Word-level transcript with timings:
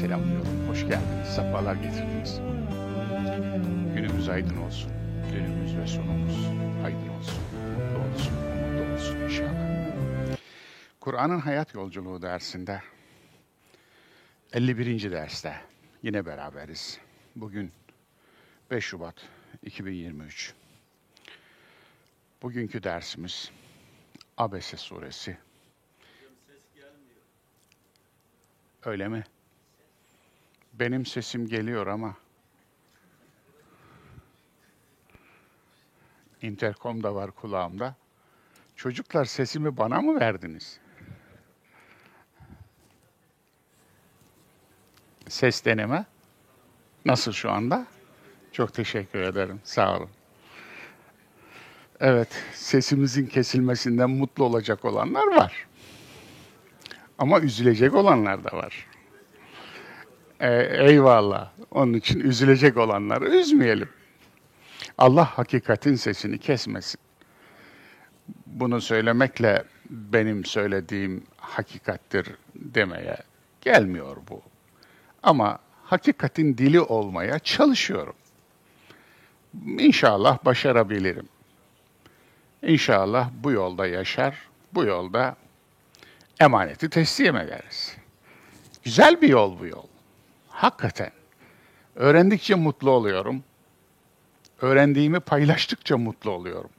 selamlıyorum. 0.00 0.68
Hoş 0.68 0.80
geldiniz, 0.80 1.28
sefalar 1.28 1.74
getirdiniz. 1.74 2.40
Günümüz 3.94 4.28
aydın 4.28 4.56
olsun, 4.56 4.92
günümüz 5.32 5.76
ve 5.76 5.86
sonumuz 5.86 6.46
aydın 6.84 7.08
olsun, 7.08 7.42
mutlu 7.54 7.98
olsun, 7.98 8.34
mutlu 8.34 8.94
olsun 8.94 9.16
inşallah. 9.16 10.36
Kur'an'ın 11.00 11.38
hayat 11.38 11.74
yolculuğu 11.74 12.22
dersinde, 12.22 12.82
51. 14.52 15.10
derste 15.10 15.56
yine 16.02 16.26
beraberiz. 16.26 16.98
Bugün 17.36 17.72
5 18.70 18.84
Şubat 18.84 19.14
2023. 19.62 20.54
Bugünkü 22.42 22.82
dersimiz 22.82 23.50
Abese 24.36 24.76
suresi. 24.76 25.38
Öyle 28.84 29.08
mi? 29.08 29.24
Benim 30.80 31.06
sesim 31.06 31.48
geliyor 31.48 31.86
ama 31.86 32.14
interkom 36.42 37.02
da 37.02 37.14
var 37.14 37.30
kulağımda. 37.30 37.94
Çocuklar 38.76 39.24
sesimi 39.24 39.76
bana 39.76 40.00
mı 40.00 40.20
verdiniz? 40.20 40.80
Ses 45.28 45.64
deneme. 45.64 46.04
Nasıl 47.04 47.32
şu 47.32 47.50
anda? 47.50 47.86
Çok 48.52 48.74
teşekkür 48.74 49.20
ederim. 49.20 49.60
Sağ 49.64 49.96
olun. 49.96 50.10
Evet, 52.00 52.42
sesimizin 52.54 53.26
kesilmesinden 53.26 54.10
mutlu 54.10 54.44
olacak 54.44 54.84
olanlar 54.84 55.26
var. 55.26 55.66
Ama 57.18 57.40
üzülecek 57.40 57.94
olanlar 57.94 58.44
da 58.44 58.56
var. 58.56 58.89
Ee, 60.40 60.86
eyvallah. 60.88 61.50
Onun 61.70 61.94
için 61.94 62.20
üzülecek 62.20 62.76
olanları 62.76 63.28
üzmeyelim. 63.28 63.88
Allah 64.98 65.24
hakikatin 65.24 65.94
sesini 65.94 66.38
kesmesin. 66.38 67.00
Bunu 68.46 68.80
söylemekle 68.80 69.64
benim 69.90 70.44
söylediğim 70.44 71.24
hakikattir 71.36 72.28
demeye 72.54 73.16
gelmiyor 73.60 74.16
bu. 74.30 74.42
Ama 75.22 75.58
hakikatin 75.84 76.58
dili 76.58 76.80
olmaya 76.80 77.38
çalışıyorum. 77.38 78.14
İnşallah 79.78 80.44
başarabilirim. 80.44 81.28
İnşallah 82.62 83.30
bu 83.34 83.52
yolda 83.52 83.86
yaşar, 83.86 84.36
bu 84.74 84.84
yolda 84.84 85.36
emaneti 86.40 86.90
teslim 86.90 87.36
ederiz. 87.36 87.96
Güzel 88.84 89.22
bir 89.22 89.28
yol 89.28 89.58
bu 89.60 89.66
yol. 89.66 89.89
Hakikaten. 90.60 91.10
Öğrendikçe 91.96 92.54
mutlu 92.54 92.90
oluyorum. 92.90 93.42
Öğrendiğimi 94.60 95.20
paylaştıkça 95.20 95.96
mutlu 95.98 96.30
oluyorum. 96.30 96.70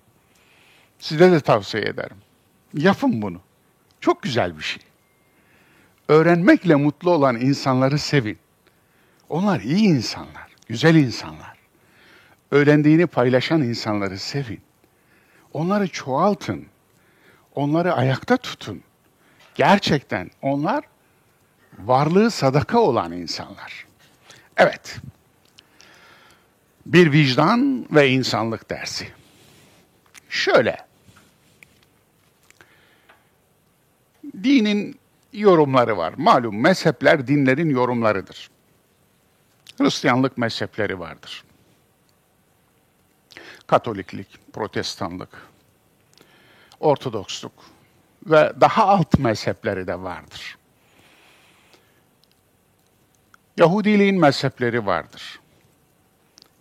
Size 1.00 1.32
de 1.32 1.40
tavsiye 1.40 1.84
ederim. 1.84 2.18
Yapın 2.74 3.22
bunu. 3.22 3.42
Çok 4.02 4.22
güzel 4.22 4.58
bir 4.58 4.64
şey. 4.64 4.84
Öğrenmekle 6.08 6.76
mutlu 6.76 7.12
olan 7.12 7.36
insanları 7.36 8.00
sevin. 8.00 8.38
Onlar 9.30 9.60
iyi 9.60 9.88
insanlar, 9.88 10.56
güzel 10.68 10.96
insanlar. 10.96 11.58
Öğrendiğini 12.52 13.08
paylaşan 13.08 13.62
insanları 13.62 14.18
sevin. 14.18 14.62
Onları 15.54 15.88
çoğaltın. 15.88 16.66
Onları 17.56 17.94
ayakta 17.94 18.38
tutun. 18.38 18.84
Gerçekten 19.56 20.30
onlar 20.42 20.91
varlığı 21.80 22.32
sadaka 22.32 22.80
olan 22.80 23.12
insanlar. 23.12 23.86
Evet. 24.58 25.00
Bir 26.86 27.12
vicdan 27.12 27.88
ve 27.92 28.10
insanlık 28.10 28.70
dersi. 28.70 29.08
Şöyle. 30.30 30.78
Dinin 34.44 35.00
yorumları 35.34 35.98
var. 35.98 36.14
Malum 36.18 36.62
mezhepler 36.62 37.28
dinlerin 37.28 37.70
yorumlarıdır. 37.70 38.50
Hristiyanlık 39.78 40.38
mezhepleri 40.38 41.00
vardır. 41.00 41.44
Katoliklik, 43.68 44.54
Protestanlık, 44.54 45.30
Ortodoksluk 46.80 47.54
ve 48.26 48.54
daha 48.62 48.88
alt 48.88 49.20
mezhepleri 49.20 49.88
de 49.88 50.00
vardır. 50.00 50.58
Yahudiliğin 53.62 54.20
mezhepleri 54.20 54.86
vardır. 54.86 55.40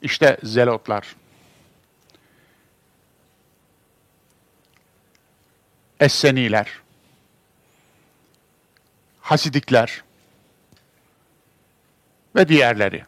İşte 0.03 0.37
zelotlar, 0.43 1.17
Esseniler, 6.01 6.81
Hasidikler 9.21 10.05
ve 12.37 12.49
diğerleri. 12.49 13.05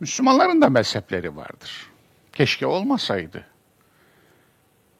Müslümanların 0.00 0.62
da 0.62 0.68
mezhepleri 0.68 1.36
vardır. 1.36 1.90
Keşke 2.32 2.66
olmasaydı. 2.66 3.46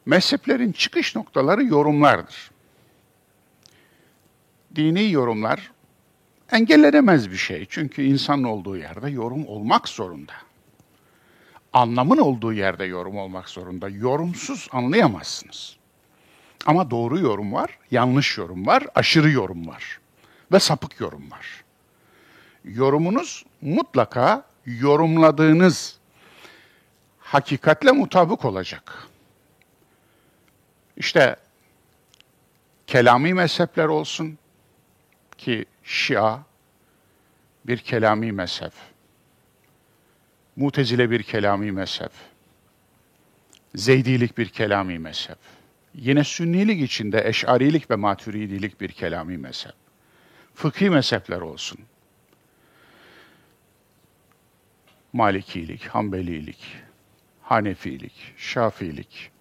Mezheplerin 0.05 0.71
çıkış 0.71 1.15
noktaları 1.15 1.63
yorumlardır. 1.63 2.51
Dini 4.75 5.11
yorumlar 5.11 5.71
engellenemez 6.53 7.31
bir 7.31 7.37
şey. 7.37 7.65
Çünkü 7.69 8.03
insan 8.03 8.43
olduğu 8.43 8.77
yerde 8.77 9.09
yorum 9.09 9.47
olmak 9.47 9.89
zorunda. 9.89 10.33
Anlamın 11.73 12.17
olduğu 12.17 12.53
yerde 12.53 12.85
yorum 12.85 13.17
olmak 13.17 13.49
zorunda. 13.49 13.89
Yorumsuz 13.89 14.67
anlayamazsınız. 14.71 15.77
Ama 16.65 16.91
doğru 16.91 17.19
yorum 17.19 17.53
var, 17.53 17.77
yanlış 17.91 18.37
yorum 18.37 18.67
var, 18.67 18.83
aşırı 18.95 19.29
yorum 19.29 19.67
var 19.67 19.99
ve 20.51 20.59
sapık 20.59 20.99
yorum 20.99 21.31
var. 21.31 21.63
Yorumunuz 22.63 23.45
mutlaka 23.61 24.45
yorumladığınız 24.65 25.97
hakikatle 27.19 27.91
mutabık 27.91 28.45
olacak. 28.45 29.07
İşte 30.97 31.35
kelami 32.87 33.33
mezhepler 33.33 33.85
olsun 33.85 34.37
ki 35.43 35.65
Şia 35.83 36.39
bir 37.67 37.77
kelami 37.77 38.31
mezhep. 38.31 38.71
Mutezile 40.55 41.11
bir 41.11 41.23
kelami 41.23 41.71
mezhep. 41.71 42.11
Zeydilik 43.75 44.37
bir 44.37 44.49
kelami 44.49 44.99
mezhep. 44.99 45.37
Yine 45.95 46.23
Sünnilik 46.23 46.81
içinde 46.81 47.27
Eş'arilik 47.27 47.91
ve 47.91 47.95
Maturidilik 47.95 48.81
bir 48.81 48.89
kelami 48.89 49.37
mezhep. 49.37 49.73
Fıkhi 50.55 50.89
mezhepler 50.89 51.41
olsun. 51.41 51.79
Malikilik, 55.13 55.87
Hanbelilik, 55.87 56.75
Hanefilik, 57.41 58.33
Şafiilik. 58.37 59.31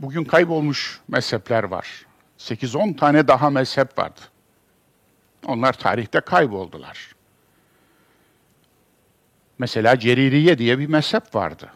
Bugün 0.00 0.24
kaybolmuş 0.24 1.00
mezhepler 1.08 1.64
var. 1.64 2.06
8-10 2.38 2.96
tane 2.96 3.28
daha 3.28 3.50
mezhep 3.50 3.98
vardı. 3.98 4.20
Onlar 5.46 5.72
tarihte 5.72 6.20
kayboldular. 6.20 7.14
Mesela 9.58 9.98
Ceririye 9.98 10.58
diye 10.58 10.78
bir 10.78 10.86
mezhep 10.86 11.34
vardı. 11.34 11.72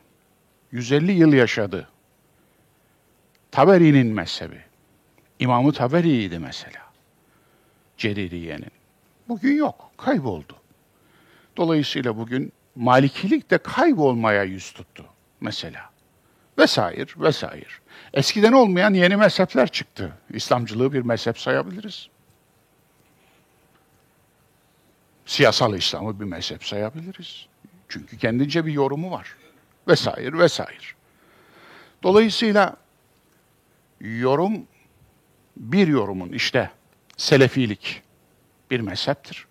150 0.73 1.13
yıl 1.13 1.33
yaşadı. 1.33 1.89
Taberi'nin 3.51 4.07
mezhebi. 4.07 4.61
İmamı 5.39 5.73
Taberi'ydi 5.73 6.39
mesela. 6.39 6.81
Ceririye'nin. 7.97 8.71
Bugün 9.29 9.57
yok, 9.57 9.91
kayboldu. 9.97 10.57
Dolayısıyla 11.57 12.17
bugün 12.17 12.53
Malikilik 12.75 13.51
de 13.51 13.59
kaybolmaya 13.59 14.43
yüz 14.43 14.73
tuttu 14.73 15.05
mesela. 15.41 15.91
Vesaire, 16.59 17.07
vesaire. 17.17 17.69
Eskiden 18.15 18.53
olmayan 18.53 18.95
yeni 18.95 19.17
mezhepler 19.17 19.69
çıktı. 19.69 20.13
İslamcılığı 20.31 20.93
bir 20.93 21.03
mezhep 21.03 21.39
sayabiliriz. 21.39 22.09
Siyasal 25.27 25.75
İslam'ı 25.75 26.21
bir 26.21 26.25
mezhep 26.25 26.65
sayabiliriz. 26.65 27.47
Çünkü 27.89 28.19
kendince 28.19 28.67
bir 28.67 28.73
yorumu 28.73 29.11
var. 29.11 29.37
Vesaire, 29.89 30.39
vesaire. 30.39 30.85
Dolayısıyla 32.03 32.77
yorum 34.01 34.67
bir 35.57 35.89
yorumun 35.89 36.29
işte 36.29 36.71
selefilik 37.17 38.03
bir 38.71 38.81
mezheptir. 38.81 39.47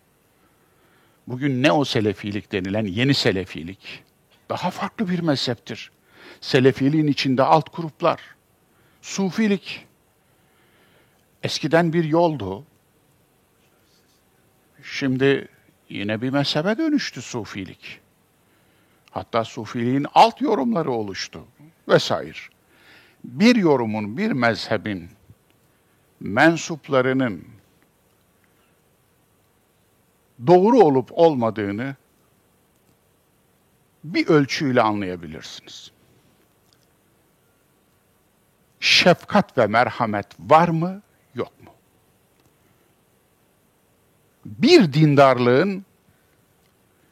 Bugün 1.28 1.64
ne 1.64 1.72
o 1.72 1.86
selefilik 1.86 2.52
denilen 2.52 2.86
yeni 2.86 3.14
selefilik 3.14 4.04
daha 4.50 4.72
farklı 4.72 5.10
bir 5.10 5.20
mezheptir. 5.20 5.92
Selefiliğin 6.42 7.08
içinde 7.08 7.44
alt 7.44 7.76
gruplar, 7.76 8.22
Sufilik 9.02 9.86
eskiden 11.44 11.94
bir 11.94 12.04
yoldu. 12.04 12.64
Şimdi 14.84 15.48
yine 15.90 16.22
bir 16.22 16.30
mezhebe 16.30 16.78
dönüştü 16.78 17.22
sufilik. 17.22 18.00
Hatta 19.12 19.44
sufiliğin 19.44 20.06
alt 20.14 20.42
yorumları 20.42 20.92
oluştu 20.92 21.46
vesaire. 21.88 22.38
Bir 23.24 23.56
yorumun, 23.56 24.18
bir 24.18 24.32
mezhebin 24.32 25.10
mensuplarının 26.20 27.48
doğru 30.48 30.80
olup 30.80 31.10
olmadığını 31.12 31.96
bir 34.04 34.28
ölçüyle 34.28 34.82
anlayabilirsiniz. 34.82 35.92
Şefkat 38.80 39.58
ve 39.58 39.68
merhamet 39.68 40.28
var 40.40 40.68
mı, 40.68 41.02
yok 41.36 41.64
mu? 41.64 41.73
Bir 44.46 44.94
dindarlığın 44.94 45.86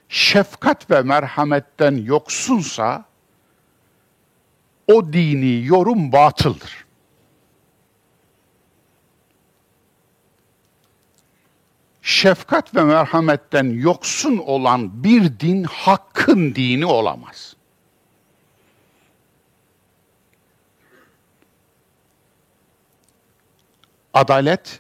şefkat 0.09 0.91
ve 0.91 1.01
merhametten 1.01 1.95
yoksunsa 1.95 3.05
o 4.87 5.13
dini 5.13 5.65
yorum 5.65 6.11
batıldır. 6.11 6.85
şefkat 12.21 12.75
ve 12.75 12.83
merhametten 12.83 13.65
yoksun 13.65 14.37
olan 14.37 15.03
bir 15.03 15.39
din 15.39 15.63
hakkın 15.63 16.55
dini 16.55 16.85
olamaz. 16.85 17.55
Adalet 24.13 24.79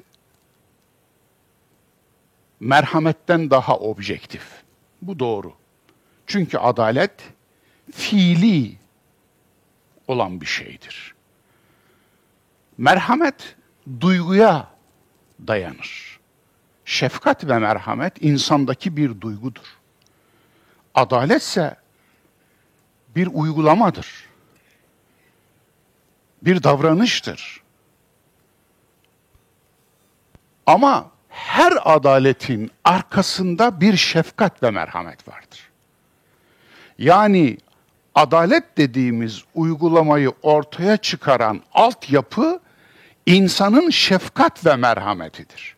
merhametten 2.61 3.49
daha 3.49 3.77
objektif. 3.77 4.63
Bu 5.01 5.19
doğru. 5.19 5.53
Çünkü 6.27 6.57
adalet 6.57 7.11
fiili 7.91 8.75
olan 10.07 10.41
bir 10.41 10.45
şeydir. 10.45 11.15
Merhamet 12.77 13.55
duyguya 13.99 14.67
dayanır 15.47 16.11
şefkat 16.91 17.47
ve 17.47 17.59
merhamet 17.59 18.23
insandaki 18.23 18.97
bir 18.97 19.21
duygudur. 19.21 19.77
Adaletse 20.95 21.75
bir 23.15 23.27
uygulamadır. 23.33 24.29
Bir 26.41 26.63
davranıştır. 26.63 27.61
Ama 30.65 31.11
her 31.31 31.73
adaletin 31.95 32.71
arkasında 32.83 33.81
bir 33.81 33.97
şefkat 33.97 34.63
ve 34.63 34.71
merhamet 34.71 35.27
vardır. 35.27 35.69
Yani 36.97 37.57
adalet 38.15 38.77
dediğimiz 38.77 39.43
uygulamayı 39.55 40.31
ortaya 40.41 40.97
çıkaran 40.97 41.61
altyapı 41.73 42.59
insanın 43.25 43.89
şefkat 43.89 44.65
ve 44.65 44.75
merhametidir 44.75 45.75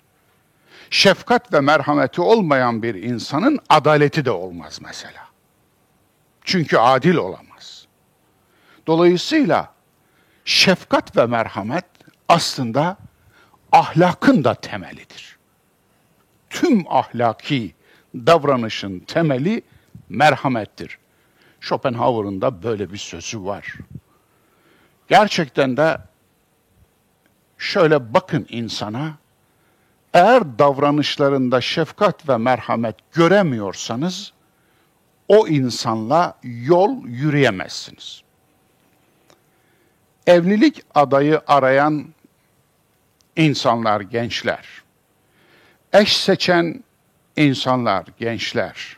şefkat 0.93 1.53
ve 1.53 1.59
merhameti 1.59 2.21
olmayan 2.21 2.83
bir 2.83 2.95
insanın 2.95 3.59
adaleti 3.69 4.25
de 4.25 4.31
olmaz 4.31 4.79
mesela. 4.83 5.27
Çünkü 6.43 6.77
adil 6.77 7.15
olamaz. 7.15 7.87
Dolayısıyla 8.87 9.73
şefkat 10.45 11.17
ve 11.17 11.25
merhamet 11.25 11.85
aslında 12.29 12.97
ahlakın 13.71 14.43
da 14.43 14.53
temelidir. 14.55 15.32
Tüm 16.53 16.85
ahlaki 16.89 17.73
davranışın 18.15 18.99
temeli 18.99 19.61
merhamettir. 20.09 20.97
Schopenhauer'ın 21.59 22.41
da 22.41 22.63
böyle 22.63 22.91
bir 22.91 22.97
sözü 22.97 23.45
var. 23.45 23.75
Gerçekten 25.07 25.77
de 25.77 25.97
şöyle 27.57 28.13
bakın 28.13 28.45
insana, 28.49 29.13
eğer 30.13 30.59
davranışlarında 30.59 31.61
şefkat 31.61 32.29
ve 32.29 32.37
merhamet 32.37 32.95
göremiyorsanız 33.13 34.33
o 35.27 35.47
insanla 35.47 36.39
yol 36.43 37.05
yürüyemezsiniz. 37.05 38.21
Evlilik 40.27 40.81
adayı 40.95 41.41
arayan 41.47 42.05
insanlar 43.35 44.01
gençler. 44.01 44.82
Eş 45.93 46.17
seçen 46.17 46.83
insanlar 47.35 48.05
gençler. 48.19 48.97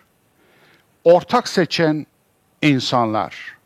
Ortak 1.04 1.48
seçen 1.48 2.06
insanlar. 2.62 3.58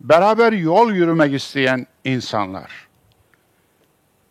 Beraber 0.00 0.52
yol 0.52 0.92
yürümek 0.92 1.34
isteyen 1.34 1.86
insanlar. 2.04 2.88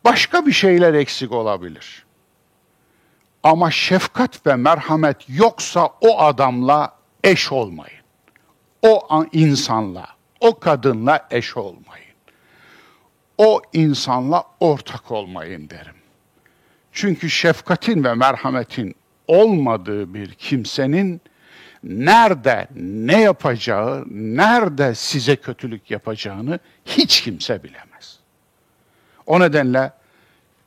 Başka 0.05 0.45
bir 0.45 0.51
şeyler 0.51 0.93
eksik 0.93 1.31
olabilir. 1.31 2.05
Ama 3.43 3.71
şefkat 3.71 4.47
ve 4.47 4.55
merhamet 4.55 5.17
yoksa 5.29 5.89
o 6.01 6.19
adamla 6.19 6.95
eş 7.23 7.51
olmayın. 7.51 8.03
O 8.81 9.07
insanla, 9.31 10.07
o 10.39 10.59
kadınla 10.59 11.27
eş 11.31 11.57
olmayın. 11.57 12.15
O 13.37 13.61
insanla 13.73 14.43
ortak 14.59 15.11
olmayın 15.11 15.69
derim. 15.69 15.96
Çünkü 16.97 17.29
şefkatin 17.29 18.03
ve 18.03 18.13
merhametin 18.13 18.95
olmadığı 19.27 20.13
bir 20.13 20.31
kimsenin 20.31 21.21
nerede 21.83 22.67
ne 22.75 23.21
yapacağı, 23.21 24.03
nerede 24.09 24.95
size 24.95 25.35
kötülük 25.35 25.91
yapacağını 25.91 26.59
hiç 26.85 27.21
kimse 27.21 27.63
bilemez. 27.63 28.19
O 29.25 29.39
nedenle 29.39 29.91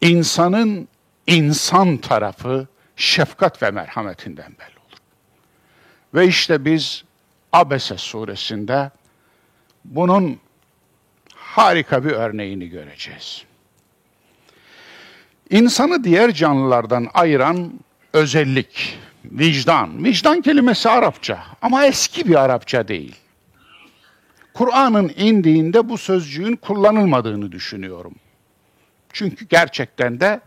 insanın 0.01 0.89
insan 1.27 1.97
tarafı 1.97 2.69
şefkat 2.97 3.63
ve 3.63 3.71
merhametinden 3.71 4.53
belli 4.59 4.79
olur. 4.79 4.99
Ve 6.15 6.27
işte 6.27 6.65
biz 6.65 7.05
Abese 7.53 7.97
suresinde 7.97 8.91
bunun 9.85 10.41
harika 11.35 12.05
bir 12.05 12.11
örneğini 12.13 12.69
göreceğiz. 12.69 13.50
İnsanı 15.51 16.05
diğer 16.05 16.33
canlılardan 16.35 17.09
ayıran 17.15 17.73
özellik, 18.13 18.99
vicdan. 19.25 20.05
Vicdan 20.05 20.41
kelimesi 20.41 20.89
Arapça 20.89 21.39
ama 21.63 21.87
eski 21.87 22.29
bir 22.29 22.35
Arapça 22.35 22.89
değil. 22.89 23.17
Kur'an'ın 24.55 25.13
indiğinde 25.17 25.89
bu 25.89 25.99
sözcüğün 25.99 26.57
kullanılmadığını 26.57 27.53
düşünüyorum. 27.53 28.15
Çünkü 29.13 29.49
gerçekten 29.49 30.21
de 30.21 30.41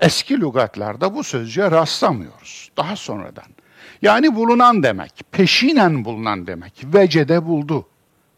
Eski 0.00 0.40
lügatlarda 0.40 1.14
bu 1.14 1.24
sözcüğe 1.24 1.70
rastlamıyoruz. 1.70 2.70
Daha 2.76 2.96
sonradan. 2.96 3.44
Yani 4.02 4.34
bulunan 4.34 4.82
demek, 4.82 5.12
peşinen 5.32 6.04
bulunan 6.04 6.46
demek. 6.46 6.72
Vecede 6.84 7.46
buldu, 7.46 7.88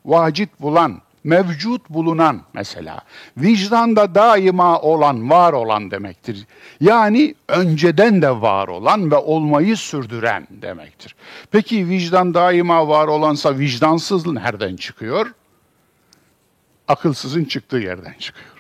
vacit 0.04 0.60
bulan, 0.60 1.02
mevcut 1.26 1.90
bulunan 1.90 2.42
mesela. 2.54 3.00
Vicdanda 3.36 4.14
daima 4.14 4.80
olan, 4.80 5.30
var 5.30 5.52
olan 5.52 5.90
demektir. 5.90 6.46
Yani 6.80 7.34
önceden 7.48 8.22
de 8.22 8.30
var 8.30 8.68
olan 8.68 9.10
ve 9.10 9.16
olmayı 9.16 9.76
sürdüren 9.76 10.46
demektir. 10.50 11.14
Peki 11.50 11.88
vicdan 11.88 12.34
daima 12.34 12.88
var 12.88 13.08
olansa 13.08 13.58
vicdansız 13.58 14.26
nereden 14.26 14.76
çıkıyor? 14.76 15.34
Akılsızın 16.88 17.44
çıktığı 17.44 17.78
yerden 17.78 18.14
çıkıyor 18.18 18.55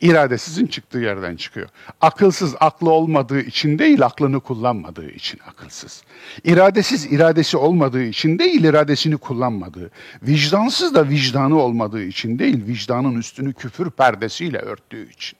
iradesizin 0.00 0.66
çıktığı 0.66 0.98
yerden 0.98 1.36
çıkıyor. 1.36 1.68
Akılsız 2.00 2.54
aklı 2.60 2.90
olmadığı 2.90 3.40
için 3.40 3.78
değil, 3.78 4.04
aklını 4.04 4.40
kullanmadığı 4.40 5.10
için 5.10 5.40
akılsız. 5.48 6.02
İradesiz 6.44 7.12
iradesi 7.12 7.56
olmadığı 7.56 8.02
için 8.02 8.38
değil, 8.38 8.64
iradesini 8.64 9.16
kullanmadığı. 9.16 9.90
Vicdansız 10.22 10.94
da 10.94 11.08
vicdanı 11.08 11.58
olmadığı 11.58 12.02
için 12.02 12.38
değil, 12.38 12.66
vicdanın 12.66 13.18
üstünü 13.18 13.52
küfür 13.52 13.90
perdesiyle 13.90 14.58
örttüğü 14.58 15.10
için. 15.10 15.38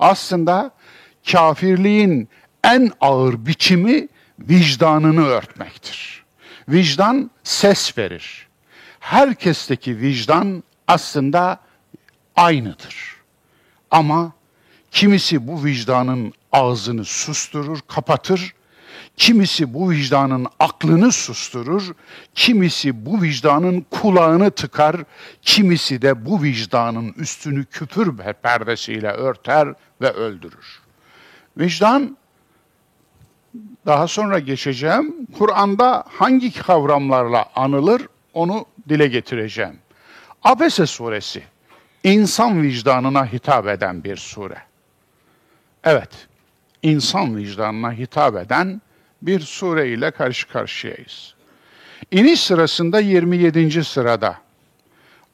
Aslında 0.00 0.70
kafirliğin 1.32 2.28
en 2.64 2.90
ağır 3.00 3.46
biçimi 3.46 4.08
vicdanını 4.38 5.26
örtmektir. 5.26 6.24
Vicdan 6.68 7.30
ses 7.44 7.98
verir. 7.98 8.46
Herkesteki 9.00 10.00
vicdan 10.00 10.62
aslında 10.88 11.60
aynıdır. 12.36 13.11
Ama 13.92 14.32
kimisi 14.90 15.48
bu 15.48 15.64
vicdanın 15.64 16.32
ağzını 16.52 17.04
susturur, 17.04 17.78
kapatır. 17.88 18.54
Kimisi 19.16 19.74
bu 19.74 19.90
vicdanın 19.90 20.46
aklını 20.60 21.12
susturur, 21.12 21.94
kimisi 22.34 23.06
bu 23.06 23.22
vicdanın 23.22 23.86
kulağını 23.90 24.50
tıkar, 24.50 24.96
kimisi 25.42 26.02
de 26.02 26.26
bu 26.26 26.42
vicdanın 26.42 27.12
üstünü 27.12 27.64
küfür 27.64 28.16
perdesiyle 28.16 29.10
örter 29.10 29.74
ve 30.00 30.10
öldürür. 30.10 30.80
Vicdan 31.58 32.16
daha 33.86 34.08
sonra 34.08 34.38
geçeceğim. 34.38 35.26
Kur'an'da 35.38 36.04
hangi 36.08 36.52
kavramlarla 36.52 37.46
anılır 37.54 38.02
onu 38.34 38.66
dile 38.88 39.06
getireceğim. 39.06 39.78
Abese 40.42 40.86
suresi 40.86 41.42
insan 42.04 42.62
vicdanına 42.62 43.26
hitap 43.26 43.66
eden 43.66 44.04
bir 44.04 44.16
sure. 44.16 44.58
Evet, 45.84 46.28
insan 46.82 47.36
vicdanına 47.36 47.92
hitap 47.92 48.36
eden 48.36 48.82
bir 49.22 49.40
sure 49.40 49.88
ile 49.88 50.10
karşı 50.10 50.48
karşıyayız. 50.48 51.34
İniş 52.10 52.40
sırasında 52.40 53.00
27. 53.00 53.84
sırada 53.84 54.36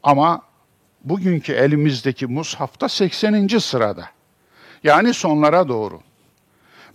ama 0.02 0.42
bugünkü 1.04 1.52
elimizdeki 1.52 2.26
mushafta 2.26 2.88
80. 2.88 3.46
sırada. 3.58 4.08
Yani 4.84 5.14
sonlara 5.14 5.68
doğru. 5.68 6.00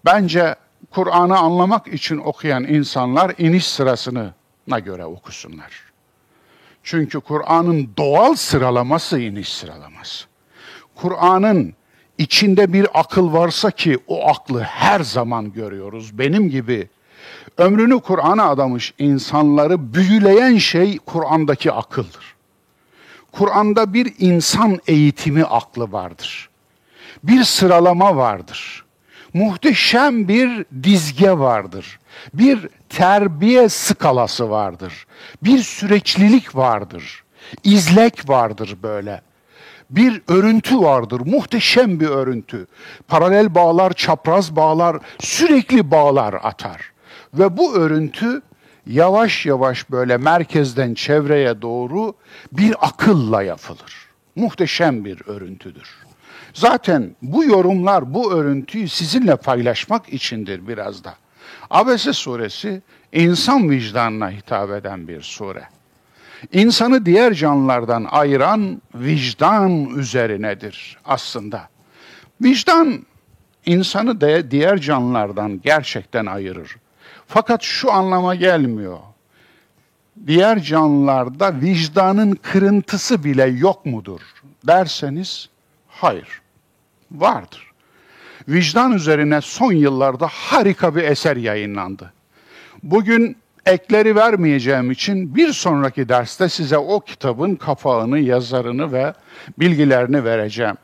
Bence 0.06 0.56
Kur'an'ı 0.92 1.38
anlamak 1.38 1.88
için 1.88 2.18
okuyan 2.18 2.64
insanlar 2.64 3.34
iniş 3.38 3.68
sırasına 3.68 4.80
göre 4.86 5.06
okusunlar. 5.06 5.93
Çünkü 6.84 7.20
Kur'an'ın 7.20 7.90
doğal 7.98 8.36
sıralaması 8.36 9.20
iniş 9.20 9.54
sıralaması. 9.54 10.26
Kur'an'ın 10.96 11.74
içinde 12.18 12.74
bir 12.74 12.88
akıl 12.94 13.34
varsa 13.34 13.72
ki 13.72 13.98
o 14.08 14.28
aklı 14.30 14.62
her 14.62 15.00
zaman 15.00 15.54
görüyoruz. 15.54 16.18
Benim 16.18 16.50
gibi 16.50 16.90
ömrünü 17.58 18.00
Kur'an'a 18.00 18.50
adamış 18.50 18.94
insanları 19.00 19.94
büyüleyen 19.94 20.58
şey 20.58 20.98
Kur'an'daki 20.98 21.72
akıldır. 21.72 22.36
Kur'an'da 23.32 23.94
bir 23.94 24.14
insan 24.20 24.80
eğitimi 24.88 25.44
aklı 25.44 25.92
vardır. 25.92 26.50
Bir 27.24 27.44
sıralama 27.44 28.16
vardır. 28.16 28.83
Muhteşem 29.34 30.28
bir 30.28 30.66
dizge 30.84 31.32
vardır. 31.32 32.00
Bir 32.34 32.68
terbiye 32.90 33.70
skalası 33.70 34.50
vardır. 34.50 35.08
Bir 35.44 35.58
süreçlilik 35.58 36.56
vardır. 36.56 37.24
İzlek 37.64 38.30
vardır 38.30 38.78
böyle. 38.84 39.22
Bir 39.90 40.22
örüntü 40.28 40.80
vardır, 40.80 41.22
muhteşem 41.26 42.00
bir 42.00 42.08
örüntü. 42.08 42.68
Paralel 43.08 43.56
bağlar, 43.56 43.94
çapraz 43.94 44.56
bağlar, 44.56 44.98
sürekli 45.20 45.92
bağlar 45.92 46.34
atar. 46.44 46.92
Ve 47.34 47.58
bu 47.58 47.76
örüntü 47.76 48.42
yavaş 48.88 49.46
yavaş 49.46 49.92
böyle 49.92 50.18
merkezden 50.18 50.94
çevreye 50.94 51.62
doğru 51.62 52.14
bir 52.52 52.76
akılla 52.82 53.44
yapılır. 53.44 54.10
Muhteşem 54.36 55.06
bir 55.06 55.22
örüntüdür. 55.28 56.03
Zaten 56.54 57.16
bu 57.22 57.44
yorumlar, 57.44 58.14
bu 58.14 58.34
örüntüyü 58.34 58.90
sizinle 58.90 59.36
paylaşmak 59.36 60.14
içindir 60.14 60.68
biraz 60.68 61.04
da. 61.04 61.16
Abese 61.70 62.14
suresi 62.14 62.82
insan 63.12 63.70
vicdanına 63.70 64.32
hitap 64.32 64.72
eden 64.72 65.08
bir 65.08 65.22
sure. 65.22 65.64
İnsanı 66.52 67.06
diğer 67.06 67.34
canlılardan 67.34 68.08
ayıran 68.12 68.82
vicdan 68.96 69.86
üzerinedir 69.86 70.98
aslında. 71.06 71.70
Vicdan 72.42 73.06
insanı 73.66 74.22
da 74.22 74.52
diğer 74.52 74.78
canlılardan 74.78 75.62
gerçekten 75.64 76.26
ayırır. 76.26 76.76
Fakat 77.28 77.62
şu 77.64 77.92
anlama 77.92 78.36
gelmiyor. 78.36 79.00
Diğer 80.28 80.60
canlılarda 80.60 81.62
vicdanın 81.62 82.32
kırıntısı 82.32 83.24
bile 83.24 83.44
yok 83.44 83.86
mudur 83.86 84.22
derseniz 84.68 85.50
hayır. 85.88 86.43
Vardır 87.14 87.74
vicdan 88.48 88.92
üzerine 88.92 89.42
son 89.42 89.74
yıllarda 89.74 90.28
harika 90.28 90.96
bir 90.96 91.04
eser 91.04 91.38
yayınlandı. 91.38 92.14
Bugün 92.84 93.38
ekleri 93.66 94.16
vermeyeceğim 94.16 94.92
için 94.92 95.36
bir 95.36 95.54
sonraki 95.54 96.10
derste 96.10 96.50
size 96.50 96.78
o 96.78 97.00
kitabın 97.00 97.56
kapağını, 97.56 98.20
yazarını 98.20 98.92
ve 98.92 99.14
bilgilerini 99.60 100.24
vereceğim. 100.24 100.76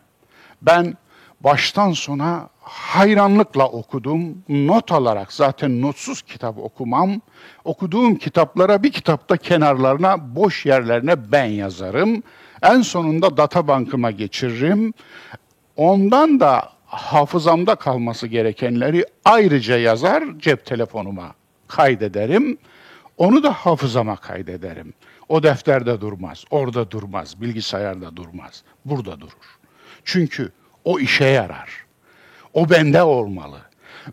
Ben 0.61 0.97
baştan 1.41 1.91
sona 1.91 2.49
hayranlıkla 2.61 3.67
okudum. 3.67 4.37
Not 4.49 4.91
alarak 4.91 5.33
zaten 5.33 5.81
notsuz 5.81 6.21
kitap 6.21 6.57
okumam. 6.57 7.21
Okuduğum 7.63 8.15
kitaplara 8.15 8.83
bir 8.83 8.91
kitapta 8.91 9.37
kenarlarına, 9.37 10.35
boş 10.35 10.65
yerlerine 10.65 11.31
ben 11.31 11.45
yazarım. 11.45 12.23
En 12.61 12.81
sonunda 12.81 13.37
data 13.37 13.67
bankıma 13.67 14.11
geçiririm. 14.11 14.93
Ondan 15.79 16.39
da 16.39 16.69
hafızamda 16.85 17.75
kalması 17.75 18.27
gerekenleri 18.27 19.05
ayrıca 19.25 19.77
yazar, 19.77 20.23
cep 20.39 20.65
telefonuma 20.65 21.33
kaydederim. 21.67 22.57
Onu 23.17 23.43
da 23.43 23.53
hafızama 23.53 24.15
kaydederim. 24.15 24.93
O 25.29 25.43
defterde 25.43 26.01
durmaz, 26.01 26.45
orada 26.51 26.91
durmaz, 26.91 27.41
bilgisayarda 27.41 28.15
durmaz, 28.15 28.63
burada 28.85 29.21
durur. 29.21 29.59
Çünkü 30.05 30.51
o 30.83 30.99
işe 30.99 31.25
yarar. 31.25 31.85
O 32.53 32.69
bende 32.69 33.03
olmalı. 33.03 33.59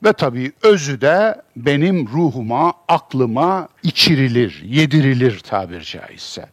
Ve 0.05 0.13
tabii 0.13 0.53
özü 0.63 1.01
de 1.01 1.43
benim 1.57 2.07
ruhuma, 2.07 2.75
aklıma 2.89 3.69
içirilir, 3.83 4.63
yedirilir 4.65 5.41
tabir 5.41 5.81
caizse. 5.81 6.47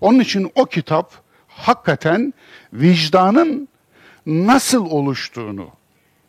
Onun 0.00 0.20
için 0.20 0.52
o 0.54 0.64
kitap 0.64 1.12
hakikaten 1.48 2.34
vicdanın 2.72 3.68
nasıl 4.28 4.86
oluştuğunu 4.90 5.68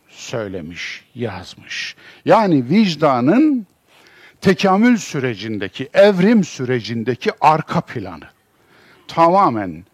söylemiş, 0.09 1.05
yazmış. 1.15 1.95
Yani 2.25 2.69
vicdanın 2.69 3.67
tekamül 4.41 4.97
sürecindeki, 4.97 5.89
evrim 5.93 6.43
sürecindeki 6.43 7.31
arka 7.41 7.81
planı. 7.81 8.25
Tamamen 9.07 9.85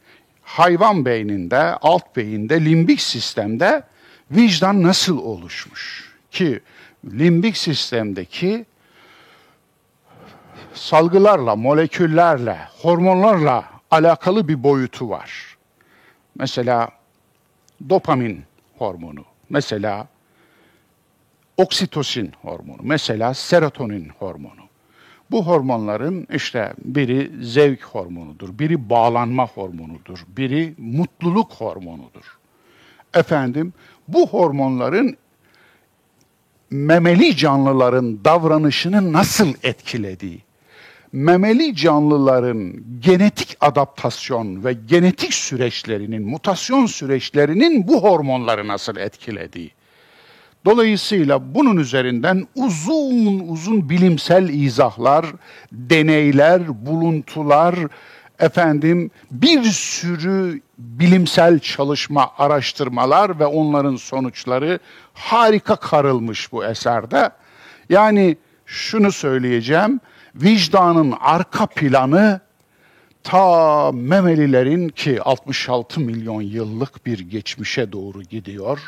hayvan 0.42 1.06
beyninde, 1.06 1.58
alt 1.58 2.16
beyinde, 2.16 2.66
limbik 2.66 3.02
sistemde 3.02 3.84
vicdan 4.32 4.84
nasıl 4.84 5.18
oluşmuş? 5.18 6.14
Ki 6.32 6.60
limbik 7.06 7.58
sistemdeki 7.58 8.66
salgılarla, 10.74 11.56
moleküllerle, 11.56 12.58
hormonlarla 12.82 13.64
alakalı 13.92 14.48
bir 14.48 14.64
boyutu 14.64 15.10
var. 15.10 15.58
Mesela 16.36 16.90
dopamin 17.90 18.44
hormonu, 18.78 19.26
mesela 19.50 20.08
oksitosin 21.58 22.32
hormonu, 22.42 22.80
mesela 22.82 23.34
serotonin 23.34 24.10
hormonu. 24.20 24.66
Bu 25.32 25.48
hormonların 25.48 26.28
işte 26.34 26.74
biri 26.86 27.32
zevk 27.42 27.84
hormonudur, 27.84 28.60
biri 28.60 28.90
bağlanma 28.90 29.48
hormonudur, 29.48 30.26
biri 30.28 30.74
mutluluk 30.78 31.52
hormonudur. 31.52 32.38
Efendim 33.14 33.74
bu 34.08 34.28
hormonların 34.28 35.18
memeli 36.70 37.36
canlıların 37.36 38.26
davranışını 38.26 39.14
nasıl 39.14 39.54
etkilediği, 39.64 40.42
memeli 41.16 41.76
canlıların 41.76 42.74
genetik 43.00 43.58
adaptasyon 43.62 44.64
ve 44.64 44.74
genetik 44.74 45.34
süreçlerinin, 45.34 46.30
mutasyon 46.30 46.86
süreçlerinin 46.86 47.88
bu 47.88 48.04
hormonları 48.04 48.68
nasıl 48.68 48.98
etkilediği. 48.98 49.72
Dolayısıyla 50.66 51.56
bunun 51.56 51.78
üzerinden 51.78 52.48
uzun 52.56 53.40
uzun 53.48 53.90
bilimsel 53.90 54.50
izahlar, 54.50 55.26
deneyler, 55.72 56.86
buluntular, 56.86 57.76
efendim 58.40 59.12
bir 59.32 59.64
sürü 59.64 60.62
bilimsel 60.78 61.60
çalışma, 61.60 62.32
araştırmalar 62.38 63.40
ve 63.40 63.46
onların 63.46 63.96
sonuçları 63.96 64.80
harika 65.14 65.76
karılmış 65.76 66.52
bu 66.52 66.66
eserde. 66.66 67.30
Yani 67.90 68.38
şunu 68.66 69.12
söyleyeceğim, 69.12 70.00
vicdanın 70.36 71.14
arka 71.20 71.66
planı 71.66 72.42
ta 73.24 73.92
memelilerin 73.92 74.90
ki 74.90 75.22
66 75.22 76.00
milyon 76.00 76.42
yıllık 76.42 77.06
bir 77.06 77.20
geçmişe 77.20 77.92
doğru 77.92 78.24
gidiyor. 78.24 78.80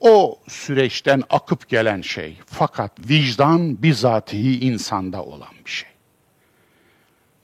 O 0.00 0.38
süreçten 0.48 1.22
akıp 1.30 1.68
gelen 1.68 2.00
şey. 2.00 2.38
Fakat 2.46 2.92
vicdan 3.08 3.82
bizatihi 3.82 4.60
insanda 4.60 5.24
olan 5.24 5.54
bir 5.64 5.70
şey. 5.70 5.88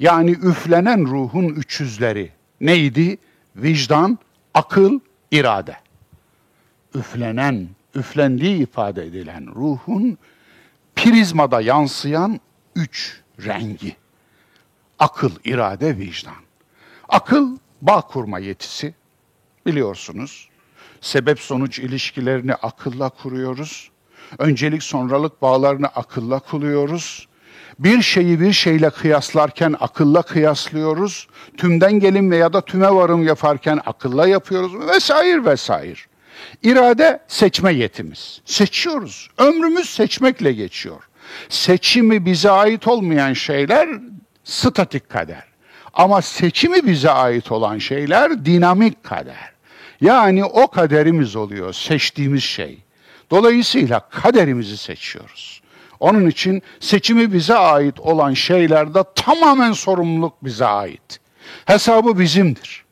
Yani 0.00 0.30
üflenen 0.30 1.06
ruhun 1.06 1.48
üç 1.48 1.80
yüzleri 1.80 2.30
neydi? 2.60 3.18
Vicdan, 3.56 4.18
akıl, 4.54 5.00
irade. 5.30 5.76
Üflenen, 6.94 7.68
üflendiği 7.94 8.62
ifade 8.62 9.06
edilen 9.06 9.46
ruhun 9.54 10.18
prizmada 10.96 11.60
yansıyan 11.60 12.40
üç 12.80 13.20
rengi. 13.44 13.96
Akıl, 14.98 15.30
irade, 15.44 15.98
vicdan. 15.98 16.34
Akıl 17.08 17.56
bağ 17.82 18.00
kurma 18.00 18.38
yetisi 18.38 18.94
biliyorsunuz. 19.66 20.48
Sebep 21.00 21.40
sonuç 21.40 21.78
ilişkilerini 21.78 22.54
akılla 22.54 23.08
kuruyoruz. 23.08 23.90
Öncelik 24.38 24.82
sonralık 24.82 25.42
bağlarını 25.42 25.86
akılla 25.86 26.38
kuruyoruz. 26.38 27.28
Bir 27.78 28.02
şeyi 28.02 28.40
bir 28.40 28.52
şeyle 28.52 28.90
kıyaslarken 28.90 29.76
akılla 29.80 30.22
kıyaslıyoruz. 30.22 31.28
Tümden 31.56 31.92
gelim 31.92 32.30
veya 32.30 32.52
da 32.52 32.60
tüme 32.60 32.94
varım 32.94 33.26
yaparken 33.26 33.80
akılla 33.86 34.28
yapıyoruz 34.28 34.88
vesaire 34.88 35.44
vesaire. 35.44 36.00
İrade 36.62 37.22
seçme 37.28 37.72
yetimiz. 37.72 38.40
Seçiyoruz. 38.44 39.30
Ömrümüz 39.38 39.90
seçmekle 39.90 40.52
geçiyor. 40.52 41.09
Seçimi 41.48 42.24
bize 42.26 42.50
ait 42.50 42.88
olmayan 42.88 43.32
şeyler 43.32 43.88
statik 44.44 45.08
kader. 45.08 45.44
Ama 45.94 46.22
seçimi 46.22 46.86
bize 46.86 47.10
ait 47.10 47.52
olan 47.52 47.78
şeyler 47.78 48.44
dinamik 48.44 49.04
kader. 49.04 49.52
Yani 50.00 50.44
o 50.44 50.68
kaderimiz 50.68 51.36
oluyor, 51.36 51.72
seçtiğimiz 51.72 52.42
şey. 52.42 52.78
Dolayısıyla 53.30 54.00
kaderimizi 54.00 54.76
seçiyoruz. 54.76 55.60
Onun 56.00 56.26
için 56.26 56.62
seçimi 56.80 57.32
bize 57.32 57.54
ait 57.54 58.00
olan 58.00 58.34
şeylerde 58.34 59.04
tamamen 59.14 59.72
sorumluluk 59.72 60.44
bize 60.44 60.66
ait. 60.66 61.20
Hesabı 61.64 62.18
bizimdir. 62.18 62.84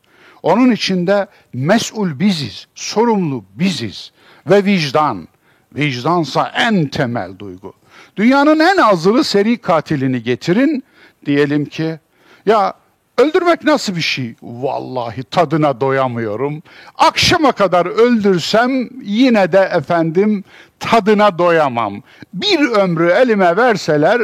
Onun 0.43 0.71
içinde 0.71 1.27
mesul 1.53 2.19
biziz, 2.19 2.67
sorumlu 2.75 3.43
biziz 3.55 4.11
ve 4.49 4.65
vicdan. 4.65 5.27
Vicdansa 5.75 6.51
en 6.55 6.87
temel 6.87 7.39
duygu. 7.39 7.73
Dünyanın 8.19 8.59
en 8.59 8.77
azılı 8.77 9.23
seri 9.23 9.57
katilini 9.57 10.23
getirin. 10.23 10.83
Diyelim 11.25 11.65
ki 11.65 11.99
ya 12.45 12.73
Öldürmek 13.19 13.63
nasıl 13.63 13.95
bir 13.95 14.01
şey? 14.01 14.35
Vallahi 14.41 15.23
tadına 15.23 15.81
doyamıyorum. 15.81 16.63
Akşama 16.95 17.51
kadar 17.51 17.85
öldürsem 17.85 18.89
yine 19.01 19.51
de 19.51 19.69
efendim 19.73 20.43
tadına 20.79 21.37
doyamam. 21.39 22.03
Bir 22.33 22.59
ömrü 22.59 23.09
elime 23.09 23.57
verseler, 23.57 24.21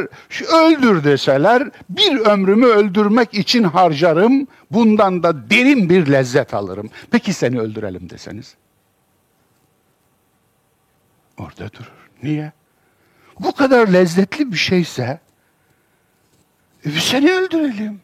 öldür 0.54 1.04
deseler, 1.04 1.70
bir 1.88 2.18
ömrümü 2.18 2.66
öldürmek 2.66 3.34
için 3.34 3.64
harcarım. 3.64 4.46
Bundan 4.70 5.22
da 5.22 5.50
derin 5.50 5.90
bir 5.90 6.06
lezzet 6.06 6.54
alırım. 6.54 6.90
Peki 7.10 7.32
seni 7.32 7.60
öldürelim 7.60 8.10
deseniz? 8.10 8.54
Orada 11.38 11.72
durur. 11.72 11.92
Niye? 12.22 12.52
Bu 13.40 13.52
kadar 13.52 13.88
lezzetli 13.88 14.52
bir 14.52 14.56
şeyse 14.56 15.20
e, 16.84 16.90
seni 16.90 17.32
öldürelim 17.32 18.00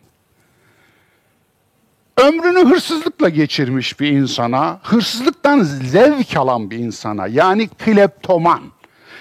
ömrünü 2.23 2.71
hırsızlıkla 2.71 3.29
geçirmiş 3.29 4.01
bir 4.01 4.09
insana, 4.09 4.81
hırsızlıktan 4.83 5.63
zevk 5.63 6.37
alan 6.37 6.71
bir 6.71 6.79
insana 6.79 7.27
yani 7.27 7.69
kleptoman. 7.69 8.63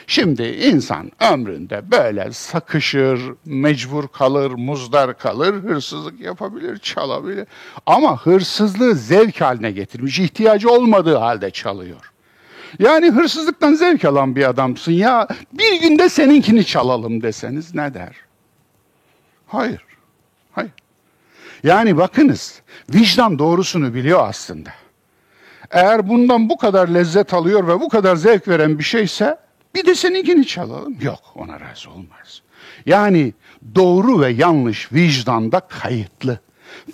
Şimdi 0.07 0.43
insan 0.43 1.11
ömründe 1.31 1.91
böyle 1.91 2.31
sakışır, 2.31 3.21
mecbur 3.45 4.07
kalır, 4.07 4.51
muzdar 4.51 5.17
kalır, 5.17 5.53
hırsızlık 5.53 6.19
yapabilir, 6.19 6.77
çalabilir. 6.77 7.47
Ama 7.85 8.25
hırsızlığı 8.25 8.95
zevk 8.95 9.41
haline 9.41 9.71
getirmiş, 9.71 10.19
ihtiyacı 10.19 10.69
olmadığı 10.69 11.15
halde 11.15 11.51
çalıyor. 11.51 12.10
Yani 12.79 13.11
hırsızlıktan 13.11 13.73
zevk 13.73 14.05
alan 14.05 14.35
bir 14.35 14.49
adamsın 14.49 14.91
ya 14.91 15.27
bir 15.53 15.81
günde 15.81 16.09
seninkini 16.09 16.65
çalalım 16.65 17.21
deseniz 17.21 17.75
ne 17.75 17.93
der? 17.93 18.15
Hayır. 19.47 19.85
Hayır. 20.51 20.71
Yani 21.63 21.97
bakınız 21.97 22.61
vicdan 22.89 23.39
doğrusunu 23.39 23.93
biliyor 23.93 24.29
aslında. 24.29 24.69
Eğer 25.71 26.09
bundan 26.09 26.49
bu 26.49 26.57
kadar 26.57 26.87
lezzet 26.87 27.33
alıyor 27.33 27.67
ve 27.67 27.79
bu 27.79 27.89
kadar 27.89 28.15
zevk 28.15 28.47
veren 28.47 28.79
bir 28.79 28.83
şeyse 28.83 29.37
bir 29.75 29.85
de 29.85 29.95
seninkini 29.95 30.47
çalalım. 30.47 30.97
Yok 31.01 31.21
ona 31.35 31.59
razı 31.59 31.89
olmaz. 31.89 32.41
Yani 32.85 33.33
doğru 33.75 34.21
ve 34.21 34.29
yanlış 34.29 34.93
vicdanda 34.93 35.59
kayıtlı. 35.59 36.39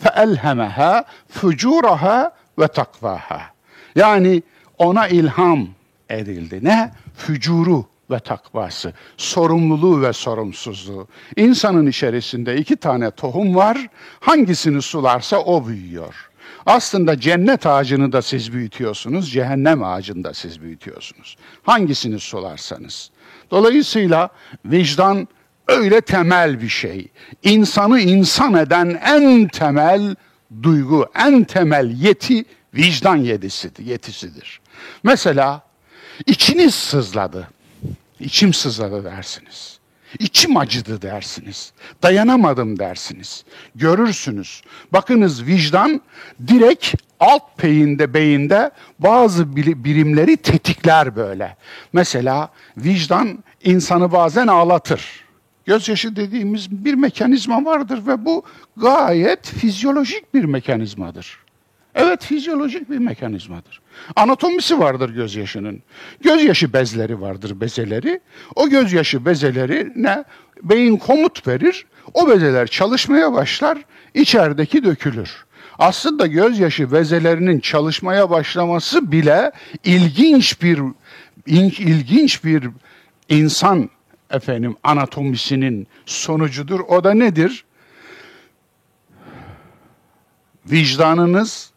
فَاَلْهَمَهَا 0.04 1.04
فُجُورَهَا 1.40 2.32
ve 2.60 2.68
takvaha. 2.68 3.42
Yani 3.96 4.44
ona 4.78 5.08
ilham 5.08 5.68
edildi. 6.10 6.60
Ne? 6.64 6.92
Fücuru 7.16 7.86
ve 8.12 8.20
takvası, 8.20 8.94
sorumluluğu 9.18 10.02
ve 10.02 10.14
sorumsuzluğu. 10.14 11.08
İnsanın 11.36 11.88
içerisinde 11.88 12.58
iki 12.58 12.76
tane 12.76 13.12
tohum 13.12 13.56
var, 13.56 13.88
hangisini 14.20 14.82
sularsa 14.82 15.38
o 15.38 15.68
büyüyor. 15.68 16.30
Aslında 16.66 17.20
cennet 17.20 17.66
ağacını 17.66 18.12
da 18.12 18.22
siz 18.22 18.54
büyütüyorsunuz, 18.54 19.32
cehennem 19.32 19.84
ağacını 19.84 20.24
da 20.24 20.34
siz 20.34 20.62
büyütüyorsunuz. 20.62 21.38
Hangisini 21.64 22.20
sularsanız. 22.20 23.12
Dolayısıyla 23.52 24.30
vicdan 24.66 25.28
öyle 25.68 26.02
temel 26.02 26.62
bir 26.62 26.70
şey. 26.70 27.08
İnsanı 27.44 28.00
insan 28.00 28.54
eden 28.54 29.02
en 29.06 29.48
temel 29.48 30.16
duygu, 30.64 31.10
en 31.16 31.44
temel 31.44 31.92
yeti 31.92 32.46
vicdan 32.74 33.16
yetisidir. 33.16 33.86
yetisidir. 33.86 34.62
Mesela 35.04 35.62
içiniz 36.26 36.76
sızladı. 36.76 37.48
İçim 38.20 38.54
sızladı 38.54 39.04
dersiniz. 39.04 39.80
İçim 40.20 40.58
acıdı 40.58 41.02
dersiniz. 41.02 41.74
Dayanamadım 42.04 42.80
dersiniz. 42.80 43.46
Görürsünüz. 43.76 44.62
Bakınız 44.94 45.46
vicdan 45.46 46.02
direkt 46.48 46.94
alt 47.20 47.58
peyinde 47.58 48.14
beyinde 48.14 48.72
bazı 49.00 49.56
birimleri 49.56 50.38
tetikler 50.38 51.16
böyle. 51.16 51.58
Mesela 51.94 52.50
vicdan 52.78 53.44
insanı 53.64 54.12
bazen 54.12 54.48
ağlatır. 54.48 55.28
Gözyaşı 55.66 56.16
dediğimiz 56.16 56.72
bir 56.72 56.94
mekanizma 56.94 57.66
vardır 57.66 58.08
ve 58.08 58.26
bu 58.26 58.44
gayet 58.78 59.48
fizyolojik 59.48 60.34
bir 60.34 60.44
mekanizmadır. 60.44 61.40
Evet 61.98 62.26
fizyolojik 62.26 62.90
bir 62.90 62.98
mekanizmadır. 62.98 63.82
Anatomisi 64.16 64.80
vardır 64.80 65.10
gözyaşının. 65.10 65.82
Gözyaşı 66.22 66.74
bezleri 66.74 67.22
vardır 67.22 67.62
bezeleri. 67.62 68.20
O 68.56 68.70
gözyaşı 68.70 69.26
bezeleri 69.26 69.92
ne? 69.96 70.24
Beyin 70.64 70.98
komut 70.98 71.48
verir. 71.48 71.86
O 72.14 72.30
bezeler 72.30 72.68
çalışmaya 72.68 73.34
başlar. 73.34 73.78
içerideki 74.14 74.84
dökülür. 74.84 75.46
Aslında 75.80 76.28
gözyaşı 76.28 76.92
bezelerinin 76.92 77.60
çalışmaya 77.60 78.30
başlaması 78.30 79.12
bile 79.12 79.52
ilginç 79.84 80.62
bir 80.62 80.80
ilginç 81.46 82.44
bir 82.44 82.70
insan 83.30 83.90
efendim 84.32 84.76
anatomisinin 84.84 85.88
sonucudur. 86.06 86.80
O 86.80 87.04
da 87.04 87.14
nedir? 87.14 87.66
Vicdanınız 90.66 91.72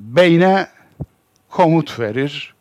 beyne 0.00 0.68
komut 1.50 2.00
verir. 2.00 2.54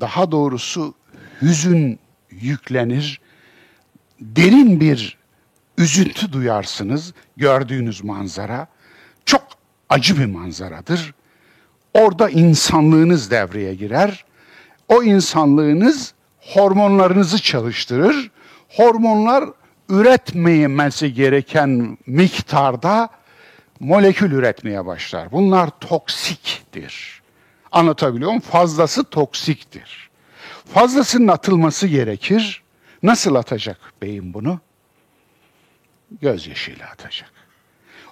Daha 0.00 0.32
doğrusu 0.32 0.94
hüzün 1.42 1.98
yüklenir. 2.30 3.20
Derin 4.20 4.80
bir 4.80 5.18
üzüntü 5.78 6.32
duyarsınız 6.32 7.14
gördüğünüz 7.36 8.04
manzara. 8.04 8.66
Çok 9.24 9.42
acı 9.88 10.18
bir 10.18 10.26
manzaradır. 10.26 11.14
Orada 11.94 12.30
insanlığınız 12.30 13.30
devreye 13.30 13.74
girer. 13.74 14.24
O 14.88 15.02
insanlığınız 15.02 16.14
hormonlarınızı 16.40 17.42
çalıştırır. 17.42 18.30
Hormonlar 18.68 19.44
üretmemesi 19.88 21.14
gereken 21.14 21.98
miktarda 22.06 23.08
molekül 23.82 24.32
üretmeye 24.32 24.86
başlar. 24.86 25.32
Bunlar 25.32 25.70
toksiktir. 25.80 27.22
Anlatabiliyor 27.72 28.30
muyum? 28.30 28.40
Fazlası 28.40 29.04
toksiktir. 29.04 30.10
Fazlasının 30.74 31.28
atılması 31.28 31.86
gerekir. 31.86 32.62
Nasıl 33.02 33.34
atacak 33.34 33.78
beyin 34.02 34.34
bunu? 34.34 34.60
Gözyaşıyla 36.20 36.88
atacak. 36.88 37.30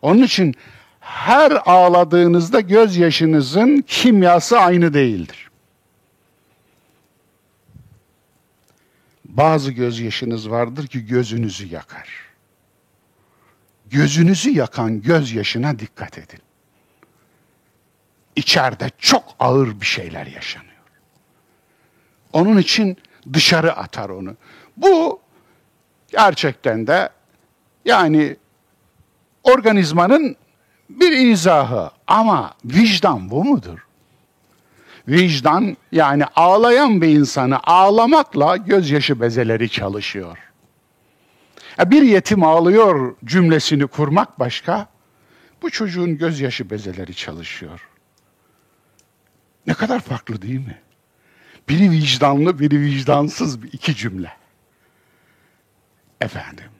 Onun 0.03 0.23
için 0.23 0.55
her 1.01 1.53
ağladığınızda 1.67 2.61
gözyaşınızın 2.61 3.85
kimyası 3.87 4.59
aynı 4.59 4.95
değildir. 4.95 5.51
Bazı 9.25 9.73
gözyaşınız 9.73 10.51
vardır 10.51 10.87
ki 10.87 11.07
gözünüzü 11.07 11.67
yakar. 11.67 12.30
Gözünüzü 13.91 14.51
yakan 14.51 15.03
gözyaşına 15.03 15.79
dikkat 15.79 16.19
edin 16.19 16.41
içeride 18.37 18.91
çok 18.99 19.25
ağır 19.39 19.81
bir 19.81 19.87
şeyler 19.87 20.27
yaşanıyor. 20.27 20.71
Onun 22.33 22.59
için 22.59 22.97
dışarı 23.33 23.73
atar 23.77 24.09
onu. 24.09 24.37
Bu 24.77 25.21
gerçekten 26.09 26.87
de 26.87 27.11
yani 27.85 28.37
organizmanın 29.43 30.37
bir 30.89 31.13
izahı 31.13 31.91
ama 32.07 32.55
vicdan 32.65 33.31
bu 33.31 33.45
mudur? 33.45 33.79
Vicdan 35.09 35.77
yani 35.93 36.25
ağlayan 36.25 37.03
bir 37.03 37.09
insanı 37.09 37.61
ağlamakla 37.63 38.57
gözyaşı 38.57 39.21
bezeleri 39.21 39.69
çalışıyor. 39.69 40.39
E, 41.81 41.91
bir 41.91 42.03
yetim 42.03 42.45
ağlıyor 42.45 43.17
cümlesini 43.25 43.87
kurmak 43.87 44.39
başka, 44.39 44.89
bu 45.63 45.71
çocuğun 45.71 46.19
gözyaşı 46.19 46.71
bezeleri 46.71 47.15
çalışıyor. 47.15 47.89
Ne 49.67 49.75
kadar 49.75 50.01
farklı 50.01 50.43
değil 50.43 50.67
mi? 50.67 50.79
Biri 51.69 51.91
vicdanlı, 51.91 52.59
biri 52.59 52.81
vicdansız 52.81 53.65
iki 53.73 53.97
cümle. 53.97 54.33
Efendim, 56.21 56.71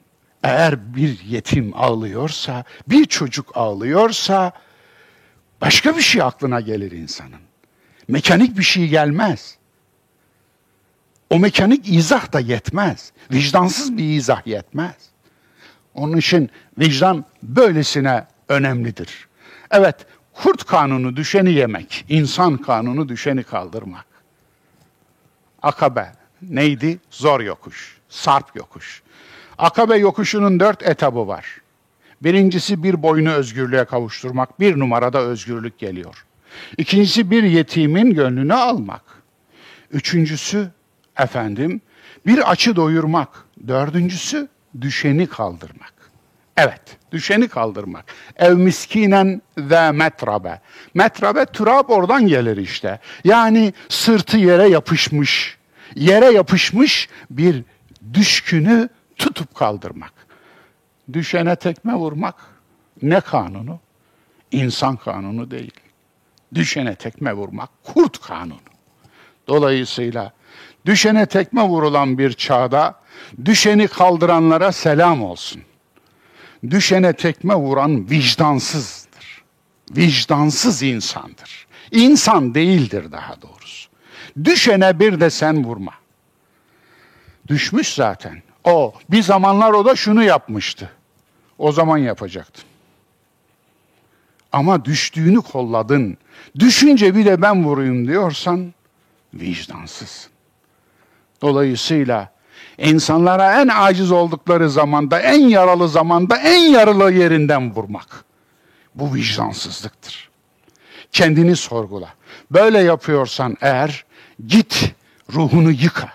eğer 0.43 0.95
bir 0.95 1.23
yetim 1.23 1.71
ağlıyorsa, 1.75 2.63
bir 2.87 3.05
çocuk 3.05 3.57
ağlıyorsa 3.57 4.51
başka 5.61 5.97
bir 5.97 6.01
şey 6.01 6.21
aklına 6.21 6.61
gelir 6.61 6.91
insanın. 6.91 7.41
Mekanik 8.07 8.57
bir 8.57 8.63
şey 8.63 8.87
gelmez. 8.87 9.57
O 11.31 11.39
mekanik 11.39 11.89
izah 11.89 12.33
da 12.33 12.39
yetmez. 12.39 13.11
Vicdansız 13.31 13.97
bir 13.97 14.03
izah 14.03 14.47
yetmez. 14.47 14.95
Onun 15.93 16.17
için 16.17 16.49
vicdan 16.77 17.25
böylesine 17.43 18.25
önemlidir. 18.49 19.27
Evet, 19.71 19.95
kurt 20.33 20.63
kanunu 20.65 21.15
düşeni 21.15 21.53
yemek, 21.53 22.05
insan 22.09 22.57
kanunu 22.57 23.09
düşeni 23.09 23.43
kaldırmak. 23.43 24.05
Akabe 25.61 26.11
neydi? 26.41 26.99
Zor 27.11 27.41
yokuş, 27.41 27.97
sarp 28.09 28.55
yokuş. 28.55 29.01
Akabe 29.57 29.95
yokuşunun 29.97 30.59
dört 30.59 30.83
etabı 30.83 31.27
var. 31.27 31.45
Birincisi 32.23 32.83
bir 32.83 33.03
boyunu 33.03 33.31
özgürlüğe 33.31 33.85
kavuşturmak, 33.85 34.59
bir 34.59 34.79
numarada 34.79 35.19
özgürlük 35.19 35.79
geliyor. 35.79 36.25
İkincisi 36.77 37.31
bir 37.31 37.43
yetimin 37.43 38.13
gönlünü 38.13 38.53
almak. 38.53 39.03
Üçüncüsü 39.91 40.71
efendim 41.19 41.81
bir 42.25 42.51
açı 42.51 42.75
doyurmak. 42.75 43.29
Dördüncüsü 43.67 44.47
düşeni 44.81 45.27
kaldırmak. 45.27 45.93
Evet, 46.57 46.81
düşeni 47.11 47.47
kaldırmak. 47.47 48.05
Ev 48.35 48.53
miskinen 48.57 49.41
ve 49.57 49.91
metrabe. 49.91 50.61
Metrabe 50.93 51.45
turab 51.45 51.89
oradan 51.89 52.27
gelir 52.27 52.57
işte. 52.57 52.99
Yani 53.23 53.73
sırtı 53.89 54.37
yere 54.37 54.69
yapışmış, 54.69 55.57
yere 55.95 56.25
yapışmış 56.25 57.09
bir 57.29 57.63
düşkünü 58.13 58.89
tutup 59.15 59.55
kaldırmak. 59.55 60.13
Düşene 61.13 61.55
tekme 61.55 61.93
vurmak 61.93 62.35
ne 63.01 63.21
kanunu? 63.21 63.79
İnsan 64.51 64.95
kanunu 64.95 65.51
değil. 65.51 65.73
Düşene 66.55 66.95
tekme 66.95 67.33
vurmak 67.33 67.69
kurt 67.83 68.21
kanunu. 68.21 68.59
Dolayısıyla 69.47 70.33
düşene 70.85 71.25
tekme 71.25 71.63
vurulan 71.63 72.17
bir 72.17 72.33
çağda 72.33 72.95
düşeni 73.45 73.87
kaldıranlara 73.87 74.71
selam 74.71 75.23
olsun. 75.23 75.61
Düşene 76.69 77.13
tekme 77.13 77.55
vuran 77.55 78.09
vicdansızdır. 78.09 79.43
Vicdansız 79.91 80.83
insandır. 80.83 81.67
İnsan 81.91 82.55
değildir 82.55 83.11
daha 83.11 83.41
doğrusu. 83.41 83.89
Düşene 84.43 84.99
bir 84.99 85.19
de 85.19 85.29
sen 85.29 85.63
vurma. 85.63 85.93
Düşmüş 87.47 87.93
zaten. 87.93 88.41
O 88.63 88.93
bir 89.09 89.23
zamanlar 89.23 89.71
o 89.71 89.85
da 89.85 89.95
şunu 89.95 90.23
yapmıştı. 90.23 90.91
O 91.57 91.71
zaman 91.71 91.97
yapacaktın. 91.97 92.63
Ama 94.51 94.85
düştüğünü 94.85 95.41
kolladın. 95.41 96.17
Düşünce 96.59 97.15
bir 97.15 97.25
de 97.25 97.41
ben 97.41 97.65
vurayım 97.65 98.07
diyorsan 98.07 98.73
vicdansızsın. 99.33 100.30
Dolayısıyla 101.41 102.29
insanlara 102.77 103.61
en 103.61 103.67
aciz 103.67 104.11
oldukları 104.11 104.69
zamanda, 104.69 105.19
en 105.19 105.41
yaralı 105.41 105.89
zamanda, 105.89 106.37
en 106.37 106.59
yaralı 106.59 107.11
yerinden 107.11 107.75
vurmak. 107.75 108.25
Bu 108.95 109.15
vicdansızlıktır. 109.15 110.29
Kendini 111.11 111.55
sorgula. 111.55 112.09
Böyle 112.51 112.79
yapıyorsan 112.79 113.57
eğer 113.61 114.05
git 114.47 114.93
ruhunu 115.33 115.71
yıka. 115.71 116.09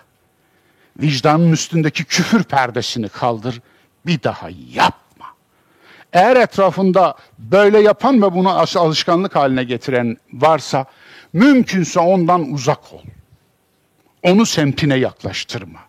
Vicdanın 1.01 1.53
üstündeki 1.53 2.05
küfür 2.05 2.43
perdesini 2.43 3.09
kaldır. 3.09 3.61
Bir 4.07 4.23
daha 4.23 4.49
yapma. 4.73 5.27
Eğer 6.13 6.37
etrafında 6.37 7.15
böyle 7.39 7.79
yapan 7.79 8.23
ve 8.23 8.35
bunu 8.35 8.51
alışkanlık 8.77 9.37
haline 9.37 9.65
getiren 9.65 10.17
varsa 10.33 10.85
mümkünse 11.33 12.01
ondan 12.01 12.53
uzak 12.53 12.93
ol. 12.93 13.03
Onu 14.27 14.47
semtine 14.47 14.97
yaklaştırma. 14.97 15.81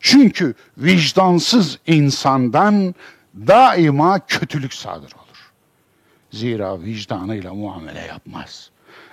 Çünkü 0.00 0.54
vicdansız 0.78 1.78
insandan 1.86 2.94
daima 3.34 4.26
kötülük 4.26 4.74
sadır 4.74 5.12
olur. 5.12 5.52
Zira 6.30 6.80
vicdanıyla 6.80 7.54
muamele 7.54 8.00
yapmaz. 8.00 8.70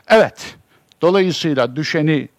Evet, 0.07 0.55
dolayısıyla 1.01 1.75
düşeni 1.75 2.29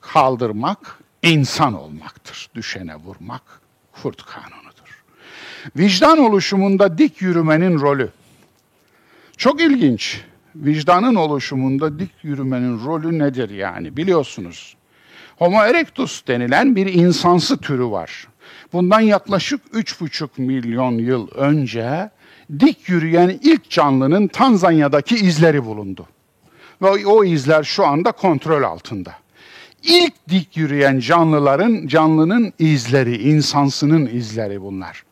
kaldırmak 0.00 0.98
insan 1.22 1.74
olmaktır. 1.74 2.48
Düşene 2.54 2.96
vurmak 2.96 3.42
kurt 3.92 4.22
kanunudur. 4.26 5.04
Vicdan 5.76 6.18
oluşumunda 6.18 6.98
dik 6.98 7.22
yürümenin 7.22 7.80
rolü. 7.80 8.10
Çok 9.36 9.60
ilginç. 9.60 10.20
Vicdanın 10.56 11.14
oluşumunda 11.14 11.98
dik 11.98 12.12
yürümenin 12.22 12.84
rolü 12.84 13.18
nedir 13.18 13.50
yani 13.50 13.96
biliyorsunuz. 13.96 14.76
Homo 15.36 15.62
erectus 15.62 16.26
denilen 16.26 16.76
bir 16.76 16.86
insansı 16.86 17.56
türü 17.56 17.90
var. 17.90 18.28
Bundan 18.72 19.00
yaklaşık 19.00 19.60
3,5 19.72 20.28
milyon 20.36 20.92
yıl 20.92 21.28
önce 21.30 22.10
dik 22.60 22.88
yürüyen 22.88 23.38
ilk 23.42 23.70
canlının 23.70 24.28
Tanzanya'daki 24.28 25.16
izleri 25.16 25.64
bulundu. 25.64 26.06
Ve 26.82 27.06
o 27.06 27.24
izler 27.24 27.62
şu 27.62 27.86
anda 27.86 28.12
kontrol 28.12 28.62
altında. 28.62 29.12
İlk 29.82 30.28
dik 30.28 30.56
yürüyen 30.56 30.98
canlıların, 30.98 31.86
canlının 31.86 32.52
izleri, 32.58 33.16
insansının 33.16 34.06
izleri 34.06 34.62
bunlar. 34.62 35.04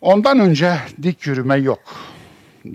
Ondan 0.00 0.40
önce 0.40 0.76
dik 1.02 1.26
yürüme 1.26 1.56
yok. 1.56 1.82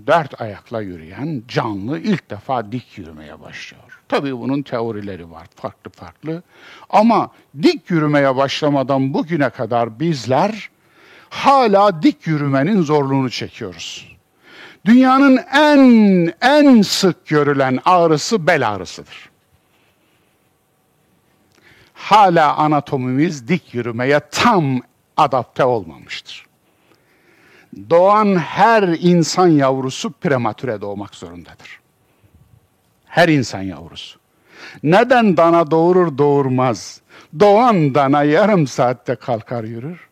Dört 0.07 0.41
ayakla 0.41 0.81
yürüyen 0.81 1.43
canlı 1.47 1.99
ilk 1.99 2.29
defa 2.29 2.71
dik 2.71 2.97
yürümeye 2.97 3.41
başlıyor. 3.41 3.86
Tabii 4.09 4.37
bunun 4.39 4.61
teorileri 4.61 5.31
var 5.31 5.47
farklı 5.55 5.91
farklı. 5.91 6.43
Ama 6.89 7.31
dik 7.63 7.89
yürümeye 7.89 8.35
başlamadan 8.35 9.13
bugüne 9.13 9.49
kadar 9.49 9.99
bizler 9.99 10.69
hala 11.29 12.03
dik 12.03 12.27
yürümenin 12.27 12.81
zorluğunu 12.81 13.29
çekiyoruz. 13.29 14.17
Dünyanın 14.85 15.39
en 15.53 16.33
en 16.41 16.81
sık 16.81 17.27
görülen 17.27 17.79
ağrısı 17.85 18.47
bel 18.47 18.69
ağrısıdır. 18.69 19.29
Hala 21.93 22.55
anatomimiz 22.55 23.47
dik 23.47 23.73
yürümeye 23.73 24.19
tam 24.31 24.81
adapte 25.17 25.63
olmamıştır. 25.63 26.45
Doğan 27.89 28.35
her 28.35 28.83
insan 28.83 29.47
yavrusu 29.47 30.11
prematüre 30.11 30.81
doğmak 30.81 31.15
zorundadır. 31.15 31.79
Her 33.17 33.27
insan 33.27 33.61
yavrusu. 33.61 34.19
Neden 34.83 35.37
dana 35.37 35.71
doğurur 35.71 36.17
doğurmaz? 36.17 37.01
Doğan 37.39 37.95
dana 37.95 38.23
yarım 38.23 38.67
saatte 38.67 39.15
kalkar 39.15 39.63
yürür. 39.63 40.07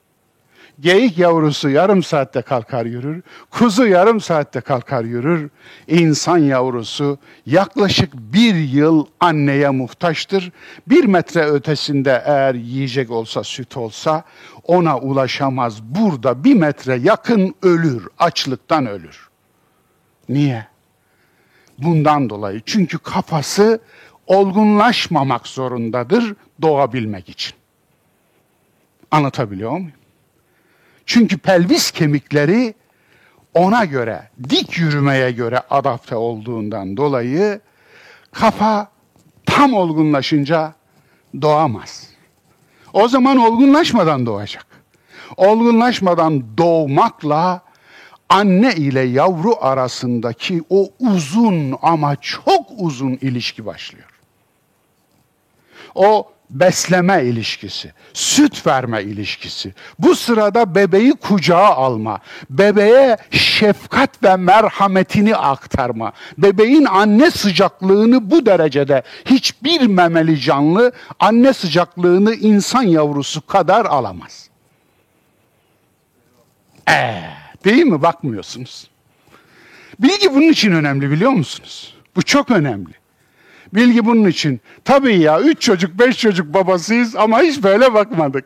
Geyik 0.80 1.18
yavrusu 1.18 1.70
yarım 1.70 2.04
saatte 2.04 2.41
kalkar 2.41 2.86
yürür. 2.86 3.24
Kuzu 3.50 3.88
yarım 3.88 4.22
saatte 4.22 4.62
kalkar 4.62 5.04
yürür. 5.04 5.50
İnsan 5.88 6.38
yavrusu 6.38 7.18
yaklaşık 7.46 8.13
bir 8.13 8.56
yıl 8.56 9.06
anneye 9.20 9.70
muhtaçtır. 9.70 10.52
Bir 10.88 11.06
metre 11.06 11.46
ötesinde 11.46 12.24
eğer 12.26 12.56
yiyecek 12.56 13.12
olsa, 13.12 13.44
süt 13.44 13.78
olsa 13.78 14.24
ona 14.63 14.98
ulaşamaz. 14.98 15.84
Burada 15.84 16.44
bir 16.44 16.56
metre 16.56 16.96
yakın 16.96 17.56
ölür, 17.63 18.08
açlıktan 18.20 18.88
ölür. 18.88 19.30
Niye? 20.30 20.75
Bundan 21.78 22.30
dolayı. 22.30 22.62
Çünkü 22.66 22.98
kafası 22.98 23.80
olgunlaşmamak 24.28 25.48
zorundadır 25.48 26.36
doğabilmek 26.62 27.30
için. 27.30 27.54
Anlatabiliyor 29.12 29.72
muyum? 29.72 29.92
Çünkü 31.06 31.38
pelvis 31.38 31.92
kemikleri 31.92 32.74
ona 33.54 33.86
göre, 33.86 34.30
dik 34.50 34.78
yürümeye 34.78 35.32
göre 35.32 35.62
adapte 35.70 36.16
olduğundan 36.16 36.98
dolayı 36.98 37.60
kafa 38.32 38.92
tam 39.46 39.74
olgunlaşınca 39.74 40.74
doğamaz. 41.42 42.10
O 42.94 43.08
zaman 43.08 43.38
olgunlaşmadan 43.38 44.26
doğacak. 44.26 44.66
olgunlaşmadan 45.38 46.58
doğmakla 46.58 47.62
anne 48.30 48.76
ile 48.76 49.02
yavru 49.02 49.56
arasındaki 49.62 50.64
o 50.70 50.90
uzun 51.00 51.78
ama 51.82 52.16
çok 52.16 52.66
uzun 52.78 53.12
ilişki 53.22 53.66
başlıyor. 53.66 54.10
O 55.96 56.32
besleme 56.50 57.24
ilişkisi, 57.24 57.94
süt 58.14 58.68
verme 58.68 59.04
ilişkisi. 59.04 59.74
Bu 60.00 60.16
sırada 60.16 60.76
bebeği 60.76 61.12
kucağa 61.12 61.76
alma, 61.76 62.20
bebeğe 62.50 63.18
şefkat 63.32 64.24
ve 64.24 64.36
merhametini 64.36 65.36
aktarma. 65.36 66.12
Bebeğin 66.38 66.86
anne 66.86 67.32
sıcaklığını 67.32 68.32
bu 68.32 68.46
derecede 68.46 69.04
hiçbir 69.26 69.82
memeli 69.82 70.40
canlı 70.40 70.92
anne 71.20 71.54
sıcaklığını 71.54 72.34
insan 72.36 72.84
yavrusu 72.84 73.48
kadar 73.48 73.86
alamaz. 73.86 74.50
Ee, 76.90 77.45
değil 77.65 77.84
mi? 77.84 78.01
Bakmıyorsunuz. 78.01 78.89
Bilgi 79.99 80.34
bunun 80.34 80.49
için 80.49 80.71
önemli 80.71 81.12
biliyor 81.12 81.32
musunuz? 81.32 81.95
Bu 82.15 82.21
çok 82.21 82.51
önemli. 82.51 82.93
Bilgi 83.73 84.06
bunun 84.06 84.30
için. 84.30 84.62
Tabii 84.86 85.19
ya 85.19 85.39
üç 85.39 85.62
çocuk 85.62 85.99
beş 85.99 86.17
çocuk 86.17 86.54
babasıyız 86.54 87.15
ama 87.15 87.41
hiç 87.41 87.63
böyle 87.63 87.93
bakmadık. 87.93 88.45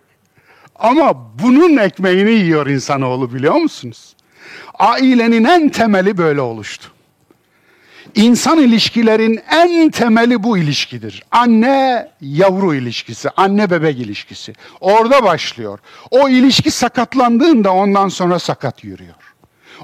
Ama 0.75 1.31
bunun 1.43 1.77
ekmeğini 1.77 2.31
yiyor 2.31 2.67
insanoğlu 2.67 3.33
biliyor 3.33 3.55
musunuz? 3.55 4.15
Ailenin 4.79 5.43
en 5.43 5.69
temeli 5.69 6.17
böyle 6.17 6.41
oluştu. 6.41 6.91
İnsan 8.15 8.57
ilişkilerin 8.57 9.39
en 9.51 9.89
temeli 9.89 10.43
bu 10.43 10.57
ilişkidir. 10.57 11.23
Anne 11.31 12.09
yavru 12.21 12.75
ilişkisi, 12.75 13.29
anne 13.29 13.71
bebek 13.71 13.99
ilişkisi. 13.99 14.53
Orada 14.81 15.23
başlıyor. 15.23 15.79
O 16.11 16.29
ilişki 16.29 16.71
sakatlandığında 16.71 17.73
ondan 17.73 18.07
sonra 18.07 18.39
sakat 18.39 18.83
yürüyor. 18.83 19.35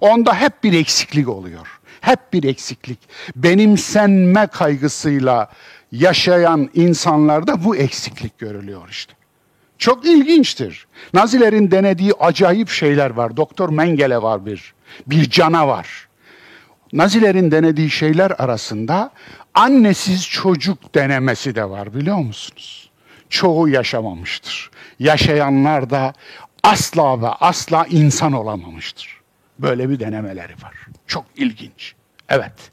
Onda 0.02 0.36
hep 0.36 0.64
bir 0.64 0.74
eksiklik 0.74 1.30
oluyor 1.30 1.80
hep 2.06 2.34
bir 2.34 2.44
eksiklik. 2.44 3.00
Benimsenme 3.36 4.48
kaygısıyla 4.48 5.52
yaşayan 5.92 6.70
insanlarda 6.74 7.64
bu 7.64 7.76
eksiklik 7.76 8.38
görülüyor 8.38 8.90
işte. 8.90 9.14
Çok 9.78 10.06
ilginçtir. 10.06 10.88
Nazilerin 11.14 11.72
denediği 11.72 12.14
acayip 12.20 12.70
şeyler 12.70 13.10
var. 13.10 13.38
Doktor 13.38 13.70
Mengele 13.70 14.22
var 14.22 14.46
bir. 14.46 14.74
Bir 15.08 15.30
canavar. 15.30 16.05
Nazilerin 16.96 17.52
denediği 17.52 17.90
şeyler 17.90 18.32
arasında 18.32 19.12
annesiz 19.54 20.28
çocuk 20.30 20.96
denemesi 20.96 21.56
de 21.56 21.70
var 21.70 21.94
biliyor 21.94 22.18
musunuz? 22.18 22.90
Çoğu 23.30 23.70
yaşamamıştır. 23.70 24.72
Yaşayanlar 25.00 25.90
da 25.90 26.14
asla 26.64 27.22
ve 27.22 27.28
asla 27.28 27.86
insan 27.90 28.34
olamamıştır. 28.34 29.22
Böyle 29.60 29.90
bir 29.90 30.00
denemeleri 30.00 30.54
var. 30.54 30.74
Çok 31.08 31.26
ilginç. 31.36 31.96
Evet. 32.30 32.72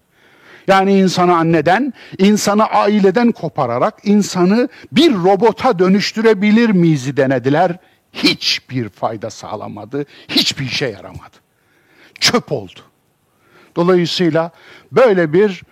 Yani 0.68 0.98
insanı 0.98 1.36
anneden, 1.36 1.92
insanı 2.18 2.64
aileden 2.64 3.32
kopararak 3.32 3.94
insanı 4.02 4.68
bir 4.92 5.14
robota 5.14 5.78
dönüştürebilir 5.78 6.70
miyiz 6.70 7.16
denediler. 7.16 7.76
Hiçbir 8.12 8.88
fayda 8.88 9.30
sağlamadı, 9.30 10.06
hiçbir 10.28 10.64
işe 10.64 10.86
yaramadı. 10.86 11.36
Çöp 12.20 12.52
oldu. 12.52 12.80
Dolayısıyla 13.76 14.50
böyle 14.92 15.32
bir 15.32 15.62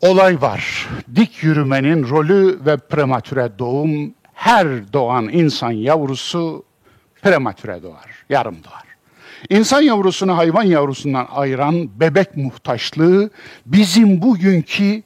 olay 0.00 0.42
var. 0.42 0.88
Dik 1.14 1.42
yürümenin 1.42 2.08
rolü 2.08 2.58
ve 2.66 2.76
prematüre 2.76 3.50
doğum 3.58 4.14
her 4.34 4.92
doğan 4.92 5.28
insan 5.28 5.70
yavrusu 5.70 6.64
prematüre 7.22 7.82
doğar, 7.82 8.24
yarım 8.28 8.64
doğar. 8.64 8.88
İnsan 9.48 9.80
yavrusunu 9.80 10.36
hayvan 10.36 10.62
yavrusundan 10.62 11.28
ayıran 11.30 12.00
bebek 12.00 12.36
muhtaçlığı 12.36 13.30
bizim 13.66 14.22
bugünkü 14.22 15.02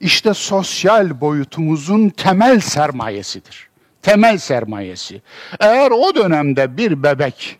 işte 0.00 0.34
sosyal 0.34 1.20
boyutumuzun 1.20 2.08
temel 2.08 2.60
sermayesidir. 2.60 3.68
Temel 4.02 4.38
sermayesi. 4.38 5.22
Eğer 5.60 5.90
o 5.90 6.14
dönemde 6.14 6.76
bir 6.76 7.02
bebek 7.02 7.58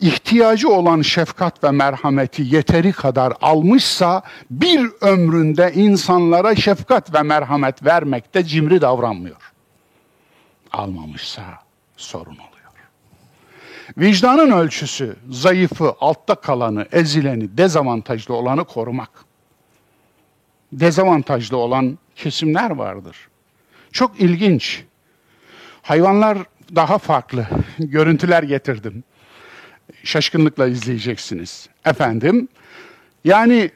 ihtiyacı 0.00 0.68
olan 0.68 1.02
şefkat 1.02 1.64
ve 1.64 1.70
merhameti 1.70 2.42
yeteri 2.42 2.92
kadar 2.92 3.32
almışsa 3.42 4.22
bir 4.50 4.90
ömründe 5.00 5.72
insanlara 5.74 6.56
şefkat 6.56 7.14
ve 7.14 7.22
merhamet 7.22 7.84
vermekte 7.84 8.44
cimri 8.44 8.80
davranmıyor. 8.80 9.52
Almamışsa 10.72 11.42
sorun 11.96 12.36
olur. 12.36 12.54
Vicdanın 13.98 14.50
ölçüsü 14.50 15.16
zayıfı, 15.30 15.94
altta 16.00 16.34
kalanı, 16.34 16.86
ezileni, 16.92 17.58
dezavantajlı 17.58 18.34
olanı 18.34 18.64
korumak. 18.64 19.10
Dezavantajlı 20.72 21.56
olan 21.56 21.98
kesimler 22.16 22.70
vardır. 22.70 23.16
Çok 23.92 24.20
ilginç. 24.20 24.84
Hayvanlar 25.82 26.38
daha 26.74 26.98
farklı. 26.98 27.46
Görüntüler 27.78 28.42
getirdim. 28.42 29.04
Şaşkınlıkla 30.04 30.66
izleyeceksiniz. 30.66 31.68
Efendim, 31.84 32.48
yani 33.24 33.70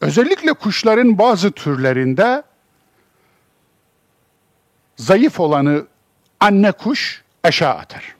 özellikle 0.00 0.52
kuşların 0.52 1.18
bazı 1.18 1.52
türlerinde 1.52 2.42
zayıf 4.96 5.40
olanı 5.40 5.86
anne 6.40 6.72
kuş 6.72 7.22
aşağı 7.42 7.74
atar. 7.74 8.14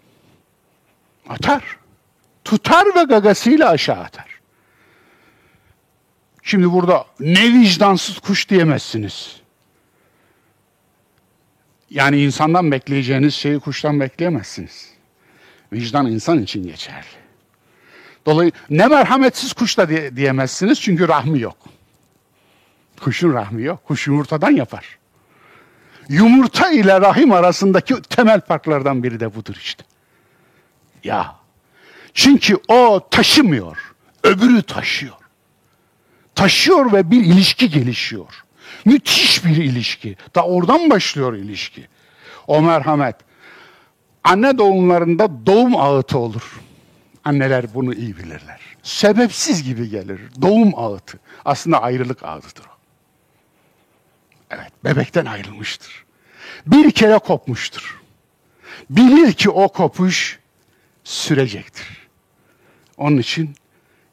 Atar. 1.28 1.76
Tutar 2.44 2.86
ve 2.96 3.02
gagasıyla 3.02 3.70
aşağı 3.70 4.00
atar. 4.00 4.40
Şimdi 6.42 6.72
burada 6.72 7.06
ne 7.20 7.52
vicdansız 7.52 8.18
kuş 8.18 8.48
diyemezsiniz. 8.48 9.36
Yani 11.90 12.22
insandan 12.22 12.70
bekleyeceğiniz 12.70 13.34
şeyi 13.34 13.60
kuştan 13.60 14.00
bekleyemezsiniz. 14.00 14.95
Vicdan 15.72 16.06
insan 16.06 16.42
için 16.42 16.66
geçerli. 16.66 17.06
Dolayısıyla 18.26 18.66
ne 18.70 18.86
merhametsiz 18.86 19.52
kuş 19.52 19.78
da 19.78 19.88
diye, 19.88 20.16
diyemezsiniz 20.16 20.80
çünkü 20.80 21.08
rahmi 21.08 21.40
yok. 21.40 21.56
Kuşun 23.00 23.32
rahmi 23.32 23.62
yok. 23.62 23.84
Kuş 23.84 24.06
yumurtadan 24.06 24.50
yapar. 24.50 24.98
Yumurta 26.08 26.70
ile 26.70 27.00
rahim 27.00 27.32
arasındaki 27.32 28.02
temel 28.02 28.40
farklardan 28.40 29.02
biri 29.02 29.20
de 29.20 29.34
budur 29.34 29.54
işte. 29.60 29.84
Ya. 31.04 31.36
Çünkü 32.14 32.56
o 32.68 33.08
taşımıyor. 33.10 33.94
Öbürü 34.22 34.62
taşıyor. 34.62 35.14
Taşıyor 36.34 36.92
ve 36.92 37.10
bir 37.10 37.24
ilişki 37.24 37.70
gelişiyor. 37.70 38.44
Müthiş 38.84 39.44
bir 39.44 39.56
ilişki. 39.56 40.16
Da 40.34 40.44
oradan 40.44 40.90
başlıyor 40.90 41.34
ilişki. 41.34 41.88
O 42.46 42.62
merhamet. 42.62 43.16
Anne 44.26 44.58
doğumlarında 44.58 45.46
doğum 45.46 45.76
ağıtı 45.76 46.18
olur. 46.18 46.60
Anneler 47.24 47.74
bunu 47.74 47.94
iyi 47.94 48.16
bilirler. 48.16 48.60
Sebepsiz 48.82 49.62
gibi 49.62 49.88
gelir. 49.90 50.20
Doğum 50.42 50.78
ağıtı. 50.78 51.18
Aslında 51.44 51.82
ayrılık 51.82 52.22
ağıtıdır 52.22 52.64
o. 52.64 52.76
Evet, 54.50 54.72
bebekten 54.84 55.26
ayrılmıştır. 55.26 56.04
Bir 56.66 56.90
kere 56.90 57.18
kopmuştur. 57.18 58.02
Bilir 58.90 59.32
ki 59.32 59.50
o 59.50 59.68
kopuş 59.68 60.38
sürecektir. 61.04 62.08
Onun 62.96 63.18
için 63.18 63.54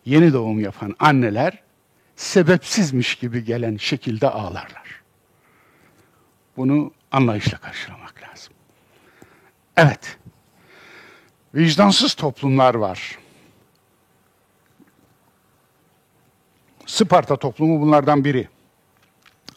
yeni 0.05 0.33
doğum 0.33 0.59
yapan 0.59 0.95
anneler 0.99 1.63
sebepsizmiş 2.15 3.15
gibi 3.15 3.45
gelen 3.45 3.77
şekilde 3.77 4.29
ağlarlar. 4.29 5.01
Bunu 6.57 6.91
anlayışla 7.11 7.57
karşılamak. 7.57 8.02
Evet. 9.77 10.17
Vicdansız 11.55 12.13
toplumlar 12.13 12.75
var. 12.75 13.19
Sparta 16.85 17.35
toplumu 17.35 17.81
bunlardan 17.81 18.23
biri. 18.23 18.47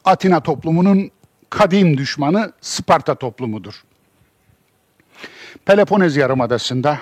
Atina 0.04 0.40
toplumunun 0.40 1.10
kadim 1.50 1.98
düşmanı 1.98 2.52
Sparta 2.60 3.14
toplumudur. 3.14 3.84
Peloponez 5.64 6.16
Yarımadası'nda 6.16 6.98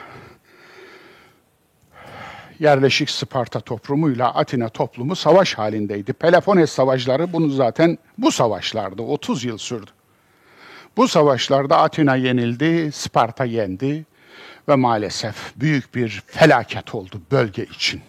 yerleşik 2.59 3.11
Sparta 3.11 3.61
toplumuyla 3.61 4.35
Atina 4.35 4.69
toplumu 4.69 5.17
savaş 5.17 5.55
halindeydi. 5.55 6.13
Peloponnes 6.13 6.71
savaşları 6.71 7.33
bunu 7.33 7.51
zaten 7.51 7.99
bu 8.19 8.33
savaşlarda 8.33 9.03
30 9.03 9.45
yıl 9.45 9.59
sürdü. 9.59 9.91
Bu 10.97 11.09
savaşlarda 11.09 11.79
Atina 11.79 12.17
yenildi, 12.17 12.93
Sparta 12.93 13.45
yendi 13.45 14.05
ve 14.69 14.75
maalesef 14.75 15.53
büyük 15.57 15.95
bir 15.95 16.23
felaket 16.27 16.95
oldu 16.95 17.23
bölge 17.31 17.65
için. 17.65 18.03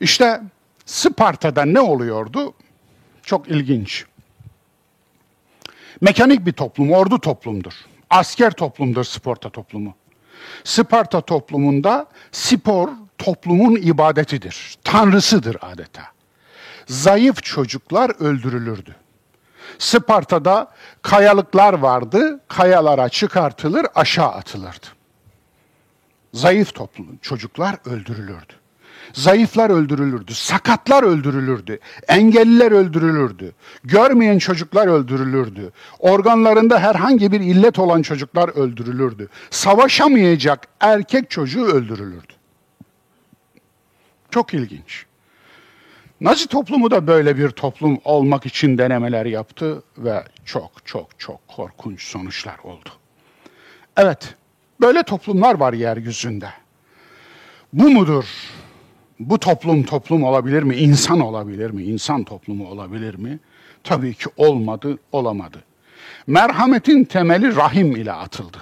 İşte 0.00 0.40
Sparta'da 0.86 1.64
ne 1.64 1.80
oluyordu? 1.80 2.54
Çok 3.22 3.48
ilginç. 3.48 4.04
Mekanik 6.00 6.46
bir 6.46 6.52
toplum, 6.52 6.92
ordu 6.92 7.20
toplumdur. 7.20 7.72
Asker 8.10 8.50
toplumdur 8.50 9.04
Sparta 9.04 9.50
toplumu. 9.50 9.94
Sparta 10.64 11.20
toplumunda 11.20 12.06
spor 12.32 12.88
toplumun 13.18 13.76
ibadetidir, 13.76 14.78
tanrısıdır 14.84 15.56
adeta. 15.60 16.02
Zayıf 16.86 17.42
çocuklar 17.42 18.10
öldürülürdü. 18.20 18.96
Sparta'da 19.78 20.72
kayalıklar 21.02 21.74
vardı, 21.74 22.40
kayalara 22.48 23.08
çıkartılır, 23.08 23.86
aşağı 23.94 24.28
atılırdı. 24.28 24.86
Zayıf 26.34 26.74
toplum, 26.74 27.18
çocuklar 27.22 27.76
öldürülürdü. 27.84 28.52
Zayıflar 29.12 29.70
öldürülürdü, 29.70 30.34
sakatlar 30.34 31.02
öldürülürdü, 31.02 31.78
engelliler 32.08 32.72
öldürülürdü, 32.72 33.52
görmeyen 33.84 34.38
çocuklar 34.38 34.86
öldürülürdü, 34.86 35.72
organlarında 35.98 36.78
herhangi 36.78 37.32
bir 37.32 37.40
illet 37.40 37.78
olan 37.78 38.02
çocuklar 38.02 38.48
öldürülürdü, 38.48 39.28
savaşamayacak 39.50 40.68
erkek 40.80 41.30
çocuğu 41.30 41.64
öldürülürdü. 41.64 42.32
Çok 44.30 44.54
ilginç. 44.54 45.05
Nazi 46.20 46.46
toplumu 46.46 46.90
da 46.90 47.06
böyle 47.06 47.38
bir 47.38 47.48
toplum 47.50 47.98
olmak 48.04 48.46
için 48.46 48.78
denemeler 48.78 49.26
yaptı 49.26 49.82
ve 49.98 50.24
çok 50.44 50.70
çok 50.84 51.20
çok 51.20 51.48
korkunç 51.48 52.02
sonuçlar 52.02 52.58
oldu. 52.58 52.88
Evet, 53.96 54.34
böyle 54.80 55.02
toplumlar 55.02 55.54
var 55.54 55.72
yeryüzünde. 55.72 56.48
Bu 57.72 57.90
mudur? 57.90 58.24
Bu 59.20 59.38
toplum 59.38 59.82
toplum 59.82 60.24
olabilir 60.24 60.62
mi? 60.62 60.76
İnsan 60.76 61.20
olabilir 61.20 61.70
mi? 61.70 61.82
İnsan 61.82 62.24
toplumu 62.24 62.68
olabilir 62.68 63.14
mi? 63.14 63.38
Tabii 63.84 64.14
ki 64.14 64.26
olmadı, 64.36 64.98
olamadı. 65.12 65.58
Merhametin 66.26 67.04
temeli 67.04 67.56
rahim 67.56 67.96
ile 67.96 68.12
atıldı. 68.12 68.58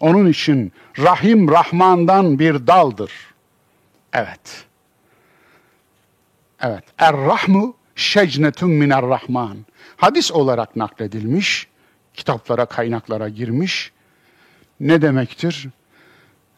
Onun 0.00 0.26
için 0.26 0.72
rahim 0.98 1.48
Rahman'dan 1.48 2.38
bir 2.38 2.66
daldır. 2.66 3.12
Evet. 4.12 4.66
Evet. 6.66 6.84
Er-Rahmu 6.98 7.76
şecnetun 7.94 8.70
miner 8.70 9.02
Rahman. 9.02 9.56
Hadis 9.96 10.32
olarak 10.32 10.76
nakledilmiş, 10.76 11.66
kitaplara, 12.14 12.66
kaynaklara 12.66 13.28
girmiş. 13.28 13.92
Ne 14.80 15.02
demektir? 15.02 15.68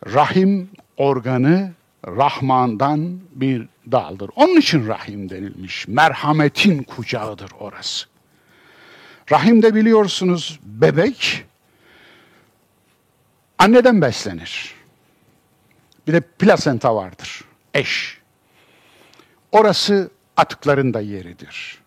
Rahim 0.07 0.71
organı 0.97 1.73
Rahman'dan 2.07 3.21
bir 3.33 3.69
daldır. 3.93 4.31
Onun 4.37 4.57
için 4.57 4.89
rahim 4.89 5.31
denilmiş. 5.31 5.89
Merhametin 5.89 6.83
kucağıdır 6.83 7.51
orası. 7.61 8.07
Rahimde 9.33 9.75
biliyorsunuz 9.75 10.61
bebek 10.63 11.45
anneden 13.59 14.03
beslenir. 14.03 14.75
Bir 16.07 16.13
de 16.13 16.21
plasenta 16.21 16.97
vardır. 16.97 17.45
Eş. 17.75 18.18
Orası 19.53 20.11
atıkların 20.37 20.95
da 20.95 21.01
yeridir. 21.01 21.79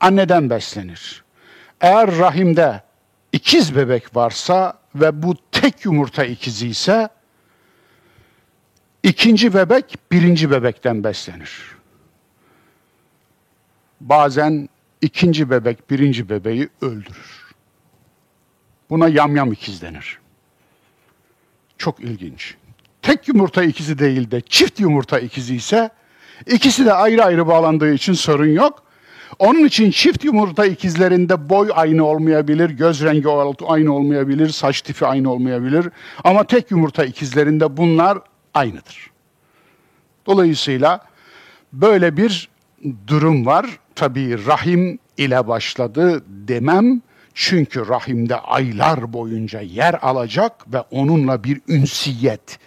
Anneden 0.00 0.50
beslenir. 0.50 1.24
Eğer 1.80 2.18
rahimde 2.18 2.82
ikiz 3.32 3.76
bebek 3.76 4.16
varsa 4.16 4.78
ve 4.94 5.22
bu 5.22 5.36
tek 5.52 5.84
yumurta 5.84 6.24
ikizi 6.24 6.68
ise 6.68 7.08
ikinci 9.02 9.54
bebek 9.54 9.98
birinci 10.12 10.50
bebekten 10.50 11.04
beslenir. 11.04 11.58
Bazen 14.00 14.68
ikinci 15.00 15.50
bebek 15.50 15.90
birinci 15.90 16.28
bebeği 16.28 16.68
öldürür. 16.80 17.54
Buna 18.90 19.08
yamyam 19.08 19.52
ikiz 19.52 19.82
denir. 19.82 20.18
Çok 21.78 22.00
ilginç. 22.00 22.54
Tek 23.02 23.28
yumurta 23.28 23.62
ikizi 23.62 23.98
değil 23.98 24.30
de 24.30 24.40
çift 24.40 24.80
yumurta 24.80 25.18
ikizi 25.18 25.54
ise 25.54 25.90
İkisi 26.46 26.86
de 26.86 26.92
ayrı 26.92 27.24
ayrı 27.24 27.46
bağlandığı 27.46 27.92
için 27.92 28.12
sorun 28.12 28.48
yok. 28.48 28.82
Onun 29.38 29.64
için 29.64 29.90
çift 29.90 30.24
yumurta 30.24 30.66
ikizlerinde 30.66 31.48
boy 31.48 31.70
aynı 31.74 32.04
olmayabilir, 32.04 32.70
göz 32.70 33.02
rengi 33.02 33.28
aynı 33.68 33.94
olmayabilir, 33.94 34.48
saç 34.48 34.82
tipi 34.82 35.06
aynı 35.06 35.32
olmayabilir. 35.32 35.88
Ama 36.24 36.44
tek 36.44 36.70
yumurta 36.70 37.04
ikizlerinde 37.04 37.76
bunlar 37.76 38.18
aynıdır. 38.54 39.10
Dolayısıyla 40.26 41.00
böyle 41.72 42.16
bir 42.16 42.48
durum 43.06 43.46
var. 43.46 43.66
Tabii 43.94 44.46
rahim 44.46 44.98
ile 45.16 45.48
başladı 45.48 46.24
demem 46.28 47.02
çünkü 47.34 47.88
rahimde 47.88 48.36
aylar 48.36 49.12
boyunca 49.12 49.60
yer 49.60 49.98
alacak 50.02 50.72
ve 50.72 50.80
onunla 50.80 51.44
bir 51.44 51.60
ünsiyet, 51.68 52.58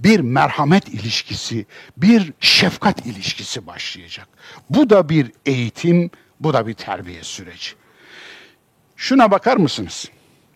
bir 0.00 0.20
merhamet 0.20 0.88
ilişkisi, 0.88 1.66
bir 1.96 2.32
şefkat 2.40 3.06
ilişkisi 3.06 3.66
başlayacak. 3.66 4.28
Bu 4.70 4.90
da 4.90 5.08
bir 5.08 5.32
eğitim, 5.46 6.10
bu 6.40 6.52
da 6.52 6.66
bir 6.66 6.74
terbiye 6.74 7.22
süreci. 7.22 7.70
Şuna 8.96 9.30
bakar 9.30 9.56
mısınız? 9.56 10.10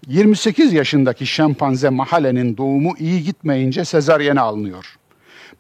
28 0.07 0.73
yaşındaki 0.73 1.27
şempanze 1.27 1.89
Mahale'nin 1.89 2.57
doğumu 2.57 2.95
iyi 2.99 3.25
gitmeyince 3.25 3.85
sezaryene 3.85 4.41
alınıyor. 4.41 4.99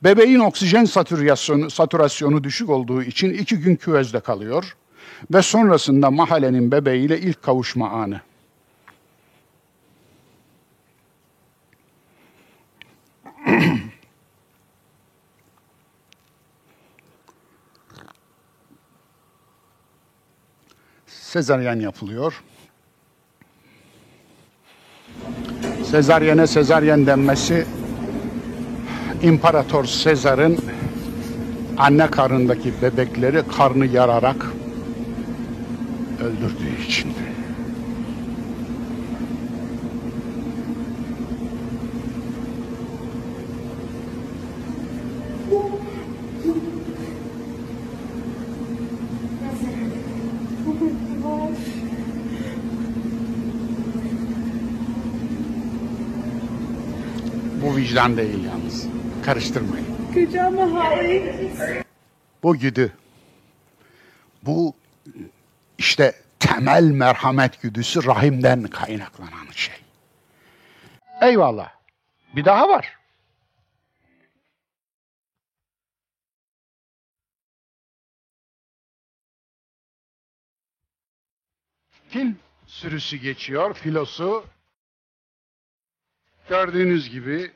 Bebeğin 0.05 0.39
oksijen 0.39 0.85
satürasyonu, 0.85 1.71
satürasyonu 1.71 2.45
düşük 2.45 2.71
olduğu 2.71 3.03
için 3.03 3.31
iki 3.31 3.57
gün 3.59 3.77
küvezde 3.77 4.21
kalıyor 4.21 4.77
ve 5.33 5.43
sonrasında 5.43 6.11
mahallenin 6.11 6.73
bebeğiyle 6.73 7.21
ilk 7.21 7.43
kavuşma 7.43 7.91
anı. 7.91 8.21
Sezaryen 21.07 21.81
yapılıyor. 21.81 22.43
Sezaryene 25.85 26.47
sezaryen 26.47 27.07
denmesi 27.07 27.67
İmparator 29.23 29.85
Sezar'ın 29.85 30.59
anne 31.77 32.07
karnındaki 32.11 32.73
bebekleri 32.83 33.43
karnı 33.57 33.87
yararak 33.87 34.47
öldürdüğü 36.21 36.83
için. 36.87 37.13
Bu 57.63 57.77
vicdan 57.77 58.17
değil 58.17 58.45
yalnız. 58.45 58.87
Karıştırmayın. 59.25 59.87
Kucağıma 60.15 60.63
Holly. 60.63 61.33
Bu 62.43 62.57
güdü. 62.57 62.93
Bu 64.43 64.75
işte 65.79 66.23
temel 66.39 66.83
merhamet 66.83 67.63
güdüsü 67.63 68.05
rahimden 68.05 68.63
kaynaklanan 68.63 69.51
şey. 69.55 69.75
Eyvallah. 71.23 71.73
Bir 72.37 72.45
daha 72.45 72.69
var. 72.69 72.99
Fil 82.09 82.35
sürüsü 82.67 83.17
geçiyor, 83.17 83.75
filosu. 83.75 84.47
Gördüğünüz 86.49 87.11
gibi 87.11 87.53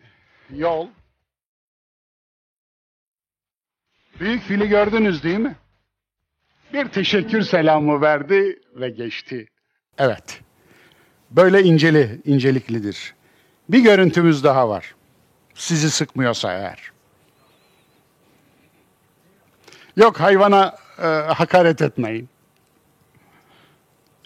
yol. 0.50 0.88
Büyük 4.20 4.42
fili 4.42 4.68
gördünüz 4.68 5.22
değil 5.22 5.38
mi? 5.38 5.56
Bir 6.72 6.88
teşekkür 6.88 7.42
selamı 7.42 8.00
verdi 8.00 8.60
ve 8.74 8.90
geçti. 8.90 9.46
Evet. 9.98 10.40
Böyle 11.30 11.62
inceli, 11.62 12.20
inceliklidir. 12.24 13.14
Bir 13.68 13.80
görüntümüz 13.80 14.44
daha 14.44 14.68
var. 14.68 14.94
Sizi 15.54 15.90
sıkmıyorsa 15.90 16.52
eğer. 16.52 16.92
Yok 19.96 20.20
hayvana 20.20 20.76
e, 20.98 21.06
hakaret 21.06 21.82
etmeyin. 21.82 22.28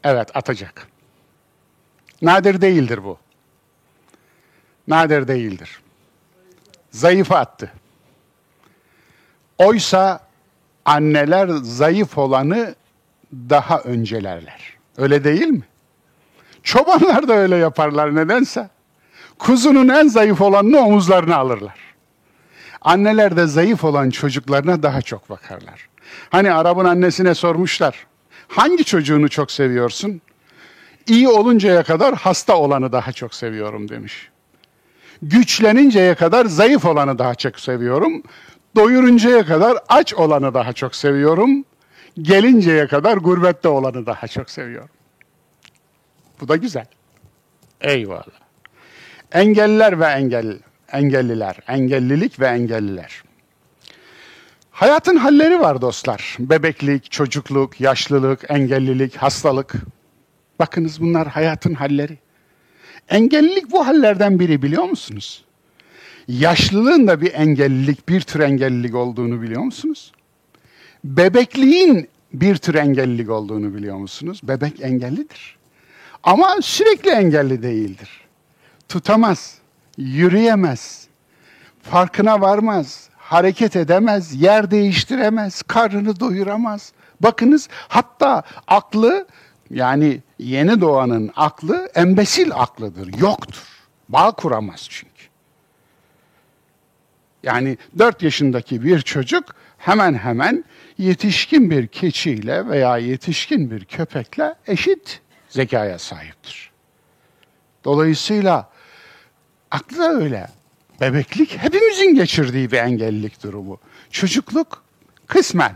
Evet 0.05 0.37
atacak. 0.37 0.89
Nadir 2.23 2.61
değildir 2.61 3.05
bu. 3.05 3.19
Nadir 4.89 5.29
değildir. 5.29 5.81
Zayıf 6.91 7.33
attı. 7.33 7.73
Oysa 9.59 10.26
anneler 10.87 11.49
zayıf 11.49 12.19
olanı 12.19 12.75
daha 13.33 13.81
öncelerler. 13.81 14.77
Öyle 14.99 15.25
değil 15.25 15.47
mi? 15.47 15.63
Çobanlar 16.63 17.29
da 17.29 17.35
öyle 17.35 17.57
yaparlar 17.57 18.15
nedense. 18.15 18.69
Kuzunun 19.39 19.89
en 19.89 20.09
zayıf 20.09 20.41
olanını 20.41 20.79
omuzlarına 20.79 21.37
alırlar. 21.37 21.79
Anneler 22.83 23.37
de 23.37 23.47
zayıf 23.47 23.85
olan 23.85 24.11
çocuklarına 24.11 24.83
daha 24.83 25.03
çok 25.03 25.31
bakarlar. 25.31 25.89
Hani 26.31 26.53
Arap'ın 26.53 26.85
annesine 26.85 27.35
sormuşlar. 27.35 28.07
Hangi 28.49 28.85
çocuğunu 28.85 29.29
çok 29.29 29.51
seviyorsun? 29.51 30.21
İyi 31.07 31.29
oluncaya 31.29 31.83
kadar 31.83 32.15
hasta 32.15 32.57
olanı 32.57 32.93
daha 32.93 33.13
çok 33.13 33.35
seviyorum 33.35 33.89
demiş. 33.89 34.29
Güçleninceye 35.23 36.15
kadar 36.15 36.47
zayıf 36.47 36.85
olanı 36.85 37.19
daha 37.19 37.35
çok 37.35 37.61
seviyorum. 37.61 38.23
Doyuruncaya 38.77 39.47
kadar 39.47 39.79
aç 39.89 40.15
olanı 40.15 40.55
daha 40.55 40.73
çok 40.73 40.95
seviyorum. 40.97 41.65
Gelinceye 42.23 42.87
kadar 42.87 43.17
gurbette 43.17 43.69
olanı 43.69 44.07
daha 44.07 44.27
çok 44.29 44.51
seviyorum. 44.51 44.89
Bu 46.41 46.49
da 46.49 46.57
güzel. 46.57 46.87
Eyvallah. 47.81 48.41
Engelliler 49.33 50.01
ve 50.01 50.05
engel, 50.05 50.59
engelliler, 50.93 51.57
engellilik 51.69 52.41
ve 52.41 52.47
engelliler. 52.47 53.23
Hayatın 54.71 55.17
halleri 55.17 55.61
var 55.61 55.81
dostlar. 55.81 56.37
Bebeklik, 56.39 57.11
çocukluk, 57.11 57.81
yaşlılık, 57.81 58.51
engellilik, 58.51 59.17
hastalık. 59.17 59.75
Bakınız 60.59 61.01
bunlar 61.01 61.29
hayatın 61.29 61.75
halleri. 61.75 62.19
Engellilik 63.09 63.73
bu 63.73 63.87
hallerden 63.87 64.41
biri 64.41 64.63
biliyor 64.63 64.85
musunuz? 64.85 65.46
Yaşlılığın 66.29 67.07
da 67.07 67.21
bir 67.21 67.35
engellilik, 67.35 68.09
bir 68.09 68.21
tür 68.21 68.41
engellilik 68.41 68.95
olduğunu 68.95 69.43
biliyor 69.43 69.63
musunuz? 69.63 70.13
Bebekliğin 71.05 72.09
bir 72.33 72.57
tür 72.57 72.75
engellilik 72.75 73.31
olduğunu 73.31 73.75
biliyor 73.75 73.97
musunuz? 73.97 74.41
Bebek 74.43 74.81
engellidir. 74.81 75.57
Ama 76.23 76.57
sürekli 76.63 77.11
engelli 77.11 77.63
değildir. 77.63 78.21
Tutamaz, 78.89 79.59
yürüyemez, 79.99 81.07
farkına 81.83 82.41
varmaz, 82.41 83.09
hareket 83.17 83.77
edemez, 83.77 84.43
yer 84.43 84.71
değiştiremez, 84.71 85.63
karnını 85.63 86.21
doyuramaz. 86.21 86.93
Bakınız 87.21 87.69
hatta 87.89 88.43
aklı 88.67 89.27
yani 89.71 90.23
yeni 90.39 90.81
doğanın 90.81 91.31
aklı 91.37 91.91
embesil 91.95 92.51
aklıdır, 92.55 93.19
yoktur. 93.19 93.63
Bağ 94.09 94.31
kuramaz 94.31 94.87
çünkü. 94.91 95.16
Yani 97.47 97.79
4 97.99 98.23
yaşındaki 98.23 98.85
bir 98.85 99.01
çocuk 99.01 99.45
hemen 99.79 100.15
hemen 100.15 100.65
yetişkin 100.99 101.71
bir 101.71 101.87
keçiyle 101.87 102.69
veya 102.69 102.99
yetişkin 102.99 103.71
bir 103.71 103.85
köpekle 103.85 104.55
eşit 104.67 105.21
zekaya 105.49 105.99
sahiptir. 105.99 106.71
Dolayısıyla 107.85 108.71
aklı 109.71 109.99
da 109.99 110.13
öyle. 110.13 110.49
Bebeklik 111.01 111.59
hepimizin 111.59 112.15
geçirdiği 112.15 112.73
bir 112.73 112.79
engellilik 112.79 113.43
durumu. 113.43 113.79
Çocukluk 114.11 114.85
kısmen, 115.27 115.75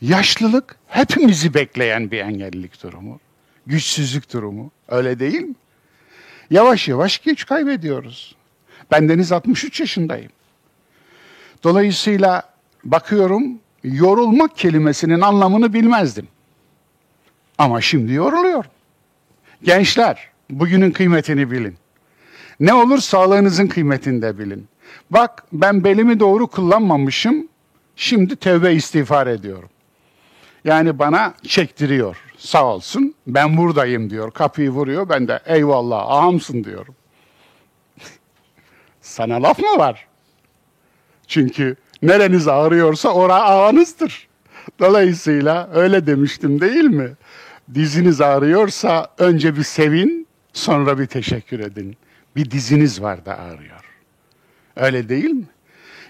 yaşlılık 0.00 0.76
hepimizi 0.86 1.54
bekleyen 1.54 2.10
bir 2.10 2.18
engellilik 2.18 2.82
durumu. 2.82 3.20
Güçsüzlük 3.66 4.32
durumu. 4.32 4.70
Öyle 4.88 5.18
değil 5.18 5.40
mi? 5.40 5.54
Yavaş 6.50 6.88
yavaş 6.88 7.18
güç 7.18 7.46
kaybediyoruz. 7.46 8.36
Ben 8.90 9.08
Deniz 9.08 9.32
63 9.32 9.80
yaşındayım. 9.80 10.30
Dolayısıyla 11.64 12.42
bakıyorum 12.84 13.58
yorulmak 13.84 14.56
kelimesinin 14.56 15.20
anlamını 15.20 15.72
bilmezdim. 15.72 16.28
Ama 17.58 17.80
şimdi 17.80 18.12
yoruluyorum. 18.12 18.70
Gençler, 19.62 20.28
bugünün 20.50 20.90
kıymetini 20.90 21.50
bilin. 21.50 21.76
Ne 22.60 22.74
olur 22.74 22.98
sağlığınızın 22.98 23.66
kıymetini 23.66 24.22
de 24.22 24.38
bilin. 24.38 24.68
Bak 25.10 25.44
ben 25.52 25.84
belimi 25.84 26.20
doğru 26.20 26.46
kullanmamışım. 26.46 27.48
Şimdi 27.96 28.36
tevbe 28.36 28.72
istiğfar 28.74 29.26
ediyorum. 29.26 29.68
Yani 30.64 30.98
bana 30.98 31.34
çektiriyor. 31.46 32.24
Sağ 32.38 32.64
olsun. 32.64 33.14
Ben 33.26 33.56
buradayım 33.56 34.10
diyor. 34.10 34.30
Kapıyı 34.30 34.70
vuruyor. 34.70 35.08
Ben 35.08 35.28
de 35.28 35.40
eyvallah 35.46 35.98
ağamsın 35.98 36.64
diyorum. 36.64 36.94
Sana 39.00 39.42
laf 39.42 39.58
mı 39.58 39.78
var? 39.78 40.07
Çünkü 41.28 41.76
nereniz 42.02 42.48
ağrıyorsa 42.48 43.08
ora 43.08 43.34
ağanızdır. 43.34 44.28
Dolayısıyla 44.78 45.70
öyle 45.74 46.06
demiştim 46.06 46.60
değil 46.60 46.84
mi? 46.84 47.10
Diziniz 47.74 48.20
ağrıyorsa 48.20 49.08
önce 49.18 49.56
bir 49.56 49.62
sevin, 49.62 50.26
sonra 50.52 50.98
bir 50.98 51.06
teşekkür 51.06 51.60
edin. 51.60 51.96
Bir 52.36 52.50
diziniz 52.50 53.02
var 53.02 53.26
da 53.26 53.38
ağrıyor. 53.38 53.84
Öyle 54.76 55.08
değil 55.08 55.30
mi? 55.30 55.44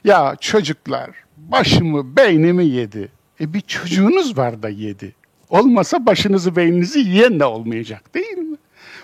Ya 0.05 0.37
çocuklar 0.41 1.11
başımı 1.37 2.17
beynimi 2.17 2.67
yedi. 2.67 3.09
E 3.41 3.55
bir 3.55 3.61
çocuğunuz 3.61 4.39
var 4.39 4.63
da 4.63 4.69
yedi. 4.69 5.15
Olmasa 5.51 6.07
başınızı 6.07 6.57
beyninizi 6.57 6.99
yiyen 6.99 7.41
de 7.41 7.45
olmayacak 7.45 8.15
değil 8.15 8.39
mi? 8.39 8.57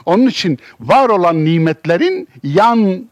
Onun 0.06 0.26
için 0.26 0.58
var 0.80 1.08
olan 1.08 1.44
nimetlerin 1.44 2.28
yan 2.42 3.08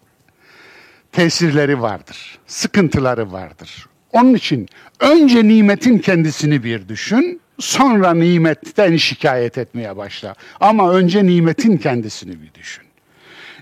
tesirleri 1.13 1.83
vardır. 1.83 2.39
Sıkıntıları 2.47 3.33
vardır. 3.33 3.87
Onun 4.13 4.35
için 4.35 4.69
önce 5.01 5.49
nimetin 5.49 5.99
kendisini 5.99 6.65
bir 6.65 6.89
düşün, 6.89 7.41
sonra 7.59 8.15
nimetten 8.15 8.97
şikayet 8.97 9.59
etmeye 9.59 9.97
başla. 9.97 10.35
Ama 10.61 10.93
önce 10.93 11.27
nimetin 11.27 11.77
kendisini 11.77 12.43
bir 12.43 12.55
düşün. 12.55 12.85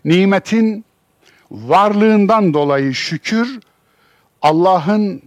Nimetin 0.05 0.85
varlığından 1.51 2.55
dolayı 2.55 2.95
şükür 2.95 3.61
Allah'ın 4.43 5.23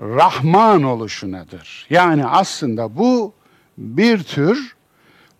Rahman 0.00 0.82
oluşunadır. 0.82 1.86
Yani 1.90 2.26
aslında 2.26 2.96
bu 2.96 3.32
bir 3.78 4.22
tür 4.22 4.76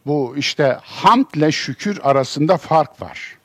bu 0.07 0.35
işte 0.37 0.79
hamdle 0.83 1.53
şükür 1.53 2.01
arasında 2.03 2.57
fark 2.57 3.03
var. 3.03 3.38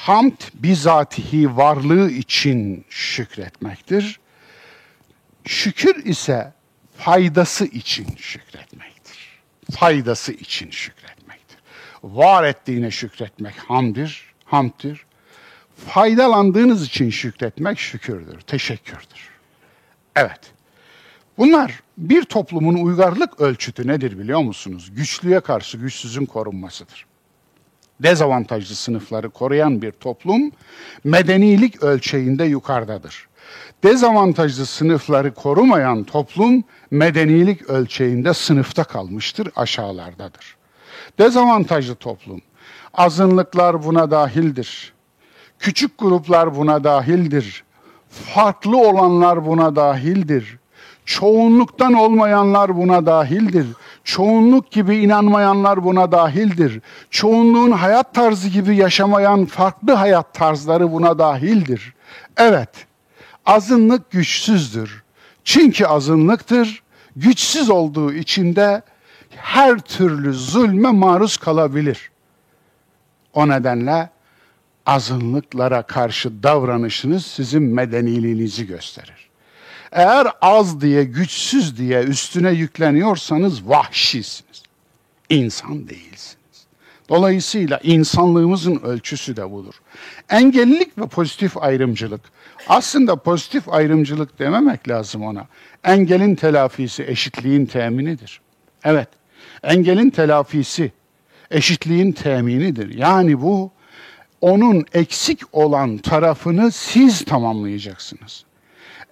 Hamd 0.00 0.40
bizatihi 0.54 1.56
varlığı 1.56 2.10
için 2.10 2.84
şükretmektir. 2.88 4.20
Şükür 5.44 6.04
ise 6.04 6.52
faydası 6.96 7.64
için 7.64 8.16
şükretmektir. 8.16 9.40
Faydası 9.70 10.32
için 10.32 10.70
şükretmektir. 10.70 11.58
Var 12.02 12.44
ettiğine 12.44 12.90
şükretmek 12.90 13.54
hamdir, 13.58 14.24
hamddir. 14.44 15.06
Faydalandığınız 15.86 16.86
için 16.86 17.10
şükretmek 17.10 17.78
şükürdür, 17.78 18.40
teşekkürdür. 18.40 19.28
Evet. 20.16 20.40
Bunlar 21.38 21.80
bir 21.98 22.24
toplumun 22.24 22.74
uygarlık 22.74 23.40
ölçütü 23.40 23.88
nedir 23.88 24.18
biliyor 24.18 24.40
musunuz? 24.40 24.90
Güçlüye 24.94 25.40
karşı 25.40 25.78
güçsüzün 25.78 26.26
korunmasıdır. 26.26 27.09
Dezavantajlı 28.02 28.74
sınıfları 28.74 29.30
koruyan 29.30 29.82
bir 29.82 29.90
toplum 29.90 30.52
medenilik 31.04 31.82
ölçeğinde 31.82 32.44
yukarıdadır. 32.44 33.28
Dezavantajlı 33.84 34.66
sınıfları 34.66 35.34
korumayan 35.34 36.04
toplum 36.04 36.64
medenilik 36.90 37.62
ölçeğinde 37.62 38.34
sınıfta 38.34 38.84
kalmıştır, 38.84 39.48
aşağılardadır. 39.56 40.56
Dezavantajlı 41.18 41.94
toplum, 41.94 42.40
azınlıklar 42.94 43.84
buna 43.84 44.10
dahildir. 44.10 44.92
Küçük 45.58 45.98
gruplar 45.98 46.56
buna 46.56 46.84
dahildir. 46.84 47.64
Farklı 48.10 48.76
olanlar 48.76 49.46
buna 49.46 49.76
dahildir. 49.76 50.58
Çoğunluktan 51.04 51.92
olmayanlar 51.92 52.76
buna 52.76 53.06
dahildir. 53.06 53.66
Çoğunluk 54.04 54.70
gibi 54.70 54.96
inanmayanlar 54.96 55.84
buna 55.84 56.12
dahildir. 56.12 56.80
Çoğunluğun 57.10 57.70
hayat 57.70 58.14
tarzı 58.14 58.48
gibi 58.48 58.76
yaşamayan 58.76 59.44
farklı 59.44 59.92
hayat 59.92 60.34
tarzları 60.34 60.92
buna 60.92 61.18
dahildir. 61.18 61.94
Evet, 62.36 62.86
azınlık 63.46 64.10
güçsüzdür. 64.10 65.02
Çünkü 65.44 65.86
azınlıktır, 65.86 66.82
güçsüz 67.16 67.70
olduğu 67.70 68.12
için 68.12 68.56
de 68.56 68.82
her 69.36 69.78
türlü 69.78 70.34
zulme 70.34 70.90
maruz 70.90 71.36
kalabilir. 71.36 72.10
O 73.32 73.48
nedenle 73.48 74.10
azınlıklara 74.86 75.82
karşı 75.82 76.42
davranışınız 76.42 77.26
sizin 77.26 77.62
medeniliğinizi 77.62 78.66
gösterir. 78.66 79.29
Eğer 79.92 80.26
az 80.40 80.80
diye, 80.80 81.04
güçsüz 81.04 81.78
diye 81.78 82.02
üstüne 82.02 82.50
yükleniyorsanız 82.50 83.68
vahşisiniz. 83.68 84.62
İnsan 85.30 85.88
değilsiniz. 85.88 86.66
Dolayısıyla 87.08 87.80
insanlığımızın 87.82 88.76
ölçüsü 88.76 89.36
de 89.36 89.50
budur. 89.50 89.74
Engellilik 90.30 90.98
ve 90.98 91.06
pozitif 91.06 91.62
ayrımcılık. 91.62 92.20
Aslında 92.68 93.16
pozitif 93.16 93.68
ayrımcılık 93.68 94.38
dememek 94.38 94.88
lazım 94.88 95.22
ona. 95.22 95.46
Engelin 95.84 96.34
telafisi 96.34 97.04
eşitliğin 97.04 97.66
teminidir. 97.66 98.40
Evet, 98.84 99.08
engelin 99.62 100.10
telafisi 100.10 100.92
eşitliğin 101.50 102.12
teminidir. 102.12 102.94
Yani 102.94 103.40
bu 103.40 103.70
onun 104.40 104.84
eksik 104.92 105.40
olan 105.52 105.98
tarafını 105.98 106.72
siz 106.72 107.24
tamamlayacaksınız. 107.24 108.44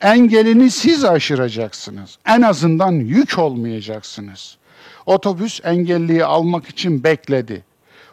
Engelini 0.00 0.70
siz 0.70 1.04
aşıracaksınız. 1.04 2.18
En 2.26 2.42
azından 2.42 2.92
yük 2.92 3.38
olmayacaksınız. 3.38 4.56
Otobüs 5.06 5.60
engelliyi 5.64 6.24
almak 6.24 6.68
için 6.68 7.04
bekledi. 7.04 7.64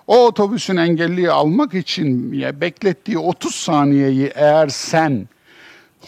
O 0.08 0.26
otobüsün 0.26 0.78
engelliyi 0.78 1.32
almak 1.32 1.74
için 1.74 2.32
beklettiği 2.62 3.18
30 3.18 3.56
saniyeyi 3.56 4.32
eğer 4.36 4.68
sen 4.68 5.28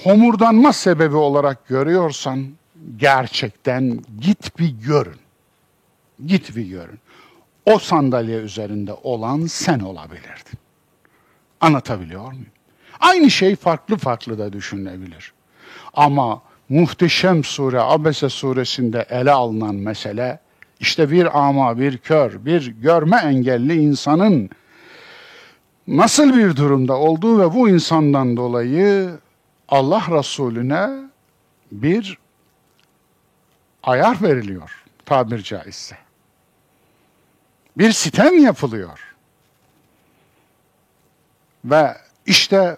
homurdanma 0.03 0.73
sebebi 0.73 1.15
olarak 1.15 1.67
görüyorsan 1.67 2.47
gerçekten 2.97 3.99
git 4.21 4.59
bir 4.59 4.69
görün. 4.69 5.19
Git 6.25 6.55
bir 6.55 6.65
görün. 6.65 6.99
O 7.65 7.79
sandalye 7.79 8.37
üzerinde 8.37 8.93
olan 8.93 9.45
sen 9.45 9.79
olabilirdin. 9.79 10.59
Anlatabiliyor 11.61 12.31
muyum? 12.31 12.45
Aynı 12.99 13.31
şey 13.31 13.55
farklı 13.55 13.97
farklı 13.97 14.39
da 14.39 14.53
düşünülebilir. 14.53 15.33
Ama 15.97 16.41
muhteşem 16.69 17.43
sure 17.43 17.81
Abese 17.81 18.29
suresinde 18.29 19.05
ele 19.09 19.31
alınan 19.31 19.75
mesele 19.75 20.39
işte 20.79 21.11
bir 21.11 21.39
ama, 21.39 21.79
bir 21.79 21.97
kör, 21.97 22.45
bir 22.45 22.67
görme 22.67 23.17
engelli 23.17 23.81
insanın 23.81 24.49
nasıl 25.87 26.37
bir 26.37 26.55
durumda 26.55 26.97
olduğu 26.97 27.39
ve 27.39 27.53
bu 27.53 27.69
insandan 27.69 28.37
dolayı 28.37 29.19
Allah 29.69 30.03
Resulüne 30.11 30.89
bir 31.71 32.17
ayar 33.83 34.21
veriliyor 34.21 34.83
tabir 35.05 35.43
caizse. 35.43 35.97
Bir 37.77 37.91
sitem 37.91 38.43
yapılıyor. 38.43 39.15
Ve 41.65 41.97
işte 42.25 42.77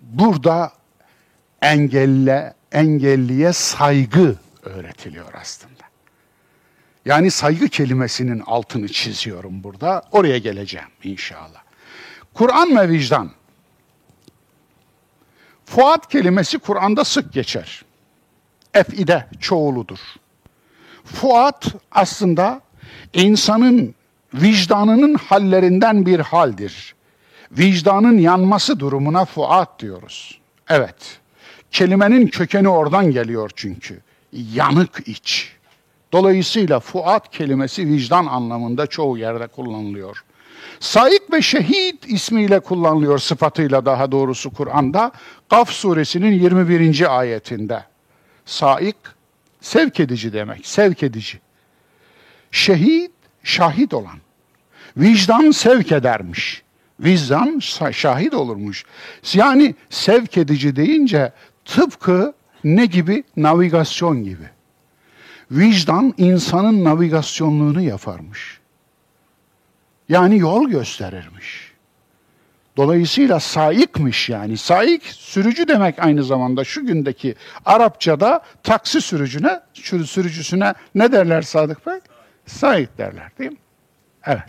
burada 0.00 0.79
engelle, 1.62 2.54
engelliye 2.72 3.52
saygı 3.52 4.36
öğretiliyor 4.62 5.34
aslında. 5.40 5.82
Yani 7.04 7.30
saygı 7.30 7.68
kelimesinin 7.68 8.40
altını 8.46 8.88
çiziyorum 8.88 9.64
burada. 9.64 10.02
Oraya 10.12 10.38
geleceğim 10.38 10.88
inşallah. 11.04 11.62
Kur'an 12.34 12.76
ve 12.76 12.88
vicdan. 12.88 13.30
Fuat 15.64 16.08
kelimesi 16.08 16.58
Kur'an'da 16.58 17.04
sık 17.04 17.32
geçer. 17.32 17.82
Ef'ide 18.74 19.26
çoğuludur. 19.40 19.98
Fuat 21.04 21.66
aslında 21.90 22.60
insanın 23.12 23.94
vicdanının 24.34 25.14
hallerinden 25.14 26.06
bir 26.06 26.20
haldir. 26.20 26.94
Vicdanın 27.52 28.18
yanması 28.18 28.80
durumuna 28.80 29.24
fuat 29.24 29.80
diyoruz. 29.80 30.40
Evet, 30.68 31.19
kelimenin 31.72 32.26
kökeni 32.26 32.68
oradan 32.68 33.10
geliyor 33.10 33.50
çünkü. 33.56 34.00
Yanık 34.32 35.08
iç. 35.08 35.52
Dolayısıyla 36.12 36.80
fuat 36.80 37.30
kelimesi 37.30 37.86
vicdan 37.88 38.26
anlamında 38.26 38.86
çoğu 38.86 39.18
yerde 39.18 39.46
kullanılıyor. 39.46 40.24
Saik 40.80 41.32
ve 41.32 41.42
şehit 41.42 42.08
ismiyle 42.08 42.60
kullanılıyor 42.60 43.18
sıfatıyla 43.18 43.86
daha 43.86 44.12
doğrusu 44.12 44.50
Kur'an'da. 44.50 45.12
Kaf 45.50 45.70
suresinin 45.70 46.32
21. 46.32 47.18
ayetinde. 47.18 47.84
Saik 48.46 48.96
sevk 49.60 50.00
edici 50.00 50.32
demek, 50.32 50.66
sevk 50.66 51.02
edici. 51.02 51.40
Şehit 52.50 53.12
şahit 53.42 53.94
olan. 53.94 54.18
Vicdan 54.96 55.50
sevk 55.50 55.92
edermiş. 55.92 56.62
Vicdan 57.00 57.58
şahit 57.92 58.34
olurmuş. 58.34 58.84
Yani 59.34 59.74
sevk 59.90 60.36
edici 60.36 60.76
deyince 60.76 61.32
tıpkı 61.74 62.34
ne 62.64 62.86
gibi? 62.86 63.24
Navigasyon 63.36 64.24
gibi. 64.24 64.50
Vicdan 65.50 66.14
insanın 66.16 66.84
navigasyonluğunu 66.84 67.80
yaparmış. 67.80 68.60
Yani 70.08 70.38
yol 70.38 70.68
gösterirmiş. 70.68 71.70
Dolayısıyla 72.76 73.40
saikmiş 73.40 74.28
yani. 74.28 74.56
Saik 74.56 75.02
sürücü 75.06 75.68
demek 75.68 75.98
aynı 75.98 76.24
zamanda 76.24 76.64
şu 76.64 76.86
gündeki 76.86 77.34
Arapçada 77.64 78.42
taksi 78.62 79.00
sürücüne, 79.00 79.60
sürücüsüne 80.04 80.74
ne 80.94 81.12
derler 81.12 81.42
Sadık 81.42 81.86
Bey? 81.86 81.98
Saik 82.46 82.98
derler 82.98 83.30
değil 83.38 83.50
mi? 83.50 83.56
Evet. 84.26 84.42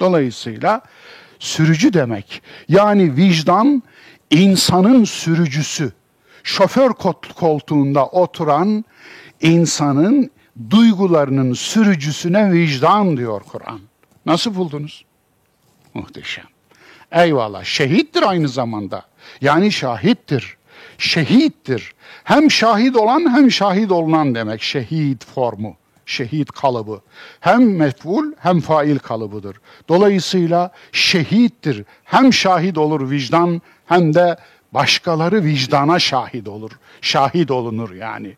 Dolayısıyla 0.00 0.80
sürücü 1.38 1.92
demek. 1.92 2.42
Yani 2.68 3.16
vicdan 3.16 3.82
insanın 4.30 5.04
sürücüsü. 5.04 5.92
Şoför 6.48 6.90
koltuğunda 7.36 8.06
oturan 8.06 8.84
insanın 9.40 10.30
duygularının 10.70 11.52
sürücüsüne 11.52 12.52
vicdan 12.52 13.16
diyor 13.16 13.42
Kur'an. 13.52 13.80
Nasıl 14.26 14.54
buldunuz? 14.54 15.04
Muhteşem. 15.94 16.44
Eyvallah. 17.12 17.64
Şehittir 17.64 18.22
aynı 18.22 18.48
zamanda. 18.48 19.02
Yani 19.40 19.72
şahittir. 19.72 20.56
Şehittir. 20.98 21.94
Hem 22.24 22.50
şahit 22.50 22.96
olan 22.96 23.36
hem 23.36 23.50
şahit 23.50 23.92
olunan 23.92 24.34
demek. 24.34 24.62
Şehit 24.62 25.24
formu. 25.24 25.76
Şehit 26.06 26.52
kalıbı. 26.52 27.00
Hem 27.40 27.76
mef'ul 27.76 28.32
hem 28.38 28.60
fail 28.60 28.98
kalıbıdır. 28.98 29.56
Dolayısıyla 29.88 30.70
şehittir. 30.92 31.84
Hem 32.04 32.32
şahit 32.32 32.78
olur 32.78 33.10
vicdan 33.10 33.62
hem 33.86 34.14
de 34.14 34.36
başkaları 34.78 35.44
vicdana 35.44 35.98
şahit 35.98 36.48
olur. 36.48 36.70
Şahit 37.00 37.50
olunur 37.50 37.92
yani. 37.92 38.36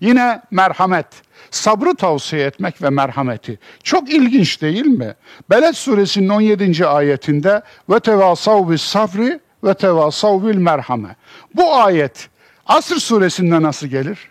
Yine 0.00 0.42
merhamet, 0.50 1.06
sabrı 1.50 1.94
tavsiye 1.94 2.46
etmek 2.46 2.82
ve 2.82 2.90
merhameti. 2.90 3.58
Çok 3.82 4.10
ilginç 4.10 4.62
değil 4.62 4.86
mi? 4.86 5.14
Beled 5.50 5.74
suresinin 5.74 6.28
17. 6.28 6.86
ayetinde 6.86 7.62
ve 7.90 8.00
tevasav 8.00 8.70
bis 8.70 8.82
sabri 8.82 9.40
ve 9.64 9.74
tevasav 9.74 10.46
bil 10.46 10.56
merhame. 10.56 11.16
Bu 11.54 11.74
ayet 11.74 12.28
Asr 12.66 12.96
suresinde 12.96 13.62
nasıl 13.62 13.86
gelir? 13.86 14.30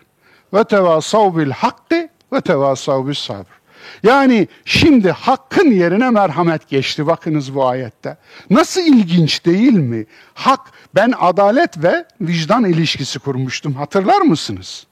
Ve 0.54 0.64
tevasav 0.64 1.36
bil 1.36 1.50
hakkı 1.50 2.08
ve 2.32 2.40
tevasav 2.40 3.08
bis 3.08 3.18
sabr. 3.18 3.61
Yani 4.02 4.48
şimdi 4.64 5.10
hakkın 5.10 5.70
yerine 5.70 6.10
merhamet 6.10 6.68
geçti 6.68 7.06
bakınız 7.06 7.54
bu 7.54 7.66
ayette. 7.66 8.16
Nasıl 8.50 8.80
ilginç 8.80 9.44
değil 9.44 9.72
mi? 9.72 10.06
Hak, 10.34 10.60
ben 10.94 11.12
adalet 11.18 11.82
ve 11.82 12.04
vicdan 12.20 12.64
ilişkisi 12.64 13.18
kurmuştum 13.18 13.74
hatırlar 13.74 14.20
mısınız? 14.20 14.86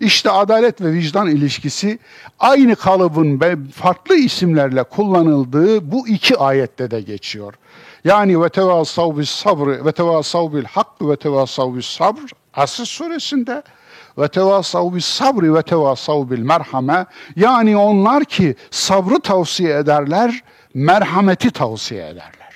İşte 0.00 0.30
adalet 0.30 0.80
ve 0.80 0.92
vicdan 0.92 1.28
ilişkisi 1.28 1.98
aynı 2.38 2.76
kalıbın 2.76 3.40
farklı 3.74 4.16
isimlerle 4.16 4.82
kullanıldığı 4.82 5.92
bu 5.92 6.08
iki 6.08 6.36
ayette 6.36 6.90
de 6.90 7.00
geçiyor. 7.00 7.54
Yani 8.04 8.42
ve 8.42 8.48
tevasav 8.48 9.18
bis 9.18 9.30
sabr 9.30 9.84
ve 9.84 9.92
tevasav 9.92 10.52
bil 10.52 10.64
hak 10.64 10.86
ve 11.02 11.16
tevasav 11.16 11.76
bis 11.76 11.86
sabr 11.86 12.20
Asr 12.54 12.84
suresinde 12.84 13.62
ve 14.20 14.28
tevasav 14.28 14.94
bis 14.94 15.04
sabri 15.04 15.54
ve 15.54 15.62
tevasav 15.62 16.30
bil 16.30 16.42
merhame 16.42 17.06
yani 17.36 17.76
onlar 17.76 18.24
ki 18.24 18.54
sabrı 18.70 19.20
tavsiye 19.20 19.76
ederler, 19.76 20.42
merhameti 20.74 21.50
tavsiye 21.50 22.08
ederler. 22.08 22.50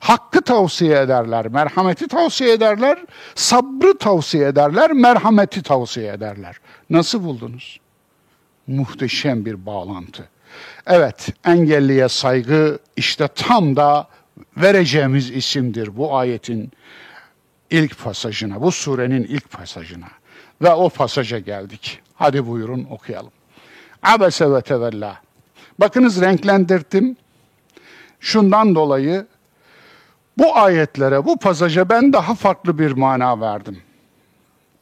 Hakkı 0.00 0.42
tavsiye 0.42 0.98
ederler, 0.98 1.48
merhameti 1.48 2.08
tavsiye 2.08 2.52
ederler, 2.52 2.98
sabrı 3.34 3.98
tavsiye 3.98 4.48
ederler, 4.48 4.92
merhameti 4.92 5.62
tavsiye 5.62 6.12
ederler. 6.12 6.56
Nasıl 6.90 7.24
buldunuz? 7.24 7.80
Muhteşem 8.66 9.44
bir 9.44 9.66
bağlantı. 9.66 10.28
Evet, 10.86 11.28
engelliye 11.44 12.08
saygı 12.08 12.78
işte 12.96 13.28
tam 13.28 13.76
da 13.76 14.08
vereceğimiz 14.56 15.30
isimdir 15.30 15.96
bu 15.96 16.16
ayetin 16.16 16.72
ilk 17.70 18.04
pasajına, 18.04 18.62
bu 18.62 18.72
surenin 18.72 19.24
ilk 19.24 19.50
pasajına. 19.50 20.08
Ve 20.62 20.70
o 20.70 20.88
pasaja 20.88 21.38
geldik. 21.38 22.00
Hadi 22.14 22.46
buyurun 22.46 22.86
okuyalım. 22.90 23.32
Abese 24.02 24.50
ve 24.50 24.62
tevella. 24.62 25.16
Bakınız 25.80 26.20
renklendirdim. 26.20 27.16
Şundan 28.20 28.74
dolayı 28.74 29.26
bu 30.38 30.56
ayetlere, 30.56 31.24
bu 31.24 31.38
pasaja 31.38 31.88
ben 31.88 32.12
daha 32.12 32.34
farklı 32.34 32.78
bir 32.78 32.92
mana 32.92 33.40
verdim. 33.40 33.78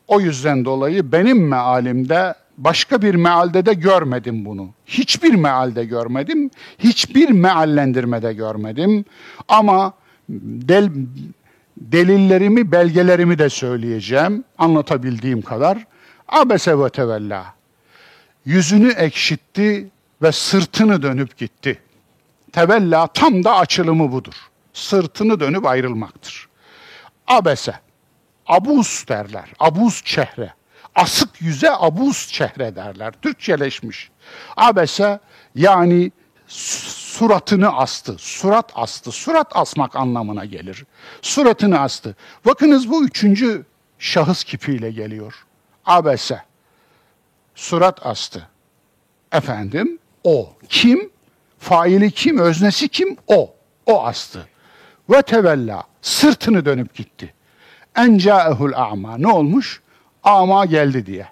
O 0.08 0.20
yüzden 0.20 0.64
dolayı 0.64 1.12
benim 1.12 1.48
mealimde 1.48 2.34
başka 2.58 3.02
bir 3.02 3.14
mealde 3.14 3.66
de 3.66 3.74
görmedim 3.74 4.44
bunu. 4.44 4.68
Hiçbir 4.86 5.34
mealde 5.34 5.84
görmedim, 5.84 6.50
hiçbir 6.78 7.30
meallendirmede 7.30 8.32
görmedim. 8.32 9.04
Ama 9.48 9.92
del, 10.28 10.90
delillerimi, 11.76 12.72
belgelerimi 12.72 13.38
de 13.38 13.48
söyleyeceğim 13.48 14.44
anlatabildiğim 14.58 15.42
kadar. 15.42 15.86
Abese 16.28 16.78
ve 16.78 16.90
tevella. 16.90 17.54
Yüzünü 18.44 18.92
ekşitti 18.92 19.90
ve 20.22 20.32
sırtını 20.32 21.02
dönüp 21.02 21.36
gitti. 21.36 21.82
Tevella 22.52 23.06
tam 23.06 23.44
da 23.44 23.56
açılımı 23.56 24.12
budur. 24.12 24.34
sırtını 24.72 25.40
dönüp 25.40 25.66
ayrılmaktır. 25.66 26.48
Abese, 27.26 27.74
abuz 28.46 29.04
derler, 29.08 29.52
abuz 29.58 30.02
çehre. 30.04 30.52
Asık 30.94 31.42
yüze 31.42 31.70
abuz 31.70 32.28
çehre 32.32 32.76
derler. 32.76 33.12
Türkçeleşmiş. 33.22 34.10
Abese 34.56 35.20
yani 35.54 36.12
suratını 37.18 37.76
astı, 37.76 38.18
surat 38.18 38.72
astı, 38.74 39.12
surat 39.12 39.56
asmak 39.56 39.96
anlamına 39.96 40.44
gelir. 40.44 40.84
Suratını 41.22 41.80
astı. 41.80 42.16
Bakınız 42.46 42.90
bu 42.90 43.04
üçüncü 43.04 43.64
şahıs 43.98 44.44
kipiyle 44.44 44.90
geliyor. 44.90 45.46
Abese, 45.86 46.42
surat 47.54 48.06
astı. 48.06 48.48
Efendim, 49.32 49.98
o. 50.24 50.52
Kim? 50.68 51.10
Faili 51.58 52.10
kim? 52.10 52.38
Öznesi 52.38 52.88
kim? 52.88 53.16
O. 53.26 53.54
O 53.86 54.04
astı. 54.04 54.48
Ve 55.10 55.22
tevella, 55.22 55.82
sırtını 56.02 56.64
dönüp 56.64 56.94
gitti. 56.94 57.34
Encaehul 57.96 58.72
a'ma. 58.72 59.18
Ne 59.18 59.28
olmuş? 59.28 59.82
Ama 60.22 60.66
geldi 60.66 61.06
diye. 61.06 61.28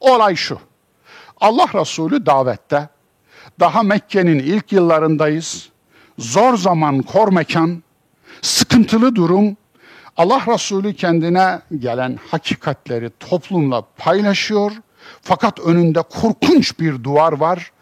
Olay 0.00 0.36
şu. 0.36 0.58
Allah 1.40 1.68
Resulü 1.74 2.26
davette 2.26 2.88
daha 3.60 3.82
Mekke'nin 3.82 4.38
ilk 4.38 4.72
yıllarındayız. 4.72 5.68
Zor 6.18 6.56
zaman, 6.56 7.02
kor 7.02 7.32
mekan, 7.32 7.82
sıkıntılı 8.42 9.14
durum. 9.14 9.56
Allah 10.16 10.42
Resulü 10.46 10.94
kendine 10.94 11.60
gelen 11.78 12.18
hakikatleri 12.30 13.10
toplumla 13.20 13.82
paylaşıyor. 13.96 14.72
Fakat 15.22 15.60
önünde 15.60 16.02
korkunç 16.02 16.80
bir 16.80 17.04
duvar 17.04 17.32
var. 17.32 17.72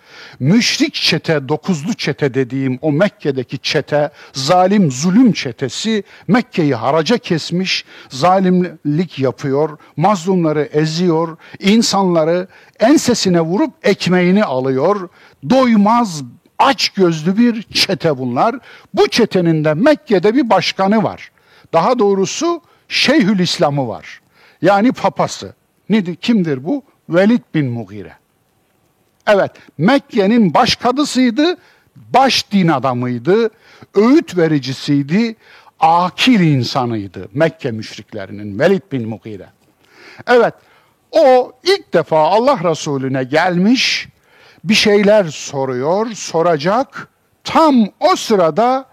Müşrik 0.40 0.94
çete, 0.94 1.48
dokuzlu 1.48 1.94
çete 1.94 2.34
dediğim 2.34 2.78
o 2.82 2.92
Mekke'deki 2.92 3.58
çete, 3.58 4.10
zalim 4.32 4.90
zulüm 4.90 5.32
çetesi 5.32 6.04
Mekke'yi 6.28 6.74
haraca 6.74 7.18
kesmiş, 7.18 7.84
zalimlik 8.08 9.18
yapıyor, 9.18 9.78
mazlumları 9.96 10.62
eziyor, 10.62 11.38
insanları 11.58 12.48
ensesine 12.80 13.40
vurup 13.40 13.72
ekmeğini 13.82 14.44
alıyor, 14.44 15.08
doymaz, 15.50 16.22
aç 16.58 16.88
gözlü 16.88 17.38
bir 17.38 17.62
çete 17.62 18.18
bunlar. 18.18 18.56
Bu 18.94 19.08
çetenin 19.08 19.64
de 19.64 19.74
Mekke'de 19.74 20.34
bir 20.34 20.50
başkanı 20.50 21.02
var. 21.02 21.30
Daha 21.72 21.98
doğrusu 21.98 22.62
Şeyhül 22.88 23.38
İslam'ı 23.38 23.88
var. 23.88 24.20
Yani 24.62 24.92
papası. 24.92 25.54
Nedir, 25.88 26.16
kimdir 26.16 26.64
bu? 26.64 26.82
Velid 27.08 27.40
bin 27.54 27.66
Mughire. 27.66 28.12
Evet, 29.26 29.50
Mekke'nin 29.78 30.54
baş 30.54 30.76
kadısıydı, 30.76 31.56
baş 31.96 32.52
din 32.52 32.68
adamıydı, 32.68 33.50
öğüt 33.94 34.36
vericisiydi, 34.36 35.36
akil 35.80 36.40
insanıydı 36.40 37.28
Mekke 37.34 37.70
müşriklerinin 37.70 38.58
Velid 38.58 38.82
bin 38.92 39.08
Mughire. 39.08 39.46
Evet, 40.26 40.54
o 41.10 41.52
ilk 41.64 41.94
defa 41.94 42.18
Allah 42.18 42.70
Resulüne 42.70 43.24
gelmiş, 43.24 44.08
bir 44.64 44.74
şeyler 44.74 45.24
soruyor, 45.24 46.06
soracak. 46.12 47.08
Tam 47.44 47.88
o 48.00 48.16
sırada 48.16 48.86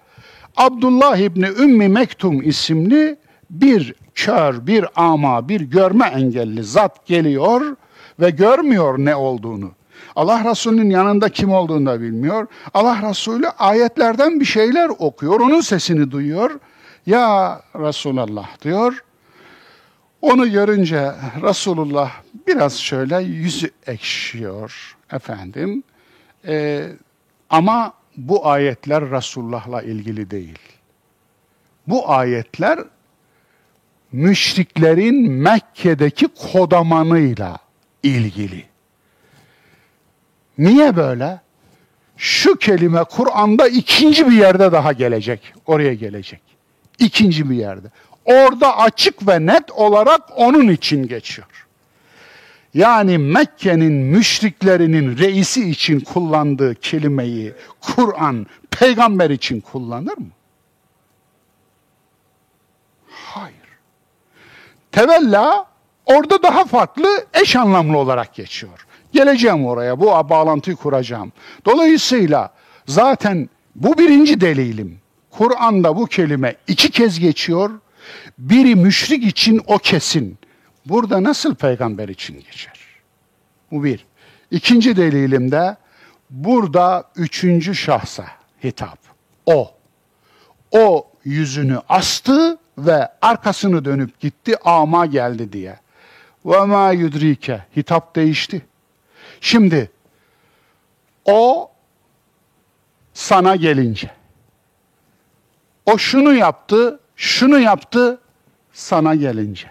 Abdullah 0.58 1.18
İbni 1.18 1.48
Ümmi 1.48 1.88
Mektum 1.88 2.42
isimli 2.42 3.18
bir 3.50 3.96
kör, 4.16 4.68
bir 4.68 4.86
ama, 4.96 5.50
bir 5.50 5.62
görme 5.62 6.06
engelli 6.06 6.64
zat 6.64 7.06
geliyor 7.06 7.76
ve 8.20 8.30
görmüyor 8.30 8.98
ne 8.98 9.16
olduğunu. 9.16 9.72
Allah 10.16 10.52
Resulü'nün 10.52 10.90
yanında 10.90 11.30
kim 11.30 11.52
olduğunu 11.52 11.86
da 11.86 12.02
bilmiyor. 12.02 12.48
Allah 12.74 13.10
Resulü 13.10 13.48
ayetlerden 13.48 14.40
bir 14.40 14.46
şeyler 14.46 14.90
okuyor, 14.90 15.40
onun 15.40 15.62
sesini 15.62 16.12
duyuyor. 16.12 16.60
Ya 17.06 17.62
Resulallah 17.76 18.62
diyor. 18.62 19.04
Onu 20.22 20.52
görünce 20.52 21.12
Resulullah 21.42 22.12
biraz 22.48 22.80
şöyle 22.80 23.20
yüzü 23.20 23.72
ekşiyor 23.88 24.98
efendim. 25.12 25.84
Ee, 26.48 26.88
ama 27.50 27.94
bu 28.18 28.48
ayetler 28.48 29.12
Resulullah'la 29.12 29.82
ilgili 29.82 30.32
değil. 30.32 30.60
Bu 31.88 32.12
ayetler 32.12 32.80
müşriklerin 34.12 35.32
Mekke'deki 35.32 36.28
kodamanıyla 36.28 37.58
ilgili. 38.04 38.73
Niye 40.58 40.96
böyle? 40.96 41.42
Şu 42.18 42.56
kelime 42.56 43.04
Kur'an'da 43.04 43.68
ikinci 43.68 44.28
bir 44.28 44.38
yerde 44.38 44.72
daha 44.72 44.94
gelecek. 44.94 45.54
Oraya 45.66 45.94
gelecek. 45.94 46.42
İkinci 47.00 47.50
bir 47.50 47.56
yerde. 47.56 47.88
Orada 48.26 48.78
açık 48.78 49.28
ve 49.28 49.46
net 49.46 49.72
olarak 49.72 50.22
onun 50.36 50.68
için 50.68 51.08
geçiyor. 51.08 51.48
Yani 52.74 53.18
Mekke'nin 53.18 53.94
müşriklerinin 53.94 55.18
reisi 55.18 55.70
için 55.70 56.00
kullandığı 56.00 56.76
kelimeyi 56.76 57.54
Kur'an 57.82 58.48
peygamber 58.72 59.30
için 59.30 59.62
kullanır 59.62 60.18
mı? 60.18 60.28
Hayır. 63.10 63.58
Tevella 64.92 65.66
orada 66.06 66.44
daha 66.44 66.66
farklı 66.66 67.26
eş 67.34 67.56
anlamlı 67.56 67.98
olarak 67.98 68.34
geçiyor. 68.34 68.88
Geleceğim 69.14 69.66
oraya, 69.66 70.00
bu 70.00 70.06
bağlantıyı 70.06 70.76
kuracağım. 70.76 71.32
Dolayısıyla 71.66 72.54
zaten 72.88 73.50
bu 73.76 73.98
birinci 73.98 74.42
delilim. 74.42 75.00
Kur'an'da 75.32 75.98
bu 75.98 76.06
kelime 76.06 76.56
iki 76.68 76.92
kez 76.92 77.20
geçiyor. 77.20 77.72
Biri 78.38 78.76
müşrik 78.76 79.24
için 79.24 79.62
o 79.68 79.78
kesin. 79.78 80.38
Burada 80.86 81.24
nasıl 81.24 81.56
peygamber 81.56 82.10
için 82.10 82.36
geçer? 82.36 82.80
Bu 83.72 83.84
bir. 83.84 84.06
İkinci 84.52 84.98
delilim 84.98 85.52
de 85.52 85.78
burada 86.30 87.04
üçüncü 87.16 87.76
şahsa 87.76 88.26
hitap. 88.64 89.00
O. 89.46 89.72
O 90.72 91.08
yüzünü 91.26 91.80
astı 91.90 92.58
ve 92.78 93.10
arkasını 93.22 93.86
dönüp 93.86 94.20
gitti 94.20 94.56
ama 94.66 95.06
geldi 95.06 95.54
diye. 95.54 95.80
Ve 96.46 96.66
ma 96.66 96.92
yudrike 96.92 97.66
hitap 97.78 98.16
değişti. 98.16 98.62
Şimdi 99.44 99.92
o 101.26 101.72
sana 103.14 103.56
gelince 103.56 104.12
o 105.86 105.98
şunu 105.98 106.34
yaptı, 106.34 107.00
şunu 107.16 107.60
yaptı 107.60 108.20
sana 108.74 109.16
gelince. 109.16 109.68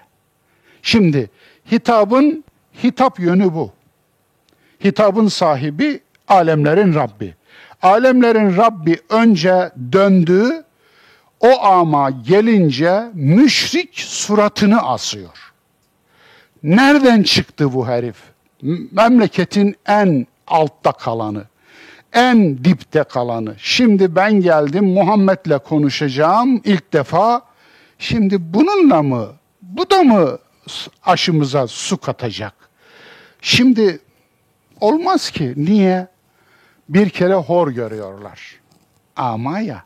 Şimdi 0.82 1.30
hitabın 1.72 2.44
hitap 2.82 3.20
yönü 3.20 3.54
bu. 3.54 3.72
Hitabın 4.84 5.28
sahibi 5.28 6.00
alemlerin 6.28 6.94
Rabbi. 6.94 7.34
Alemlerin 7.82 8.56
Rabbi 8.56 8.98
önce 9.08 9.72
döndü, 9.92 10.64
o 11.40 11.62
ama 11.62 12.10
gelince 12.10 13.10
müşrik 13.14 14.00
suratını 14.00 14.82
asıyor. 14.82 15.52
Nereden 16.62 17.22
çıktı 17.22 17.72
bu 17.72 17.88
herif? 17.88 18.31
Memleketin 18.62 19.76
en 19.86 20.26
altta 20.46 20.92
kalanı, 20.92 21.44
en 22.12 22.64
dipte 22.64 23.02
kalanı. 23.02 23.54
Şimdi 23.58 24.16
ben 24.16 24.40
geldim 24.40 24.84
Muhammed'le 24.84 25.58
konuşacağım 25.64 26.60
ilk 26.64 26.92
defa. 26.92 27.42
Şimdi 27.98 28.54
bununla 28.54 29.02
mı, 29.02 29.28
bu 29.62 29.90
da 29.90 30.02
mı 30.02 30.38
aşımıza 31.04 31.66
su 31.66 31.98
katacak? 31.98 32.54
Şimdi 33.40 34.00
olmaz 34.80 35.30
ki. 35.30 35.54
Niye? 35.56 36.06
Bir 36.88 37.10
kere 37.10 37.34
hor 37.34 37.68
görüyorlar. 37.68 38.60
Ama 39.16 39.60
ya. 39.60 39.84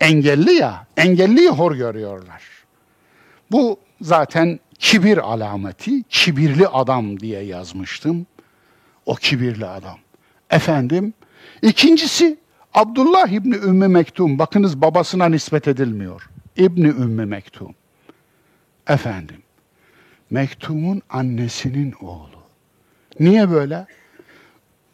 Engelli 0.00 0.52
ya. 0.52 0.86
Engelliyi 0.96 1.48
hor 1.48 1.74
görüyorlar. 1.74 2.42
Bu 3.50 3.78
zaten 4.00 4.60
kibir 4.78 5.18
alameti, 5.18 6.02
kibirli 6.02 6.68
adam 6.68 7.20
diye 7.20 7.42
yazmıştım. 7.42 8.26
O 9.06 9.14
kibirli 9.14 9.66
adam. 9.66 9.98
Efendim, 10.50 11.14
ikincisi 11.62 12.38
Abdullah 12.74 13.28
İbni 13.28 13.54
Ümmü 13.54 13.88
Mektum. 13.88 14.38
Bakınız 14.38 14.80
babasına 14.80 15.28
nispet 15.28 15.68
edilmiyor. 15.68 16.30
İbni 16.56 16.88
Ümmü 16.88 17.26
Mektum. 17.26 17.74
Efendim, 18.88 19.42
Mektum'un 20.30 21.02
annesinin 21.10 21.94
oğlu. 22.00 22.44
Niye 23.20 23.50
böyle? 23.50 23.86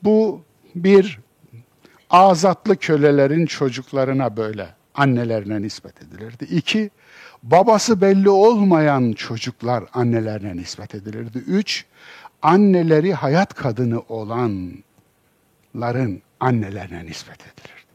Bu 0.03 0.43
bir 0.75 1.19
azatlı 2.11 2.77
kölelerin 2.77 3.47
çocuklarına 3.47 4.37
böyle 4.37 4.69
annelerine 4.95 5.63
nispet 5.63 6.03
edilirdi. 6.03 6.45
İki, 6.45 6.91
babası 7.43 8.01
belli 8.01 8.31
olmayan 8.31 9.13
çocuklar 9.13 9.85
annelerine 9.93 10.57
nispet 10.57 10.95
edilirdi. 10.95 11.39
Üç, 11.39 11.85
anneleri 12.43 13.15
hayat 13.15 13.55
kadını 13.55 14.01
olanların 14.09 14.83
annelerine 16.41 17.07
nispet 17.07 17.41
edilirdi. 17.41 17.91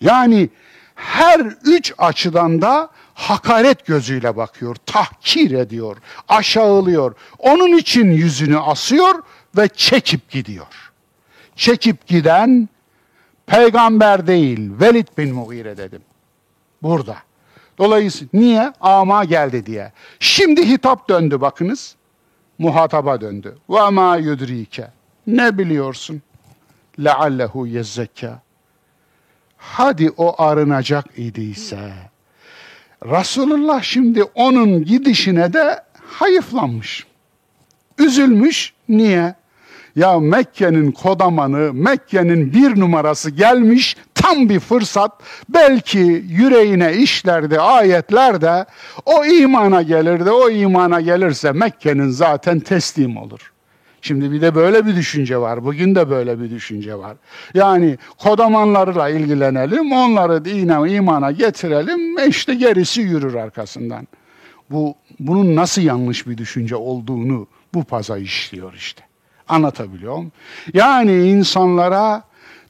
Yani 0.00 0.48
her 0.94 1.40
üç 1.64 1.94
açıdan 1.98 2.62
da 2.62 2.90
hakaret 3.14 3.86
gözüyle 3.86 4.36
bakıyor, 4.36 4.76
tahkir 4.86 5.50
ediyor, 5.50 5.96
aşağılıyor. 6.28 7.14
Onun 7.38 7.76
için 7.76 8.10
yüzünü 8.10 8.58
asıyor 8.58 9.22
ve 9.56 9.68
çekip 9.68 10.30
gidiyor. 10.30 10.92
Çekip 11.56 12.06
giden 12.06 12.68
peygamber 13.46 14.26
değil, 14.26 14.70
Velid 14.80 15.06
bin 15.18 15.34
Mughire 15.34 15.76
dedim. 15.76 16.02
Burada. 16.82 17.25
Dolayısıyla 17.78 18.28
niye? 18.32 18.72
Ama 18.80 19.24
geldi 19.24 19.66
diye. 19.66 19.92
Şimdi 20.20 20.68
hitap 20.68 21.08
döndü 21.08 21.40
bakınız. 21.40 21.96
Muhataba 22.58 23.20
döndü. 23.20 23.58
Ve 23.70 23.90
ma 23.90 24.16
yudrike. 24.16 24.88
Ne 25.26 25.58
biliyorsun? 25.58 26.22
Leallehu 27.04 27.66
yezzekka. 27.66 28.40
Hadi 29.56 30.10
o 30.16 30.42
arınacak 30.42 31.04
idiyse. 31.16 31.92
Resulullah 33.04 33.82
şimdi 33.82 34.22
onun 34.22 34.84
gidişine 34.84 35.52
de 35.52 35.82
hayıflanmış. 36.10 37.06
Üzülmüş. 37.98 38.72
Niye? 38.88 39.34
Ya 39.96 40.20
Mekke'nin 40.20 40.92
kodamanı, 40.92 41.72
Mekke'nin 41.74 42.52
bir 42.52 42.80
numarası 42.80 43.30
gelmiş 43.30 43.96
tam 44.14 44.48
bir 44.48 44.60
fırsat. 44.60 45.12
Belki 45.48 46.24
yüreğine 46.28 46.96
işlerdi 46.96 47.60
ayetler 47.60 48.40
de 48.40 48.66
o 49.04 49.24
imana 49.24 49.82
gelirdi. 49.82 50.30
O 50.30 50.50
imana 50.50 51.00
gelirse 51.00 51.52
Mekke'nin 51.52 52.08
zaten 52.08 52.60
teslim 52.60 53.16
olur. 53.16 53.52
Şimdi 54.00 54.32
bir 54.32 54.40
de 54.40 54.54
böyle 54.54 54.86
bir 54.86 54.96
düşünce 54.96 55.38
var. 55.38 55.64
Bugün 55.64 55.94
de 55.94 56.10
böyle 56.10 56.40
bir 56.40 56.50
düşünce 56.50 56.98
var. 56.98 57.16
Yani 57.54 57.98
kodamanlarla 58.18 59.08
ilgilenelim, 59.08 59.92
onları 59.92 60.44
dine, 60.44 60.92
imana 60.92 61.30
getirelim, 61.30 62.28
işte 62.28 62.54
gerisi 62.54 63.00
yürür 63.00 63.34
arkasından. 63.34 64.08
Bu 64.70 64.94
bunun 65.20 65.56
nasıl 65.56 65.82
yanlış 65.82 66.26
bir 66.26 66.38
düşünce 66.38 66.76
olduğunu 66.76 67.46
bu 67.74 67.84
paza 67.84 68.18
işliyor 68.18 68.74
işte. 68.74 69.02
Anlatabiliyor 69.48 70.16
muyum? 70.16 70.32
Yani 70.74 71.28
insanlara 71.28 72.22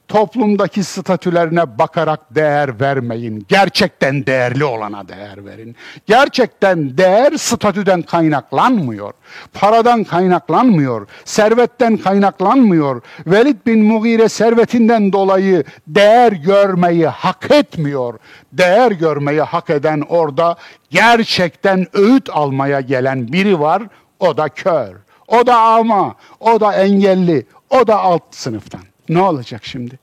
toplumdaki 0.07 0.83
statülerine 0.83 1.77
bakarak 1.77 2.35
değer 2.35 2.79
vermeyin. 2.79 3.45
Gerçekten 3.49 4.25
değerli 4.25 4.65
olana 4.65 5.07
değer 5.07 5.45
verin. 5.45 5.75
Gerçekten 6.05 6.97
değer 6.97 7.37
statüden 7.37 8.01
kaynaklanmıyor. 8.01 9.13
Paradan 9.53 10.03
kaynaklanmıyor. 10.03 11.07
Servetten 11.25 11.97
kaynaklanmıyor. 11.97 13.01
Velid 13.27 13.57
bin 13.65 13.83
Mughire 13.83 14.29
servetinden 14.29 15.13
dolayı 15.13 15.63
değer 15.87 16.31
görmeyi 16.31 17.07
hak 17.07 17.51
etmiyor. 17.51 18.19
Değer 18.53 18.91
görmeyi 18.91 19.41
hak 19.41 19.69
eden 19.69 20.03
orada 20.09 20.55
gerçekten 20.89 21.87
öğüt 21.93 22.29
almaya 22.29 22.81
gelen 22.81 23.27
biri 23.27 23.59
var. 23.59 23.83
O 24.19 24.37
da 24.37 24.49
kör. 24.49 25.06
O 25.27 25.47
da 25.47 25.59
ama, 25.59 26.15
o 26.39 26.59
da 26.59 26.73
engelli, 26.73 27.45
o 27.69 27.87
da 27.87 27.99
alt 27.99 28.23
sınıftan. 28.31 28.81
Ne 29.09 29.21
olacak 29.21 29.65
şimdi? 29.65 29.99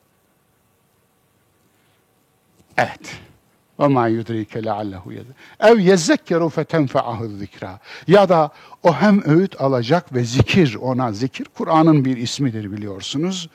Evet. 2.77 3.21
Ve 3.81 3.89
ma 3.89 4.09
yudrike 4.09 4.65
leallehu 4.65 5.13
yedde. 5.13 5.33
Ev 5.61 5.79
yezzekkeru 5.79 6.49
fetenfeahu 6.49 7.29
zikra. 7.29 7.79
Ya 8.09 8.29
da 8.29 8.51
o 8.83 8.95
hem 8.95 9.23
öğüt 9.29 9.61
alacak 9.61 10.15
ve 10.15 10.25
zikir 10.25 10.75
ona, 10.75 11.13
zikir 11.13 11.47
Kur'an'ın 11.55 12.05
bir 12.05 12.17
ismidir 12.17 12.73
biliyorsunuz, 12.73 13.49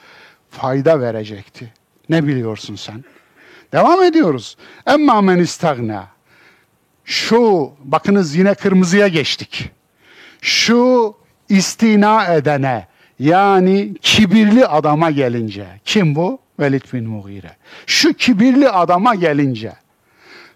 fayda 0.49 1.01
verecekti. 1.01 1.73
Ne 2.09 2.27
biliyorsun 2.27 2.75
sen? 2.75 3.03
Devam 3.71 4.03
ediyoruz. 4.03 4.57
Emma 4.87 5.21
men 5.21 5.37
istagna. 5.37 6.07
Şu, 7.05 7.71
bakınız 7.83 8.35
yine 8.35 8.53
kırmızıya 8.53 9.07
geçtik. 9.07 9.71
Şu 10.41 11.15
istina 11.49 12.25
edene, 12.25 12.87
yani 13.19 13.93
kibirli 14.01 14.65
adama 14.65 15.11
gelince. 15.11 15.65
Kim 15.85 16.15
bu? 16.15 16.39
Velid 16.59 16.83
bin 16.93 17.09
Mughire. 17.09 17.51
Şu 17.85 18.13
kibirli 18.13 18.69
adama 18.69 19.15
gelince. 19.15 19.73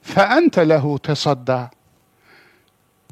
Fe 0.02 0.22
ente 0.22 0.70
lehu 0.70 1.00
tesadda. 1.00 1.72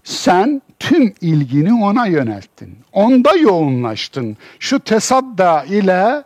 Sen 0.04 0.62
tüm 0.80 1.14
ilgini 1.22 1.84
ona 1.84 2.06
yönelttin. 2.06 2.78
Onda 2.92 3.36
yoğunlaştın. 3.36 4.38
Şu 4.60 4.80
tesadda 4.80 5.64
ile 5.64 6.24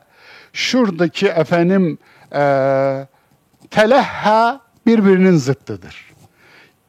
şuradaki 0.54 1.28
efendim 1.28 1.98
e, 2.32 2.42
telehha 3.72 4.62
birbirinin 4.86 5.38
zıttıdır. 5.38 6.06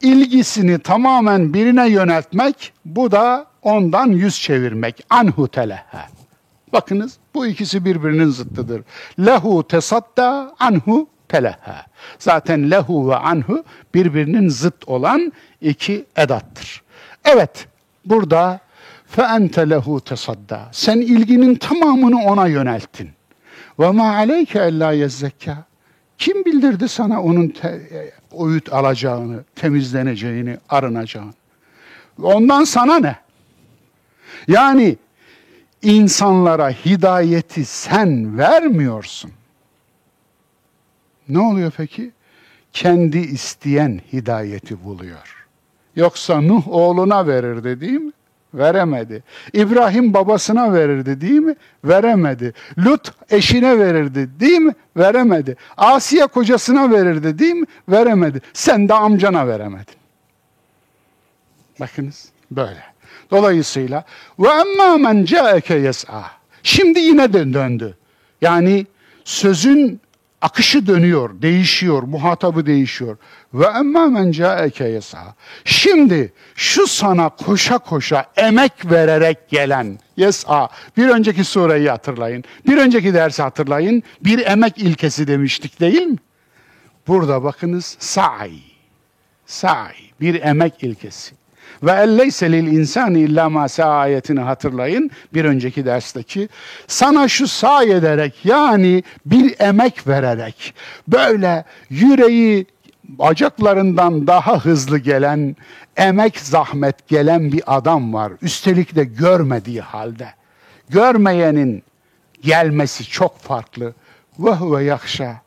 İlgisini 0.01 0.79
tamamen 0.79 1.55
birine 1.55 1.89
yöneltmek, 1.89 2.73
bu 2.85 3.11
da 3.11 3.47
ondan 3.67 4.07
yüz 4.07 4.41
çevirmek. 4.41 5.07
Anhu 5.11 5.49
telehha. 5.49 6.07
Bakınız 6.73 7.19
bu 7.35 7.47
ikisi 7.47 7.85
birbirinin 7.85 8.31
zıttıdır. 8.31 8.83
Lehu 9.19 9.69
tesadda 9.69 10.55
anhu 10.59 11.09
teleha. 11.29 11.87
Zaten 12.19 12.71
lehu 12.71 13.11
ve 13.11 13.17
anhu 13.17 13.65
birbirinin 13.95 14.49
zıt 14.49 14.89
olan 14.89 15.33
iki 15.61 16.05
edattır. 16.17 16.83
Evet 17.25 17.69
burada 18.05 18.61
fe 19.07 19.23
ente 19.23 19.71
lehu 19.71 20.01
tesadda. 20.01 20.61
Sen 20.73 21.01
ilginin 21.01 21.55
tamamını 21.55 22.23
ona 22.23 22.47
yönelttin. 22.47 23.11
Ve 23.79 23.91
ma 23.91 24.15
aleyke 24.15 24.59
ella 24.59 24.93
yezzekka. 24.93 25.65
Kim 26.19 26.45
bildirdi 26.45 26.89
sana 26.89 27.23
onun 27.23 27.49
te, 27.49 27.81
öğüt 28.39 28.73
alacağını, 28.73 29.45
temizleneceğini, 29.57 30.57
arınacağını? 30.69 31.33
Ondan 32.23 32.65
sana 32.65 32.99
ne? 32.99 33.26
Yani 34.49 34.97
insanlara 35.83 36.71
hidayeti 36.71 37.65
sen 37.65 38.39
vermiyorsun. 38.39 39.33
Ne 41.29 41.39
oluyor 41.39 41.73
peki? 41.77 42.13
Kendi 42.73 43.19
isteyen 43.19 44.01
hidayeti 44.13 44.85
buluyor. 44.85 45.47
Yoksa 45.97 46.41
Nuh 46.41 46.69
oğluna 46.69 47.27
verirdi 47.27 47.81
değil 47.81 48.01
mi? 48.01 48.13
Veremedi. 48.55 49.23
İbrahim 49.53 50.15
babasına 50.15 50.73
verirdi 50.73 51.21
değil 51.21 51.41
mi? 51.41 51.55
Veremedi. 51.85 52.53
Lut 52.79 53.13
eşine 53.31 53.79
verirdi 53.79 54.41
değil 54.41 54.59
mi? 54.59 54.75
Veremedi. 54.97 55.57
Asiye 55.77 56.27
kocasına 56.27 56.91
verirdi 56.91 57.39
değil 57.39 57.55
mi? 57.55 57.67
Veremedi. 57.89 58.41
Sen 58.53 58.89
de 58.89 58.95
amcana 58.95 59.47
veremedin. 59.47 59.95
Bakınız 61.81 62.29
böyle. 62.51 62.96
Dolayısıyla 63.31 64.05
ve 64.39 64.49
emma 64.49 64.99
men 64.99 65.25
caeke 65.25 65.75
yes'a. 65.75 66.25
Şimdi 66.63 67.01
yine 67.01 67.33
de 67.33 67.55
döndü. 67.55 67.97
Yani 68.41 68.87
sözün 69.25 70.01
akışı 70.41 70.87
dönüyor, 70.87 71.43
değişiyor, 71.43 72.03
muhatabı 72.03 72.67
değişiyor. 72.67 73.17
Ve 73.55 73.67
emma 73.67 74.07
men 74.07 74.31
caeke 74.33 74.85
yes'a. 74.85 75.35
Şimdi 75.65 76.33
şu 76.55 76.87
sana 76.87 77.29
koşa 77.29 77.79
koşa 77.79 78.27
emek 78.37 78.73
vererek 78.91 79.49
gelen 79.49 79.99
yes'a. 80.17 80.69
Bir 80.97 81.09
önceki 81.09 81.45
sureyi 81.45 81.91
hatırlayın. 81.91 82.45
Bir 82.67 82.79
önceki 82.79 83.15
dersi 83.15 83.43
hatırlayın. 83.43 84.03
Bir 84.25 84.47
emek 84.47 84.79
ilkesi 84.79 85.27
demiştik 85.27 85.81
değil 85.81 86.03
mi? 86.03 86.17
Burada 87.07 87.45
bakınız 87.45 87.97
sa'i. 87.99 88.61
Sa'i. 89.47 90.11
Bir 90.21 90.43
emek 90.43 90.83
ilkesi. 90.83 91.36
Ve 91.83 91.93
elleyse 91.93 92.53
lil 92.53 92.67
insani 92.67 93.21
illa 93.21 93.49
ma 93.51 93.67
ayetini 93.79 94.41
hatırlayın 94.41 95.11
bir 95.35 95.45
önceki 95.45 95.87
dersteki. 95.87 96.49
Sana 96.87 97.29
şu 97.29 97.49
say 97.49 97.93
ederek 97.93 98.35
yani 98.45 99.03
bir 99.27 99.55
emek 99.61 100.09
vererek 100.09 100.75
böyle 101.09 101.65
yüreği 101.91 102.67
bacaklarından 103.09 104.27
daha 104.27 104.65
hızlı 104.65 104.99
gelen, 104.99 105.57
emek 105.97 106.39
zahmet 106.39 107.09
gelen 107.09 107.53
bir 107.53 107.63
adam 107.67 108.15
var. 108.15 108.33
Üstelik 108.43 108.97
de 108.97 109.05
görmediği 109.05 109.81
halde. 109.81 110.29
Görmeyenin 110.89 111.83
gelmesi 112.43 113.05
çok 113.05 113.39
farklı. 113.39 113.95
Ve 114.39 114.51
huve 114.51 114.85
yakşa. 114.85 115.46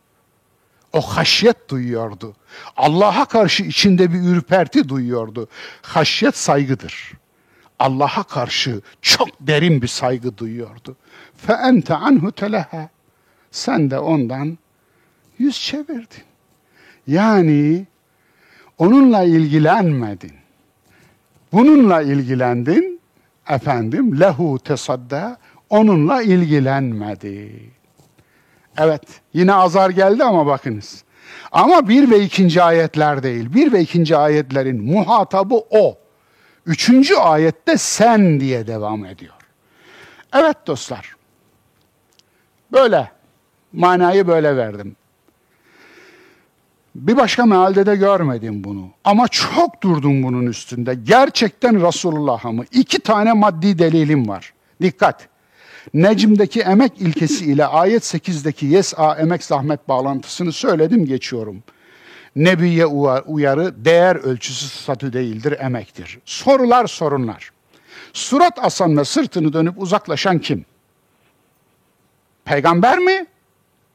O 0.94 1.02
haşyet 1.02 1.70
duyuyordu. 1.70 2.36
Allah'a 2.78 3.26
karşı 3.26 3.64
içinde 3.64 4.14
bir 4.14 4.20
ürperti 4.20 4.90
duyuyordu. 4.90 5.48
Haşyet 5.82 6.38
saygıdır. 6.38 7.14
Allah'a 7.80 8.24
karşı 8.24 8.82
çok 9.02 9.30
derin 9.40 9.82
bir 9.82 9.88
saygı 9.88 10.38
duyuyordu. 10.38 10.96
Fe 11.38 11.54
ente 11.54 11.96
anhu 11.96 12.32
teleha. 12.32 12.90
Sen 13.52 13.92
de 13.92 14.00
ondan 14.00 14.58
yüz 15.40 15.62
çevirdin. 15.62 16.24
Yani 17.08 17.88
onunla 18.78 19.24
ilgilenmedin. 19.24 20.34
Bununla 21.52 22.02
ilgilendin. 22.02 23.00
Efendim 23.50 24.20
lehu 24.20 24.60
tesadda 24.60 25.38
onunla 25.70 26.22
ilgilenmedi. 26.22 27.70
Evet 28.78 29.02
yine 29.34 29.54
azar 29.54 29.90
geldi 29.90 30.24
ama 30.24 30.46
bakınız. 30.46 31.04
Ama 31.52 31.90
bir 31.90 32.12
ve 32.12 32.20
ikinci 32.20 32.64
ayetler 32.64 33.24
değil. 33.24 33.54
Bir 33.54 33.74
ve 33.74 33.82
ikinci 33.82 34.18
ayetlerin 34.18 34.84
muhatabı 34.84 35.56
o. 35.70 35.98
Üçüncü 36.66 37.16
ayette 37.16 37.78
sen 37.78 38.40
diye 38.40 38.68
devam 38.68 39.06
ediyor. 39.06 39.34
Evet 40.34 40.58
dostlar. 40.68 41.16
Böyle. 42.72 43.12
Manayı 43.74 44.28
böyle 44.28 44.58
verdim. 44.58 44.96
Bir 46.96 47.18
başka 47.18 47.46
mealde 47.46 47.86
de 47.86 47.96
görmedim 47.96 48.64
bunu. 48.64 48.90
Ama 49.04 49.28
çok 49.28 49.84
durdum 49.84 50.24
bunun 50.24 50.48
üstünde. 50.48 50.96
Gerçekten 50.96 51.88
Resulullah'a 51.88 52.52
mı? 52.52 52.64
İki 52.72 53.00
tane 53.00 53.34
maddi 53.34 53.80
delilim 53.80 54.28
var. 54.28 54.54
Dikkat. 54.82 55.28
Necm'deki 55.94 56.62
emek 56.62 56.92
ilkesi 57.00 57.46
ile 57.46 57.66
ayet 57.66 58.04
8'deki 58.04 58.66
yes'a 58.66 59.16
emek 59.16 59.44
zahmet 59.44 59.88
bağlantısını 59.88 60.52
söyledim 60.52 61.06
geçiyorum. 61.06 61.64
Nebiye 62.36 62.86
uyarı 63.26 63.86
değer 63.86 64.16
ölçüsü 64.16 64.68
statü 64.68 65.14
değildir 65.14 65.56
emektir. 65.60 66.20
Sorular 66.26 66.88
sorunlar. 66.88 67.52
Surat 68.14 68.60
asan 68.62 68.98
ve 68.98 69.06
sırtını 69.06 69.54
dönüp 69.54 69.82
uzaklaşan 69.82 70.40
kim? 70.40 70.66
Peygamber 72.46 72.98
mi? 72.98 73.26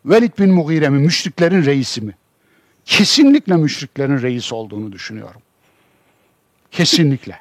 Velid 0.05 0.39
bin 0.39 0.51
Mughire 0.51 0.89
mi? 0.89 0.99
Müşriklerin 0.99 1.65
reisi 1.65 2.01
mi? 2.01 2.15
Kesinlikle 2.85 3.57
müşriklerin 3.57 4.23
reisi 4.23 4.55
olduğunu 4.55 4.93
düşünüyorum. 4.93 5.41
Kesinlikle. 6.71 7.41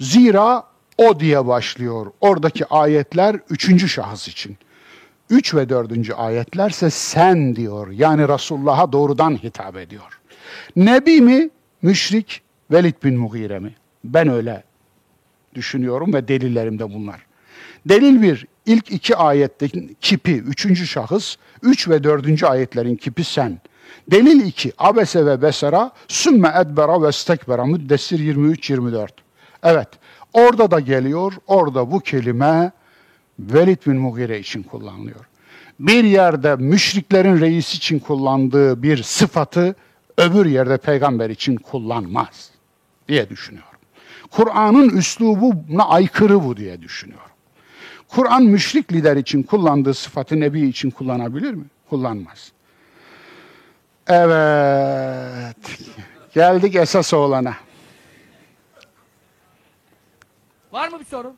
Zira 0.00 0.64
o 0.98 1.20
diye 1.20 1.46
başlıyor. 1.46 2.06
Oradaki 2.20 2.66
ayetler 2.66 3.36
üçüncü 3.50 3.88
şahıs 3.88 4.28
için. 4.28 4.56
Üç 5.30 5.54
ve 5.54 5.68
dördüncü 5.68 6.12
ayetlerse 6.12 6.90
sen 6.90 7.56
diyor. 7.56 7.90
Yani 7.90 8.28
Resulullah'a 8.28 8.92
doğrudan 8.92 9.42
hitap 9.42 9.76
ediyor. 9.76 10.20
Nebi 10.76 11.20
mi? 11.20 11.50
Müşrik 11.82 12.42
Velid 12.70 12.94
bin 13.04 13.18
Mughire 13.18 13.58
mi? 13.58 13.74
Ben 14.04 14.28
öyle 14.28 14.64
düşünüyorum 15.54 16.14
ve 16.14 16.28
delillerim 16.28 16.78
de 16.78 16.94
bunlar. 16.94 17.26
Delil 17.86 18.22
bir, 18.22 18.46
ilk 18.66 18.90
iki 18.90 19.16
ayetteki 19.16 19.96
kipi, 20.00 20.36
üçüncü 20.36 20.86
şahıs, 20.86 21.36
üç 21.62 21.88
ve 21.88 22.04
dördüncü 22.04 22.46
ayetlerin 22.46 22.96
kipi 22.96 23.24
sen. 23.24 23.60
Delil 24.10 24.46
iki, 24.46 24.72
abese 24.78 25.26
ve 25.26 25.42
besera, 25.42 25.90
sümme 26.08 26.52
edbera 26.60 27.02
ve 27.02 27.12
stekbera, 27.12 27.64
müddessir 27.64 28.18
23-24. 28.18 29.08
Evet, 29.62 29.88
orada 30.34 30.70
da 30.70 30.80
geliyor, 30.80 31.32
orada 31.46 31.90
bu 31.90 32.00
kelime 32.00 32.72
Velid 33.38 33.78
bin 33.86 33.96
Mughire 33.96 34.38
için 34.38 34.62
kullanılıyor. 34.62 35.28
Bir 35.80 36.04
yerde 36.04 36.56
müşriklerin 36.56 37.40
reisi 37.40 37.76
için 37.76 37.98
kullandığı 37.98 38.82
bir 38.82 39.02
sıfatı 39.02 39.74
öbür 40.18 40.46
yerde 40.46 40.76
peygamber 40.76 41.30
için 41.30 41.56
kullanmaz 41.56 42.50
diye 43.08 43.30
düşünüyorum. 43.30 43.70
Kur'an'ın 44.30 44.88
üslubuna 44.88 45.88
aykırı 45.88 46.44
bu 46.44 46.56
diye 46.56 46.82
düşünüyorum. 46.82 47.24
Kur'an 48.08 48.42
müşrik 48.42 48.92
lider 48.92 49.16
için 49.16 49.42
kullandığı 49.42 49.94
sıfatı 49.94 50.40
nebi 50.40 50.60
için 50.60 50.90
kullanabilir 50.90 51.54
mi? 51.54 51.64
Kullanmaz. 51.90 52.52
Evet. 54.08 55.56
Geldik 56.34 56.74
esas 56.74 57.14
olana. 57.14 57.54
Var 60.74 60.88
mı 60.88 61.00
bir 61.00 61.04
sorun? 61.04 61.36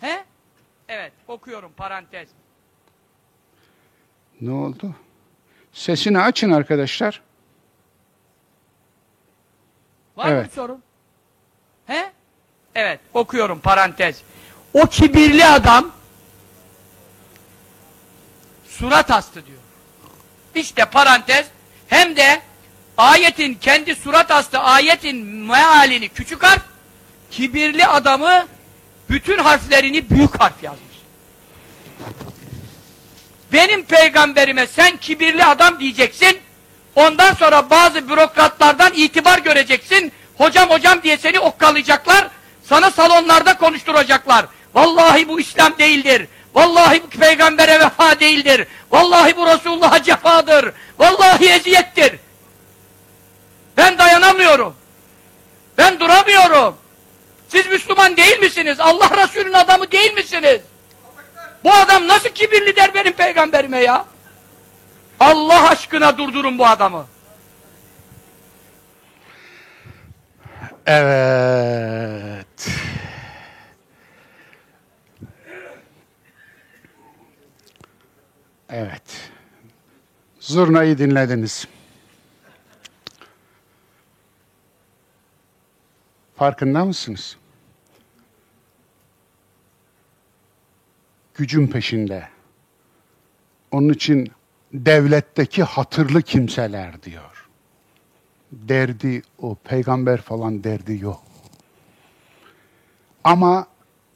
He? 0.00 0.24
Evet, 0.88 1.12
okuyorum 1.28 1.72
parantez. 1.76 2.28
Ne 4.40 4.50
oldu? 4.52 4.94
Sesini 5.72 6.18
açın 6.18 6.50
arkadaşlar. 6.50 7.22
Var 10.16 10.24
mı 10.24 10.30
Evet. 10.30 10.46
bir 10.46 10.50
sorun? 10.50 10.82
He? 11.86 12.12
Evet, 12.74 13.00
okuyorum 13.14 13.60
parantez. 13.60 14.22
O 14.74 14.86
kibirli 14.86 15.46
adam 15.46 15.90
surat 18.64 19.10
astı 19.10 19.46
diyor. 19.46 19.60
İşte 20.54 20.84
parantez 20.84 21.46
hem 21.88 22.16
de 22.16 22.42
ayetin 22.96 23.54
kendi 23.54 23.94
surat 23.94 24.30
astı 24.30 24.58
ayetin 24.58 25.26
mealini 25.26 26.08
küçük 26.08 26.42
harf 26.42 26.71
kibirli 27.32 27.86
adamı 27.86 28.46
bütün 29.10 29.38
harflerini 29.38 30.10
büyük 30.10 30.40
harf 30.40 30.62
yazmış. 30.62 30.92
Benim 33.52 33.84
peygamberime 33.84 34.66
sen 34.66 34.96
kibirli 34.96 35.44
adam 35.44 35.80
diyeceksin. 35.80 36.38
Ondan 36.96 37.34
sonra 37.34 37.70
bazı 37.70 38.08
bürokratlardan 38.08 38.92
itibar 38.94 39.38
göreceksin. 39.38 40.12
Hocam 40.38 40.70
hocam 40.70 41.02
diye 41.02 41.16
seni 41.16 41.40
okkalayacaklar. 41.40 42.28
Sana 42.64 42.90
salonlarda 42.90 43.56
konuşturacaklar. 43.56 44.46
Vallahi 44.74 45.28
bu 45.28 45.40
İslam 45.40 45.78
değildir. 45.78 46.28
Vallahi 46.54 47.02
bu 47.02 47.08
peygambere 47.08 47.80
vefa 47.80 48.20
değildir. 48.20 48.66
Vallahi 48.90 49.36
bu 49.36 49.46
Resulullah'a 49.46 50.02
cefadır. 50.02 50.72
Vallahi 50.98 51.48
eziyettir. 51.48 52.12
Ben 53.76 53.98
dayanamıyorum. 53.98 54.76
Ben 55.78 56.00
duramıyorum. 56.00 56.81
Siz 57.52 57.66
Müslüman 57.66 58.16
değil 58.16 58.38
misiniz? 58.38 58.80
Allah 58.80 59.22
Resulü'nün 59.22 59.52
adamı 59.52 59.92
değil 59.92 60.14
misiniz? 60.14 60.60
Bu 61.64 61.72
adam 61.72 62.08
nasıl 62.08 62.28
kibirli 62.28 62.76
der 62.76 62.94
benim 62.94 63.12
peygamberime 63.12 63.78
ya? 63.78 64.04
Allah 65.20 65.68
aşkına 65.68 66.18
durdurun 66.18 66.58
bu 66.58 66.66
adamı. 66.66 67.06
Evet. 70.86 72.68
Evet. 78.70 79.30
Zurnayı 80.40 80.98
dinlediniz. 80.98 81.66
Farkında 86.36 86.84
mısınız? 86.84 87.41
Gücün 91.42 91.66
peşinde. 91.66 92.28
Onun 93.70 93.88
için 93.88 94.32
devletteki 94.72 95.62
hatırlı 95.62 96.22
kimseler 96.22 97.02
diyor. 97.02 97.48
Derdi 98.52 99.22
o, 99.38 99.54
peygamber 99.54 100.20
falan 100.20 100.64
derdi 100.64 100.98
yok. 101.02 101.22
Ama 103.24 103.66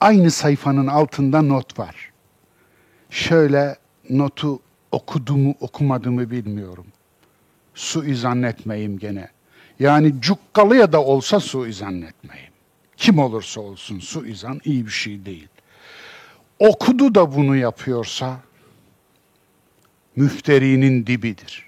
aynı 0.01 0.31
sayfanın 0.31 0.87
altında 0.87 1.43
not 1.43 1.79
var. 1.79 2.11
Şöyle 3.11 3.77
notu 4.11 4.61
okuduğumu 4.93 5.55
okumadığımı 5.61 6.31
bilmiyorum. 6.31 6.87
Suizan 7.74 8.43
etmeyeyim 8.43 8.99
gene. 8.99 9.29
Yani 9.79 10.14
cukkalıya 10.20 10.93
da 10.93 11.03
olsa 11.05 11.41
suizan 11.41 12.03
etmeyeyim. 12.03 12.53
Kim 12.97 13.18
olursa 13.18 13.61
olsun 13.61 13.99
suizan 13.99 14.61
iyi 14.64 14.87
bir 14.87 14.91
şey 14.91 15.24
değil. 15.24 15.49
Okudu 16.59 17.15
da 17.15 17.37
bunu 17.37 17.57
yapıyorsa 17.57 18.37
müfterinin 20.17 21.07
dibidir. 21.07 21.67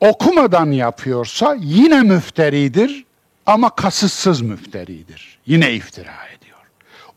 Okumadan 0.00 0.70
yapıyorsa 0.70 1.56
yine 1.60 2.02
müfteridir 2.02 3.04
ama 3.46 3.74
kasıtsız 3.74 4.40
müfteridir. 4.40 5.38
Yine 5.46 5.72
iftira 5.72 6.26
ediyor. 6.36 6.58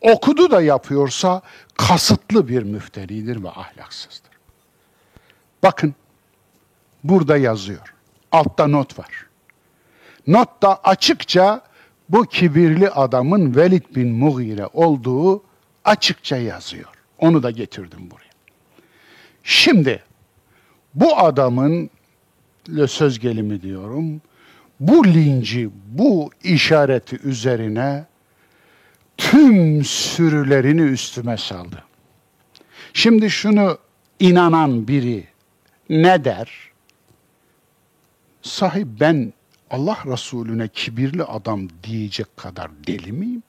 Okudu 0.01 0.51
da 0.51 0.61
yapıyorsa 0.61 1.41
kasıtlı 1.75 2.47
bir 2.47 2.63
müfteridir 2.63 3.43
ve 3.43 3.49
ahlaksızdır. 3.49 4.31
Bakın 5.63 5.95
burada 7.03 7.37
yazıyor. 7.37 7.93
Altta 8.31 8.67
not 8.67 8.99
var. 8.99 9.25
Notta 10.27 10.79
açıkça 10.83 11.61
bu 12.09 12.23
kibirli 12.23 12.89
adamın 12.89 13.55
Velid 13.55 13.95
bin 13.95 14.11
Mughire 14.11 14.67
olduğu 14.73 15.43
açıkça 15.85 16.37
yazıyor. 16.37 16.89
Onu 17.19 17.43
da 17.43 17.51
getirdim 17.51 18.11
buraya. 18.11 18.35
Şimdi 19.43 20.03
bu 20.95 21.17
adamın 21.17 21.89
söz 22.87 23.19
gelimi 23.19 23.61
diyorum. 23.61 24.21
Bu 24.79 25.05
linci, 25.05 25.69
bu 25.87 26.29
işareti 26.43 27.19
üzerine 27.23 28.05
tüm 29.17 29.83
sürülerini 29.83 30.81
üstüme 30.81 31.37
saldı. 31.37 31.83
Şimdi 32.93 33.29
şunu 33.29 33.77
inanan 34.19 34.87
biri 34.87 35.27
ne 35.89 36.23
der? 36.23 36.51
Sahip 38.41 38.87
ben 38.99 39.33
Allah 39.69 39.97
Resulüne 40.05 40.67
kibirli 40.67 41.23
adam 41.23 41.67
diyecek 41.83 42.37
kadar 42.37 42.71
deli 42.87 43.11
miyim? 43.11 43.43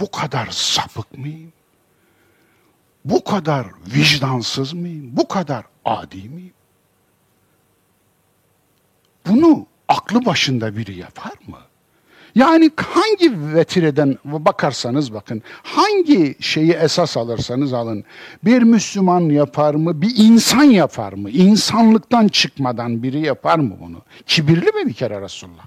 Bu 0.00 0.10
kadar 0.10 0.48
sapık 0.50 1.18
mıyım? 1.18 1.52
bu 3.04 3.24
kadar 3.24 3.66
vicdansız 3.94 4.72
mıyım? 4.72 5.10
Bu 5.12 5.28
kadar 5.28 5.64
adi 5.84 6.28
miyim? 6.28 6.52
Bunu 9.26 9.66
aklı 9.88 10.24
başında 10.24 10.76
biri 10.76 10.96
yapar 10.96 11.32
mı? 11.46 11.58
Yani 12.34 12.70
hangi 12.76 13.54
vetireden 13.54 14.18
bakarsanız 14.24 15.14
bakın, 15.14 15.42
hangi 15.62 16.36
şeyi 16.40 16.72
esas 16.72 17.16
alırsanız 17.16 17.72
alın, 17.72 18.04
bir 18.44 18.62
Müslüman 18.62 19.20
yapar 19.20 19.74
mı, 19.74 20.02
bir 20.02 20.12
insan 20.16 20.62
yapar 20.62 21.12
mı? 21.12 21.30
İnsanlıktan 21.30 22.28
çıkmadan 22.28 23.02
biri 23.02 23.20
yapar 23.20 23.58
mı 23.58 23.76
bunu? 23.80 24.02
Kibirli 24.26 24.66
mi 24.66 24.86
bir 24.86 24.92
kere 24.92 25.20
Resulullah? 25.20 25.66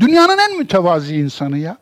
Dünyanın 0.00 0.38
en 0.38 0.58
mütevazi 0.58 1.16
insanı 1.16 1.58
ya. 1.58 1.78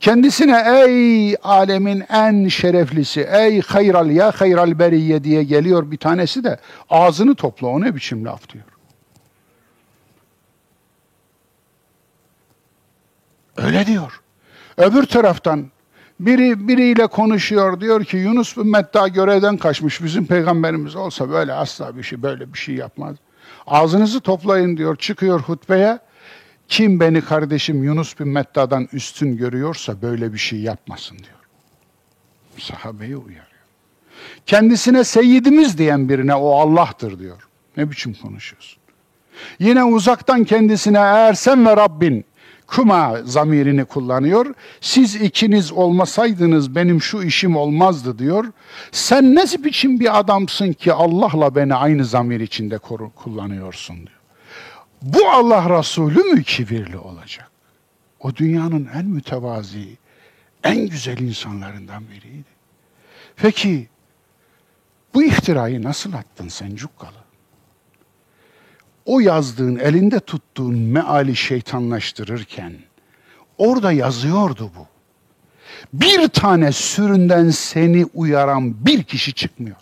Kendisine 0.00 0.64
ey 0.66 1.36
alemin 1.42 2.04
en 2.10 2.48
şereflisi, 2.48 3.28
ey 3.32 3.60
hayral 3.60 4.10
ya 4.10 4.32
hayral 4.36 4.78
beriye 4.78 5.24
diye 5.24 5.44
geliyor 5.44 5.90
bir 5.90 5.96
tanesi 5.96 6.44
de 6.44 6.58
ağzını 6.90 7.34
topla 7.34 7.66
o 7.66 7.80
ne 7.80 7.94
biçim 7.94 8.24
laf 8.24 8.48
diyor. 8.48 8.64
Öyle 13.56 13.86
diyor. 13.86 14.20
Öbür 14.76 15.06
taraftan 15.06 15.70
biri 16.20 16.68
biriyle 16.68 17.06
konuşuyor 17.06 17.80
diyor 17.80 18.04
ki 18.04 18.16
Yunus 18.16 18.56
bin 18.56 18.70
Metta 18.70 19.08
görevden 19.08 19.56
kaçmış 19.56 20.02
bizim 20.02 20.26
peygamberimiz 20.26 20.96
olsa 20.96 21.30
böyle 21.30 21.52
asla 21.52 21.96
bir 21.96 22.02
şey 22.02 22.22
böyle 22.22 22.52
bir 22.52 22.58
şey 22.58 22.74
yapmaz. 22.74 23.16
Ağzınızı 23.66 24.20
toplayın 24.20 24.76
diyor 24.76 24.96
çıkıyor 24.96 25.40
hutbeye. 25.40 25.98
Kim 26.70 27.00
beni 27.00 27.20
kardeşim 27.20 27.84
Yunus 27.84 28.20
bin 28.20 28.28
Metta'dan 28.28 28.88
üstün 28.92 29.36
görüyorsa 29.36 30.02
böyle 30.02 30.32
bir 30.32 30.38
şey 30.38 30.60
yapmasın 30.60 31.18
diyor. 31.18 31.38
Sahabeyi 32.58 33.16
uyarıyor. 33.16 33.44
Kendisine 34.46 35.04
seyyidimiz 35.04 35.78
diyen 35.78 36.08
birine 36.08 36.34
o 36.34 36.50
Allah'tır 36.60 37.18
diyor. 37.18 37.48
Ne 37.76 37.90
biçim 37.90 38.14
konuşuyorsun? 38.14 38.78
Yine 39.58 39.84
uzaktan 39.84 40.44
kendisine 40.44 40.98
eğer 40.98 41.34
sen 41.34 41.66
ve 41.66 41.76
Rabbin 41.76 42.24
kuma 42.66 43.20
zamirini 43.24 43.84
kullanıyor. 43.84 44.54
Siz 44.80 45.14
ikiniz 45.14 45.72
olmasaydınız 45.72 46.74
benim 46.74 47.02
şu 47.02 47.22
işim 47.22 47.56
olmazdı 47.56 48.18
diyor. 48.18 48.44
Sen 48.92 49.34
ne 49.34 49.44
biçim 49.64 50.00
bir 50.00 50.18
adamsın 50.18 50.72
ki 50.72 50.92
Allah'la 50.92 51.54
beni 51.54 51.74
aynı 51.74 52.04
zamir 52.04 52.40
içinde 52.40 52.78
kullanıyorsun 53.16 53.96
diyor. 53.96 54.19
Bu 55.02 55.28
Allah 55.28 55.78
Resulü 55.78 56.22
mü 56.22 56.42
kibirli 56.42 56.98
olacak? 56.98 57.50
O 58.20 58.36
dünyanın 58.36 58.88
en 58.94 59.06
mütevazi, 59.06 59.96
en 60.64 60.88
güzel 60.88 61.18
insanlarından 61.18 62.08
biriydi. 62.08 62.48
Peki 63.36 63.88
bu 65.14 65.22
iftirayı 65.22 65.82
nasıl 65.82 66.12
attın 66.12 66.48
sen 66.48 66.76
Cukkalı? 66.76 67.20
o 69.10 69.20
yazdığın, 69.20 69.76
elinde 69.76 70.20
tuttuğun 70.20 70.78
meali 70.78 71.36
şeytanlaştırırken 71.36 72.72
orada 73.58 73.92
yazıyordu 73.92 74.70
bu. 74.78 74.86
Bir 75.92 76.28
tane 76.28 76.72
süründen 76.72 77.50
seni 77.50 78.06
uyaran 78.14 78.86
bir 78.86 79.02
kişi 79.02 79.34
çıkmıyor. 79.34 79.76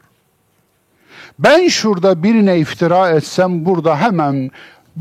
Ben 1.39 1.69
şurada 1.69 2.23
birine 2.23 2.59
iftira 2.59 3.11
etsem 3.11 3.65
burada 3.65 4.01
hemen 4.01 4.51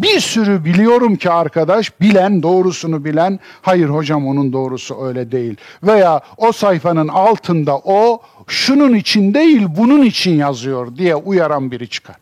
bir 0.01 0.19
sürü 0.19 0.65
biliyorum 0.65 1.15
ki 1.15 1.31
arkadaş 1.31 2.01
bilen 2.01 2.43
doğrusunu 2.43 3.05
bilen 3.05 3.39
hayır 3.61 3.89
hocam 3.89 4.27
onun 4.27 4.53
doğrusu 4.53 5.05
öyle 5.05 5.31
değil 5.31 5.55
veya 5.83 6.21
o 6.37 6.51
sayfanın 6.51 7.07
altında 7.07 7.77
o 7.77 8.21
şunun 8.47 8.93
için 8.93 9.33
değil 9.33 9.67
bunun 9.77 10.01
için 10.01 10.31
yazıyor 10.31 10.95
diye 10.95 11.15
uyaran 11.15 11.71
biri 11.71 11.89
çıkar. 11.89 12.15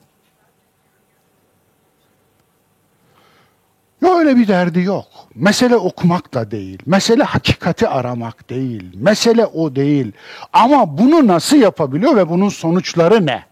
Öyle 4.01 4.37
bir 4.37 4.47
derdi 4.47 4.81
yok. 4.81 5.05
Mesele 5.35 5.75
okumak 5.75 6.33
da 6.33 6.51
değil. 6.51 6.79
Mesele 6.85 7.23
hakikati 7.23 7.87
aramak 7.87 8.49
değil. 8.49 8.83
Mesele 8.95 9.45
o 9.45 9.75
değil. 9.75 10.11
Ama 10.53 10.97
bunu 10.97 11.27
nasıl 11.27 11.57
yapabiliyor 11.57 12.15
ve 12.15 12.29
bunun 12.29 12.49
sonuçları 12.49 13.25
ne? 13.25 13.43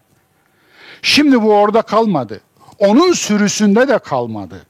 Şimdi 1.02 1.42
bu 1.42 1.54
orada 1.54 1.82
kalmadı. 1.82 2.40
Onun 2.78 3.12
sürüsünde 3.12 3.88
de 3.88 3.98
kalmadı. 3.98 4.66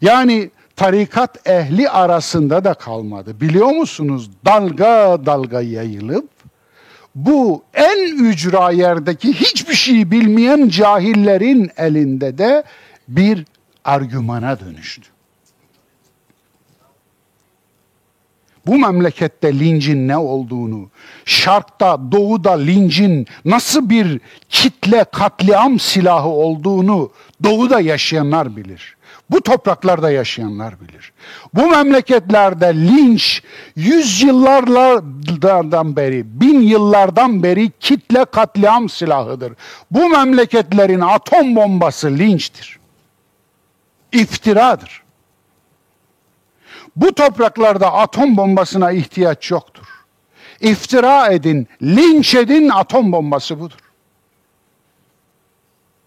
Yani 0.00 0.50
tarikat 0.76 1.48
ehli 1.48 1.90
arasında 1.90 2.64
da 2.64 2.74
kalmadı. 2.74 3.40
Biliyor 3.40 3.70
musunuz? 3.70 4.30
Dalga 4.44 5.26
dalga 5.26 5.60
yayılıp 5.60 6.28
bu 7.14 7.62
en 7.74 8.24
ücra 8.24 8.70
yerdeki 8.70 9.32
hiçbir 9.32 9.74
şey 9.74 10.10
bilmeyen 10.10 10.68
cahillerin 10.68 11.70
elinde 11.76 12.38
de 12.38 12.64
bir 13.08 13.44
argümana 13.84 14.60
dönüştü. 14.60 15.10
Bu 18.66 18.78
memlekette 18.78 19.58
lincin 19.58 20.08
ne 20.08 20.16
olduğunu, 20.16 20.90
şarkta, 21.24 22.12
doğuda 22.12 22.52
lincin 22.52 23.26
nasıl 23.44 23.90
bir 23.90 24.20
kitle 24.48 25.04
katliam 25.04 25.78
silahı 25.78 26.28
olduğunu 26.28 27.10
doğuda 27.44 27.80
yaşayanlar 27.80 28.56
bilir. 28.56 28.96
Bu 29.30 29.40
topraklarda 29.40 30.10
yaşayanlar 30.10 30.80
bilir. 30.80 31.12
Bu 31.54 31.66
memleketlerde 31.70 32.74
linç 32.74 33.42
yüz 33.76 34.22
yıllardan 34.22 35.96
beri, 35.96 36.40
bin 36.40 36.60
yıllardan 36.60 37.42
beri 37.42 37.70
kitle 37.80 38.24
katliam 38.24 38.88
silahıdır. 38.88 39.52
Bu 39.90 40.08
memleketlerin 40.08 41.00
atom 41.00 41.56
bombası 41.56 42.08
linçtir 42.18 42.80
iftiradır. 44.12 45.02
Bu 46.96 47.14
topraklarda 47.14 47.92
atom 47.92 48.36
bombasına 48.36 48.92
ihtiyaç 48.92 49.50
yoktur. 49.50 49.86
İftira 50.60 51.26
edin, 51.26 51.68
linç 51.82 52.34
edin 52.34 52.68
atom 52.68 53.12
bombası 53.12 53.60
budur. 53.60 53.78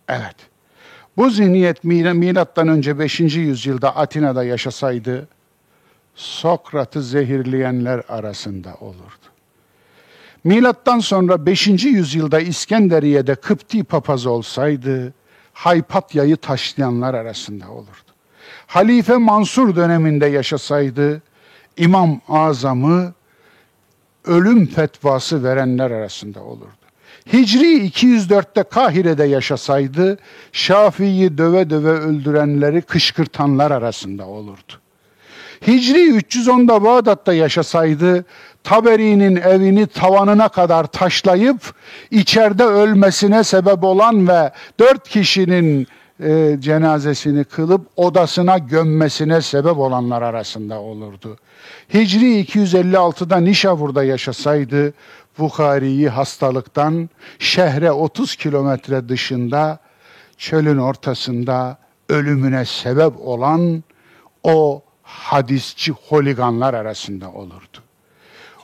Evet. 0.07 0.35
Bu 1.17 1.29
zihniyet 1.29 1.83
milattan 1.83 2.67
önce 2.67 2.99
5. 2.99 3.19
yüzyılda 3.19 3.95
Atina'da 3.95 4.43
yaşasaydı 4.43 5.27
Sokrat'ı 6.15 7.03
zehirleyenler 7.03 8.03
arasında 8.09 8.75
olurdu. 8.81 9.25
Milattan 10.43 10.99
sonra 10.99 11.45
5. 11.45 11.67
yüzyılda 11.67 12.39
İskenderiye'de 12.39 13.35
Kıpti 13.35 13.83
papaz 13.83 14.25
olsaydı 14.25 15.13
Haypatya'yı 15.53 16.37
taşlayanlar 16.37 17.13
arasında 17.13 17.71
olurdu. 17.71 18.11
Halife 18.67 19.17
Mansur 19.17 19.75
döneminde 19.75 20.25
yaşasaydı 20.25 21.21
İmam 21.77 22.21
Azam'ı 22.27 23.13
ölüm 24.25 24.65
fetvası 24.65 25.43
verenler 25.43 25.91
arasında 25.91 26.43
olurdu. 26.43 26.82
Hicri 27.33 27.87
204'te 27.87 28.63
Kahire'de 28.63 29.23
yaşasaydı 29.23 30.17
Şafii'yi 30.51 31.37
döve 31.37 31.69
döve 31.69 31.89
öldürenleri 31.89 32.81
kışkırtanlar 32.81 33.71
arasında 33.71 34.27
olurdu. 34.27 34.73
Hicri 35.67 35.99
310'da 35.99 36.83
Bağdat'ta 36.83 37.33
yaşasaydı 37.33 38.25
Taberi'nin 38.63 39.35
evini 39.35 39.87
tavanına 39.87 40.49
kadar 40.49 40.83
taşlayıp 40.83 41.73
içeride 42.11 42.63
ölmesine 42.63 43.43
sebep 43.43 43.83
olan 43.83 44.27
ve 44.27 44.51
dört 44.79 45.09
kişinin 45.09 45.87
e, 46.23 46.57
cenazesini 46.59 47.43
kılıp 47.43 47.81
odasına 47.95 48.57
gömmesine 48.57 49.41
sebep 49.41 49.77
olanlar 49.77 50.21
arasında 50.21 50.79
olurdu. 50.79 51.37
Hicri 51.93 52.41
256'da 52.41 53.37
Nişavur'da 53.37 54.03
yaşasaydı 54.03 54.93
Bukhari'yi 55.39 56.09
hastalıktan 56.09 57.09
şehre 57.39 57.91
30 57.91 58.35
kilometre 58.35 59.09
dışında 59.09 59.79
çölün 60.37 60.77
ortasında 60.77 61.77
ölümüne 62.09 62.65
sebep 62.65 63.13
olan 63.19 63.83
o 64.43 64.81
hadisçi 65.03 65.91
holiganlar 65.91 66.73
arasında 66.73 67.31
olurdu. 67.31 67.77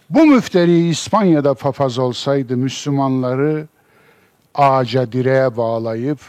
Bu 0.10 0.26
müfteri 0.26 0.88
İspanya'da 0.90 1.54
papaz 1.54 1.98
olsaydı 1.98 2.58
Müslümanları 2.58 3.68
ağaca 4.56 5.12
direğe 5.12 5.58
bağlayıp 5.58 6.20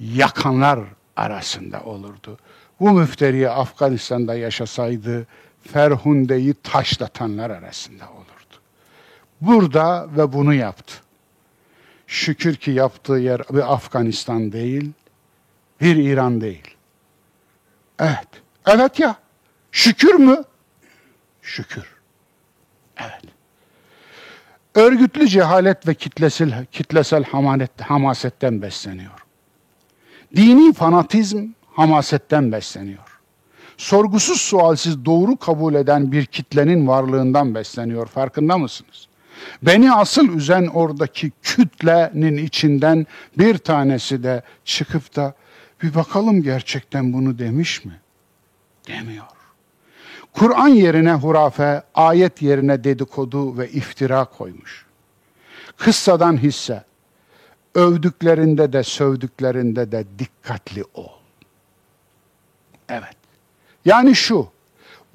yakanlar 0.00 0.80
arasında 1.16 1.80
olurdu. 1.80 2.38
Bu 2.80 2.90
müfteri 2.90 3.50
Afganistan'da 3.50 4.34
yaşasaydı 4.34 5.26
Ferhunde'yi 5.72 6.54
taşlatanlar 6.54 7.50
arasında 7.50 8.04
olurdu. 8.04 8.17
Burada 9.40 10.16
ve 10.16 10.32
bunu 10.32 10.54
yaptı. 10.54 10.94
Şükür 12.06 12.56
ki 12.56 12.70
yaptığı 12.70 13.12
yer 13.12 13.40
bir 13.50 13.72
Afganistan 13.74 14.52
değil, 14.52 14.92
bir 15.80 15.96
İran 15.96 16.40
değil. 16.40 16.76
Evet. 17.98 18.28
Evet 18.66 19.00
ya. 19.00 19.16
Şükür 19.72 20.14
mü? 20.14 20.44
Şükür. 21.42 21.84
Evet. 22.96 23.22
Örgütlü 24.74 25.28
cehalet 25.28 25.88
ve 25.88 25.94
kitlesel, 25.94 26.66
kitlesel 26.72 27.24
hamanet, 27.24 27.80
hamasetten 27.80 28.62
besleniyor. 28.62 29.24
Dini 30.36 30.72
fanatizm 30.72 31.48
hamasetten 31.72 32.52
besleniyor. 32.52 33.20
Sorgusuz 33.76 34.40
sualsiz 34.40 35.04
doğru 35.04 35.36
kabul 35.36 35.74
eden 35.74 36.12
bir 36.12 36.26
kitlenin 36.26 36.86
varlığından 36.86 37.54
besleniyor. 37.54 38.06
Farkında 38.06 38.58
mısınız? 38.58 39.07
Beni 39.62 39.92
asıl 39.92 40.28
üzen 40.28 40.66
oradaki 40.66 41.32
kütlenin 41.42 42.36
içinden 42.36 43.06
bir 43.38 43.58
tanesi 43.58 44.22
de 44.22 44.42
çıkıp 44.64 45.16
da 45.16 45.34
bir 45.82 45.94
bakalım 45.94 46.42
gerçekten 46.42 47.12
bunu 47.12 47.38
demiş 47.38 47.84
mi? 47.84 48.00
Demiyor. 48.88 49.24
Kur'an 50.32 50.68
yerine 50.68 51.12
hurafe, 51.12 51.82
ayet 51.94 52.42
yerine 52.42 52.84
dedikodu 52.84 53.58
ve 53.58 53.68
iftira 53.70 54.24
koymuş. 54.24 54.86
Kıssadan 55.76 56.36
hisse, 56.36 56.84
övdüklerinde 57.74 58.72
de 58.72 58.82
sövdüklerinde 58.82 59.92
de 59.92 60.04
dikkatli 60.18 60.84
ol. 60.94 61.08
Evet. 62.88 63.16
Yani 63.84 64.14
şu, 64.14 64.48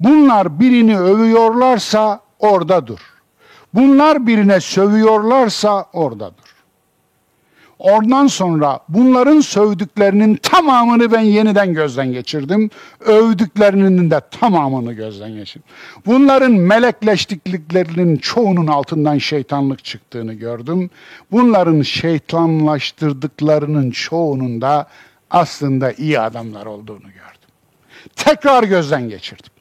bunlar 0.00 0.60
birini 0.60 0.98
övüyorlarsa 0.98 2.20
orada 2.38 2.86
dur. 2.86 3.13
Bunlar 3.74 4.26
birine 4.26 4.60
sövüyorlarsa 4.60 5.86
orada 5.92 6.30
dur. 6.30 6.54
Oradan 7.78 8.26
sonra 8.26 8.80
bunların 8.88 9.40
sövdüklerinin 9.40 10.36
tamamını 10.36 11.12
ben 11.12 11.20
yeniden 11.20 11.74
gözden 11.74 12.12
geçirdim. 12.12 12.70
Övdüklerinin 13.00 14.10
de 14.10 14.20
tamamını 14.30 14.92
gözden 14.92 15.34
geçirdim. 15.34 15.68
Bunların 16.06 16.52
melekleştikliklerinin 16.52 18.16
çoğunun 18.16 18.66
altından 18.66 19.18
şeytanlık 19.18 19.84
çıktığını 19.84 20.34
gördüm. 20.34 20.90
Bunların 21.32 21.82
şeytanlaştırdıklarının 21.82 23.90
çoğunun 23.90 24.60
da 24.60 24.88
aslında 25.30 25.92
iyi 25.92 26.20
adamlar 26.20 26.66
olduğunu 26.66 26.98
gördüm. 26.98 27.50
Tekrar 28.16 28.62
gözden 28.62 29.08
geçirdim. 29.08 29.52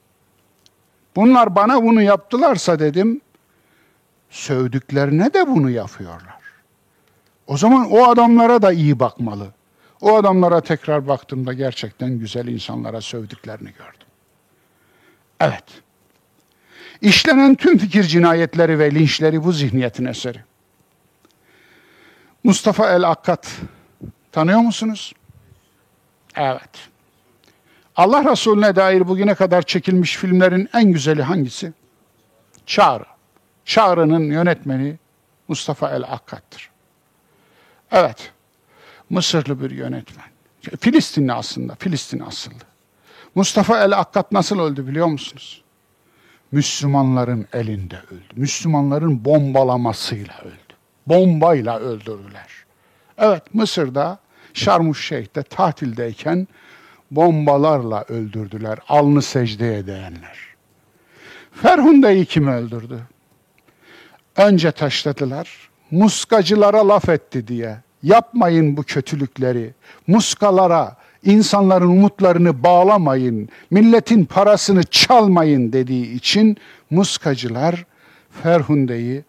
Bunlar 1.15 1.55
bana 1.55 1.83
bunu 1.83 2.01
yaptılarsa 2.01 2.79
dedim, 2.79 3.21
sövdüklerine 4.33 5.33
de 5.33 5.47
bunu 5.47 5.69
yapıyorlar. 5.69 6.35
O 7.47 7.57
zaman 7.57 7.91
o 7.91 8.03
adamlara 8.03 8.61
da 8.61 8.71
iyi 8.71 8.99
bakmalı. 8.99 9.47
O 10.01 10.15
adamlara 10.15 10.61
tekrar 10.61 11.07
baktığımda 11.07 11.53
gerçekten 11.53 12.19
güzel 12.19 12.47
insanlara 12.47 13.01
sövdüklerini 13.01 13.71
gördüm. 13.71 14.07
Evet. 15.39 15.63
İşlenen 17.01 17.55
tüm 17.55 17.77
fikir 17.77 18.03
cinayetleri 18.03 18.79
ve 18.79 18.91
linçleri 18.91 19.43
bu 19.43 19.51
zihniyetin 19.51 20.05
eseri. 20.05 20.43
Mustafa 22.43 22.89
el-Akkat 22.89 23.47
tanıyor 24.31 24.59
musunuz? 24.59 25.13
Evet. 26.35 26.89
Allah 27.95 28.31
Resulüne 28.31 28.75
dair 28.75 29.07
bugüne 29.07 29.35
kadar 29.35 29.61
çekilmiş 29.61 30.17
filmlerin 30.17 30.69
en 30.73 30.91
güzeli 30.91 31.23
hangisi? 31.23 31.73
Çağrı. 32.65 33.12
Çağrı'nın 33.65 34.23
yönetmeni 34.23 34.97
Mustafa 35.47 35.89
el-Akkat'tır. 35.89 36.69
Evet. 37.91 38.31
Mısırlı 39.09 39.61
bir 39.61 39.71
yönetmen. 39.71 40.25
Filistinli 40.79 41.33
aslında. 41.33 41.75
Filistin 41.75 42.19
asıllı. 42.19 42.63
Mustafa 43.35 43.83
el-Akkat 43.83 44.31
nasıl 44.31 44.59
öldü 44.59 44.87
biliyor 44.87 45.07
musunuz? 45.07 45.63
Müslümanların 46.51 47.47
elinde 47.53 47.97
öldü. 48.11 48.33
Müslümanların 48.35 49.25
bombalamasıyla 49.25 50.39
öldü. 50.41 50.73
Bombayla 51.07 51.79
öldürdüler. 51.79 52.47
Evet 53.17 53.53
Mısır'da 53.53 54.19
Şarmuş 54.53 55.07
Şeyh'te 55.07 55.43
tatildeyken 55.43 56.47
bombalarla 57.11 58.05
öldürdüler. 58.07 58.79
Alnı 58.89 59.21
secdeye 59.21 59.77
edenler. 59.77 60.37
Ferhunde'yi 61.51 62.25
kim 62.25 62.47
öldürdü? 62.47 62.99
Önce 64.37 64.71
taşladılar 64.71 65.69
muskacılara 65.93 66.87
laf 66.87 67.09
etti 67.09 67.47
diye. 67.47 67.77
Yapmayın 68.03 68.77
bu 68.77 68.83
kötülükleri. 68.83 69.73
Muskalara, 70.07 70.95
insanların 71.23 71.87
umutlarını 71.87 72.63
bağlamayın, 72.63 73.49
milletin 73.71 74.25
parasını 74.25 74.83
çalmayın 74.83 75.73
dediği 75.73 76.13
için 76.13 76.57
muskacılar 76.89 77.85
Ferhunde'yi 78.43 79.23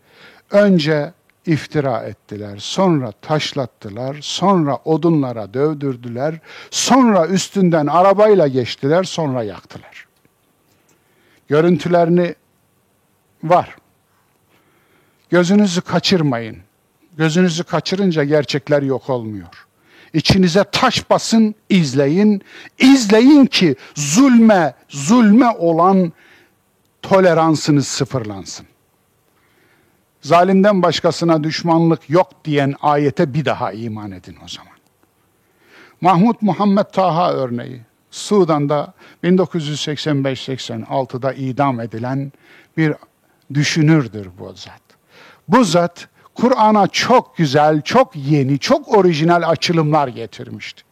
önce 0.50 1.12
iftira 1.46 1.98
ettiler, 1.98 2.58
sonra 2.58 3.12
taşlattılar, 3.12 4.16
sonra 4.20 4.78
odunlara 4.84 5.54
dövdürdüler, 5.54 6.34
sonra 6.70 7.26
üstünden 7.26 7.86
arabayla 7.86 8.48
geçtiler, 8.48 9.04
sonra 9.04 9.42
yaktılar. 9.42 10.06
Görüntülerini 11.48 12.34
var. 13.42 13.76
Gözünüzü 15.34 15.80
kaçırmayın. 15.80 16.56
Gözünüzü 17.16 17.64
kaçırınca 17.64 18.24
gerçekler 18.24 18.82
yok 18.82 19.10
olmuyor. 19.10 19.66
İçinize 20.12 20.64
taş 20.72 21.10
basın, 21.10 21.54
izleyin. 21.68 22.42
İzleyin 22.78 23.46
ki 23.46 23.76
zulme, 23.94 24.74
zulme 24.88 25.48
olan 25.48 26.12
toleransınız 27.02 27.88
sıfırlansın. 27.88 28.66
Zalimden 30.20 30.82
başkasına 30.82 31.44
düşmanlık 31.44 32.10
yok 32.10 32.44
diyen 32.44 32.74
ayete 32.80 33.34
bir 33.34 33.44
daha 33.44 33.72
iman 33.72 34.10
edin 34.10 34.36
o 34.44 34.48
zaman. 34.48 34.76
Mahmut 36.00 36.42
Muhammed 36.42 36.86
Taha 36.92 37.32
örneği. 37.32 37.80
Sudan'da 38.10 38.94
1985-86'da 39.24 41.32
idam 41.32 41.80
edilen 41.80 42.32
bir 42.76 42.94
düşünürdür 43.54 44.28
bu 44.38 44.52
zat. 44.52 44.83
Bu 45.48 45.64
zat 45.64 46.08
Kur'an'a 46.34 46.86
çok 46.86 47.36
güzel, 47.36 47.82
çok 47.82 48.16
yeni, 48.16 48.58
çok 48.58 48.98
orijinal 48.98 49.50
açılımlar 49.50 50.08
getirmişti. 50.08 50.82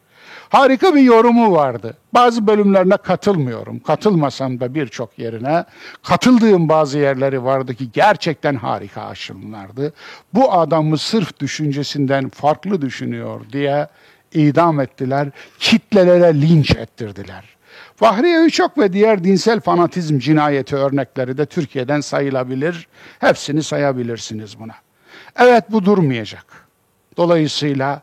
Harika 0.49 0.95
bir 0.95 1.01
yorumu 1.01 1.51
vardı. 1.51 1.97
Bazı 2.13 2.47
bölümlerine 2.47 2.97
katılmıyorum. 2.97 3.79
Katılmasam 3.79 4.59
da 4.59 4.75
birçok 4.75 5.19
yerine 5.19 5.65
katıldığım 6.03 6.69
bazı 6.69 6.99
yerleri 6.99 7.43
vardı 7.43 7.75
ki 7.75 7.91
gerçekten 7.93 8.55
harika 8.55 9.01
açılımlardı. 9.01 9.93
Bu 10.33 10.53
adamı 10.53 10.97
sırf 10.97 11.39
düşüncesinden 11.39 12.29
farklı 12.29 12.81
düşünüyor 12.81 13.41
diye 13.51 13.87
idam 14.33 14.79
ettiler. 14.79 15.29
Kitlelere 15.59 16.41
linç 16.41 16.75
ettirdiler. 16.75 17.52
Fahriye 18.03 18.39
Üçok 18.39 18.77
ve 18.77 18.93
diğer 18.93 19.23
dinsel 19.23 19.59
fanatizm 19.59 20.19
cinayeti 20.19 20.75
örnekleri 20.75 21.37
de 21.37 21.45
Türkiye'den 21.45 22.01
sayılabilir. 22.01 22.87
Hepsini 23.19 23.63
sayabilirsiniz 23.63 24.59
buna. 24.59 24.75
Evet 25.35 25.63
bu 25.69 25.85
durmayacak. 25.85 26.67
Dolayısıyla 27.17 28.01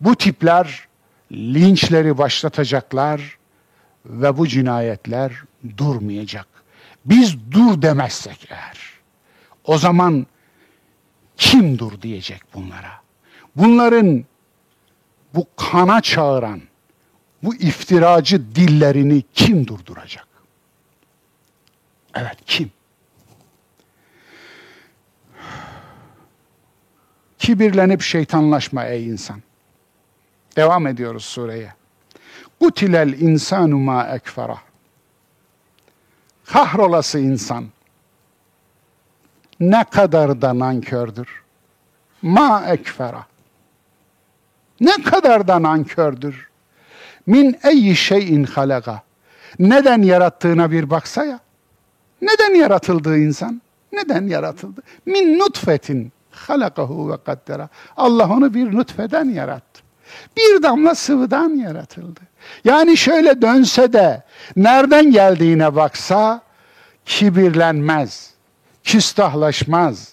bu 0.00 0.16
tipler 0.16 0.88
linçleri 1.32 2.18
başlatacaklar 2.18 3.38
ve 4.06 4.38
bu 4.38 4.46
cinayetler 4.46 5.32
durmayacak. 5.76 6.46
Biz 7.04 7.36
dur 7.50 7.82
demezsek 7.82 8.48
eğer 8.50 8.78
o 9.64 9.78
zaman 9.78 10.26
kim 11.36 11.78
dur 11.78 12.02
diyecek 12.02 12.42
bunlara? 12.54 12.92
Bunların 13.56 14.24
bu 15.34 15.46
kana 15.56 16.00
çağıran 16.00 16.60
bu 17.42 17.54
iftiracı 17.54 18.54
dillerini 18.54 19.22
kim 19.34 19.66
durduracak? 19.66 20.26
Evet 22.14 22.36
kim? 22.46 22.70
Kibirlenip 27.38 28.02
şeytanlaşma 28.02 28.84
ey 28.84 29.08
insan. 29.08 29.42
Devam 30.56 30.86
ediyoruz 30.86 31.24
sureye. 31.24 31.74
Kutilel 32.60 33.12
insanu 33.12 33.78
ma 33.78 34.06
ekfera. 34.06 34.58
Kahrolası 36.44 37.18
insan. 37.18 37.66
Ne 39.60 39.84
kadar 39.84 40.42
da 40.42 40.58
nankördür. 40.58 41.42
Ma 42.22 42.64
ekfera. 42.66 43.26
Ne 44.80 45.02
kadar 45.02 45.48
da 45.48 45.62
nankördür. 45.62 46.51
Min 47.26 47.58
eyyi 47.64 47.96
şeyin 47.96 48.44
halaga. 48.44 49.02
Neden 49.58 50.02
yarattığına 50.02 50.70
bir 50.70 50.90
baksa. 50.90 51.40
Neden 52.22 52.54
yaratıldığı 52.54 53.18
insan? 53.18 53.62
Neden 53.92 54.26
yaratıldı? 54.26 54.82
Min 55.06 55.38
nutfetin 55.38 56.12
halakahu 56.30 57.12
ve 57.12 57.16
kaddera. 57.24 57.68
Allah 57.96 58.28
onu 58.30 58.54
bir 58.54 58.76
nutfeden 58.76 59.24
yarattı. 59.24 59.82
Bir 60.36 60.62
damla 60.62 60.94
sıvıdan 60.94 61.48
yaratıldı. 61.48 62.20
Yani 62.64 62.96
şöyle 62.96 63.42
dönse 63.42 63.92
de 63.92 64.22
nereden 64.56 65.10
geldiğine 65.10 65.76
baksa 65.76 66.40
kibirlenmez, 67.04 68.30
küstahlaşmaz, 68.84 70.12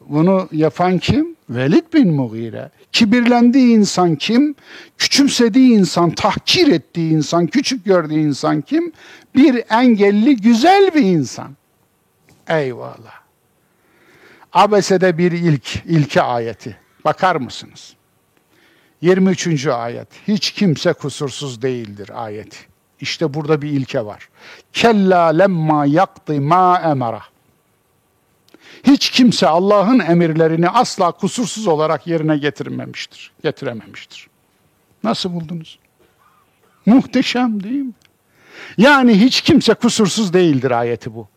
bunu 0.00 0.48
yapan 0.52 0.98
kim? 0.98 1.37
Velid 1.50 1.92
bin 1.94 2.14
Mughire. 2.14 2.70
Kibirlendiği 2.92 3.76
insan 3.76 4.16
kim? 4.16 4.54
Küçümsediği 4.98 5.78
insan, 5.78 6.10
tahkir 6.10 6.68
ettiği 6.68 7.12
insan, 7.12 7.46
küçük 7.46 7.84
gördüğü 7.84 8.18
insan 8.18 8.60
kim? 8.60 8.92
Bir 9.34 9.64
engelli, 9.70 10.36
güzel 10.36 10.94
bir 10.94 11.02
insan. 11.02 11.56
Eyvallah. 12.48 13.18
Abese'de 14.52 15.18
bir 15.18 15.32
ilk, 15.32 15.76
ilke 15.86 16.22
ayeti. 16.22 16.76
Bakar 17.04 17.36
mısınız? 17.36 17.94
23. 19.00 19.66
ayet. 19.66 20.08
Hiç 20.28 20.50
kimse 20.50 20.92
kusursuz 20.92 21.62
değildir 21.62 22.10
ayeti. 22.14 22.58
İşte 23.00 23.34
burada 23.34 23.62
bir 23.62 23.70
ilke 23.70 24.04
var. 24.04 24.28
Kella 24.72 25.26
lemma 25.26 25.86
yakti 25.86 26.40
ma 26.40 26.80
emara. 26.80 27.22
Hiç 28.84 29.10
kimse 29.10 29.46
Allah'ın 29.46 29.98
emirlerini 29.98 30.68
asla 30.68 31.12
kusursuz 31.12 31.66
olarak 31.66 32.06
yerine 32.06 32.36
getirmemiştir. 32.36 33.32
Getirememiştir. 33.42 34.28
Nasıl 35.04 35.32
buldunuz? 35.32 35.78
Muhteşem 36.86 37.62
değil 37.62 37.82
mi? 37.82 37.92
Yani 38.78 39.20
hiç 39.20 39.40
kimse 39.40 39.74
kusursuz 39.74 40.32
değildir 40.32 40.70
ayeti 40.70 41.14
bu. 41.14 41.28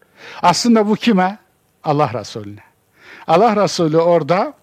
Aslında 0.42 0.88
bu 0.88 0.96
kime? 0.96 1.38
Allah 1.84 2.14
Resulüne. 2.14 2.64
Allah 3.28 3.64
Resulü 3.64 3.98
orada 3.98 4.54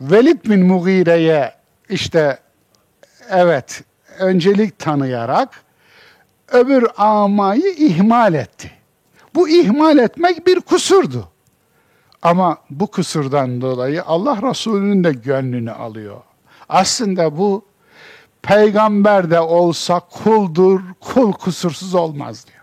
Velid 0.00 0.44
bin 0.44 0.66
Mughire'ye 0.66 1.54
işte 1.88 2.38
evet 3.30 3.82
öncelik 4.18 4.78
tanıyarak 4.78 5.62
öbür 6.48 6.86
amayı 6.96 7.74
ihmal 7.78 8.34
etti. 8.34 8.70
Bu 9.34 9.48
ihmal 9.48 9.98
etmek 9.98 10.46
bir 10.46 10.60
kusurdu. 10.60 11.31
Ama 12.22 12.56
bu 12.70 12.86
kusurdan 12.86 13.60
dolayı 13.60 14.02
Allah 14.04 14.50
Resulü'nün 14.50 15.04
de 15.04 15.12
gönlünü 15.12 15.72
alıyor. 15.72 16.20
Aslında 16.68 17.38
bu 17.38 17.64
peygamber 18.42 19.30
de 19.30 19.40
olsa 19.40 20.00
kuldur, 20.00 20.80
kul 21.00 21.32
kusursuz 21.32 21.94
olmaz 21.94 22.46
diyor. 22.46 22.62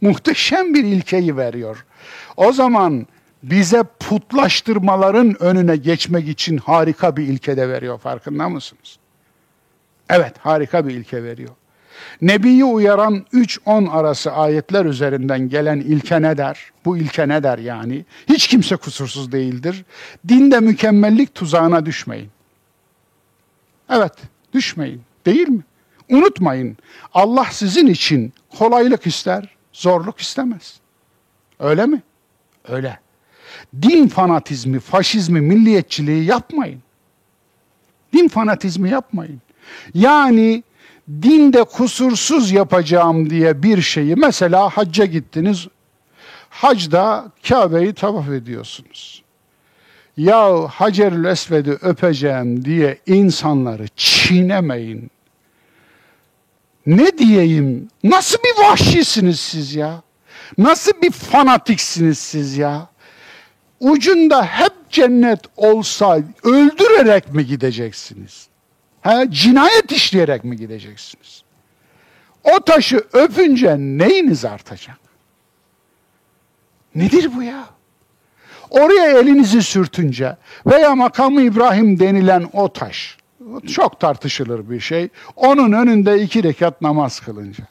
Muhteşem 0.00 0.74
bir 0.74 0.84
ilkeyi 0.84 1.36
veriyor. 1.36 1.86
O 2.36 2.52
zaman 2.52 3.06
bize 3.42 3.82
putlaştırmaların 4.00 5.42
önüne 5.42 5.76
geçmek 5.76 6.28
için 6.28 6.56
harika 6.56 7.16
bir 7.16 7.22
ilke 7.22 7.56
de 7.56 7.68
veriyor 7.68 7.98
farkında 7.98 8.48
mısınız? 8.48 8.98
Evet 10.10 10.34
harika 10.38 10.86
bir 10.88 10.94
ilke 10.94 11.24
veriyor. 11.24 11.50
Nebiyi 12.22 12.64
uyaran 12.64 13.24
3-10 13.32 13.90
arası 13.90 14.32
ayetler 14.32 14.84
üzerinden 14.84 15.48
gelen 15.48 15.80
ilke 15.80 16.22
ne 16.22 16.38
der? 16.38 16.70
Bu 16.84 16.96
ilke 16.96 17.28
ne 17.28 17.42
der 17.42 17.58
yani? 17.58 18.04
Hiç 18.28 18.48
kimse 18.48 18.76
kusursuz 18.76 19.32
değildir. 19.32 19.84
Dinde 20.28 20.60
mükemmellik 20.60 21.34
tuzağına 21.34 21.86
düşmeyin. 21.86 22.28
Evet, 23.90 24.12
düşmeyin. 24.54 25.02
Değil 25.26 25.48
mi? 25.48 25.62
Unutmayın. 26.10 26.76
Allah 27.14 27.46
sizin 27.50 27.86
için 27.86 28.32
kolaylık 28.58 29.06
ister, 29.06 29.48
zorluk 29.72 30.20
istemez. 30.20 30.80
Öyle 31.58 31.86
mi? 31.86 32.02
Öyle. 32.68 32.98
Din 33.82 34.08
fanatizmi, 34.08 34.80
faşizmi, 34.80 35.40
milliyetçiliği 35.40 36.24
yapmayın. 36.24 36.82
Din 38.12 38.28
fanatizmi 38.28 38.90
yapmayın. 38.90 39.40
Yani 39.94 40.62
dinde 41.08 41.64
kusursuz 41.64 42.50
yapacağım 42.52 43.30
diye 43.30 43.62
bir 43.62 43.82
şeyi 43.82 44.16
mesela 44.16 44.68
hacca 44.68 45.04
gittiniz. 45.04 45.66
Hacda 46.50 47.32
Kabe'yi 47.48 47.94
tavaf 47.94 48.28
ediyorsunuz. 48.28 49.22
Ya 50.16 50.68
Hacerül 50.68 51.24
Esved'i 51.24 51.70
öpeceğim 51.70 52.64
diye 52.64 52.98
insanları 53.06 53.86
çiğnemeyin. 53.96 55.10
Ne 56.86 57.18
diyeyim? 57.18 57.88
Nasıl 58.04 58.38
bir 58.38 58.62
vahşisiniz 58.62 59.40
siz 59.40 59.74
ya? 59.74 60.02
Nasıl 60.58 60.92
bir 61.02 61.10
fanatiksiniz 61.10 62.18
siz 62.18 62.56
ya? 62.56 62.88
Ucunda 63.80 64.44
hep 64.44 64.72
cennet 64.90 65.40
olsa 65.56 66.18
öldürerek 66.42 67.34
mi 67.34 67.46
gideceksiniz? 67.46 68.48
Ha, 69.04 69.30
cinayet 69.30 69.92
işleyerek 69.92 70.44
mi 70.44 70.56
gideceksiniz? 70.56 71.42
O 72.44 72.60
taşı 72.60 73.04
öpünce 73.12 73.76
neyiniz 73.78 74.44
artacak? 74.44 74.98
Nedir 76.94 77.30
bu 77.36 77.42
ya? 77.42 77.64
Oraya 78.70 79.18
elinizi 79.18 79.62
sürtünce 79.62 80.36
veya 80.66 80.94
makamı 80.94 81.42
İbrahim 81.42 82.00
denilen 82.00 82.48
o 82.52 82.72
taş, 82.72 83.16
çok 83.72 84.00
tartışılır 84.00 84.70
bir 84.70 84.80
şey, 84.80 85.08
onun 85.36 85.72
önünde 85.72 86.22
iki 86.22 86.42
rekat 86.42 86.80
namaz 86.80 87.20
kılınca. 87.20 87.64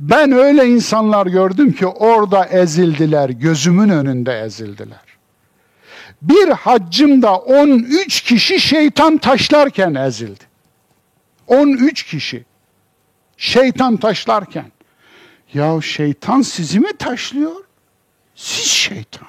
Ben 0.00 0.32
öyle 0.32 0.66
insanlar 0.66 1.26
gördüm 1.26 1.72
ki 1.72 1.86
orada 1.86 2.44
ezildiler, 2.44 3.30
gözümün 3.30 3.88
önünde 3.88 4.40
ezildiler. 4.40 5.12
Bir 6.22 6.48
haccımda 6.48 7.36
13 7.36 8.20
kişi 8.20 8.60
şeytan 8.60 9.18
taşlarken 9.18 9.94
ezildi. 9.94 10.51
13 11.52 12.02
kişi 12.02 12.44
şeytan 13.36 13.96
taşlarken. 13.96 14.72
Ya 15.54 15.80
şeytan 15.82 16.42
sizi 16.42 16.80
mi 16.80 16.92
taşlıyor? 16.98 17.64
Siz 18.34 18.66
şeytan. 18.66 19.28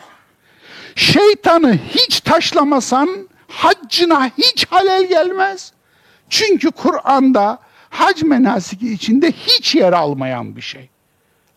Şeytanı 0.95 1.74
hiç 1.90 2.20
taşlamasan 2.20 3.30
haccına 3.48 4.32
hiç 4.38 4.68
halel 4.70 5.08
gelmez. 5.08 5.74
Çünkü 6.30 6.72
Kur'an'da 6.72 7.60
hac 7.90 8.24
menasiki 8.24 8.94
içinde 8.94 9.32
hiç 9.32 9.76
yer 9.76 9.94
almayan 9.94 10.56
bir 10.56 10.62
şey. 10.62 10.90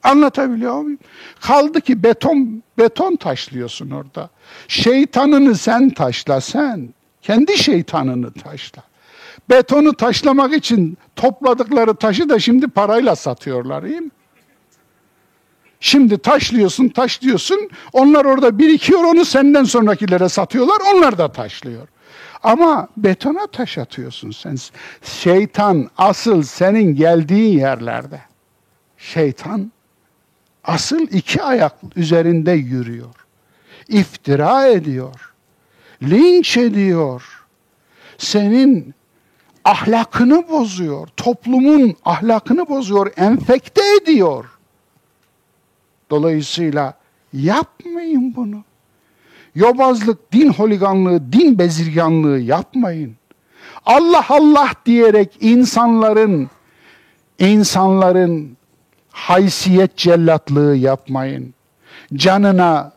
Anlatabiliyor 0.03 0.81
muyum? 0.81 0.99
Kaldı 1.41 1.81
ki 1.81 2.03
beton 2.03 2.63
beton 2.79 3.17
taşlıyorsun 3.17 3.91
orada. 3.91 4.31
Şeytanını 4.69 5.55
sen 5.55 5.91
taşla 5.91 6.41
sen. 6.41 6.95
Kendi 7.23 7.59
şeytanını 7.59 8.33
taşla. 8.33 8.83
Betonu 9.51 9.95
taşlamak 9.97 10.55
için 10.55 10.99
topladıkları 11.17 11.95
taşı 11.95 12.29
da 12.29 12.39
şimdi 12.39 12.69
parayla 12.69 13.17
satıyorlar 13.17 13.85
değil 13.85 14.01
mi? 14.01 14.11
Şimdi 15.81 16.19
taşlıyorsun, 16.19 16.89
taşlıyorsun. 16.89 17.71
Onlar 17.93 18.25
orada 18.25 18.59
birikiyor, 18.59 19.05
onu 19.05 19.25
senden 19.25 19.65
sonrakilere 19.65 20.29
satıyorlar. 20.29 20.79
Onlar 20.95 21.19
da 21.19 21.33
taşlıyor. 21.33 21.89
Ama 22.43 22.89
betona 22.97 23.47
taş 23.47 23.79
atıyorsun 23.79 24.31
sen. 24.31 24.57
Şeytan 25.03 25.91
asıl 25.99 26.43
senin 26.43 26.95
geldiğin 26.95 27.59
yerlerde. 27.59 28.21
Şeytan 28.99 29.73
asıl 30.65 31.01
iki 31.01 31.43
ayak 31.43 31.77
üzerinde 31.97 32.53
yürüyor. 32.53 33.15
İftira 33.89 34.67
ediyor. 34.67 35.35
Linç 36.03 36.57
ediyor. 36.57 37.47
Senin 38.19 38.95
ahlakını 39.67 40.49
bozuyor. 40.49 41.09
Toplumun 41.17 41.95
ahlakını 42.05 42.69
bozuyor, 42.69 43.13
enfekte 43.17 43.83
ediyor. 44.03 44.45
Dolayısıyla 46.11 46.95
yapmayın 47.33 48.37
bunu. 48.37 48.65
Yobazlık, 49.55 50.33
din 50.33 50.53
holiganlığı, 50.53 51.33
din 51.33 51.59
bezirganlığı 51.59 52.39
yapmayın. 52.39 53.17
Allah 53.87 54.25
Allah 54.29 54.71
diyerek 54.87 55.37
insanların 55.41 56.51
insanların 57.39 58.57
haysiyet 59.11 59.97
cellatlığı 59.97 60.77
yapmayın. 60.77 61.55
Canına 62.15 62.93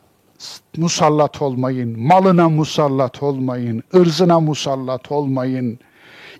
musallat 0.77 1.41
olmayın, 1.41 1.99
malına 1.99 2.49
musallat 2.49 3.23
olmayın, 3.23 3.83
ırzına 3.95 4.39
musallat 4.39 5.11
olmayın 5.11 5.79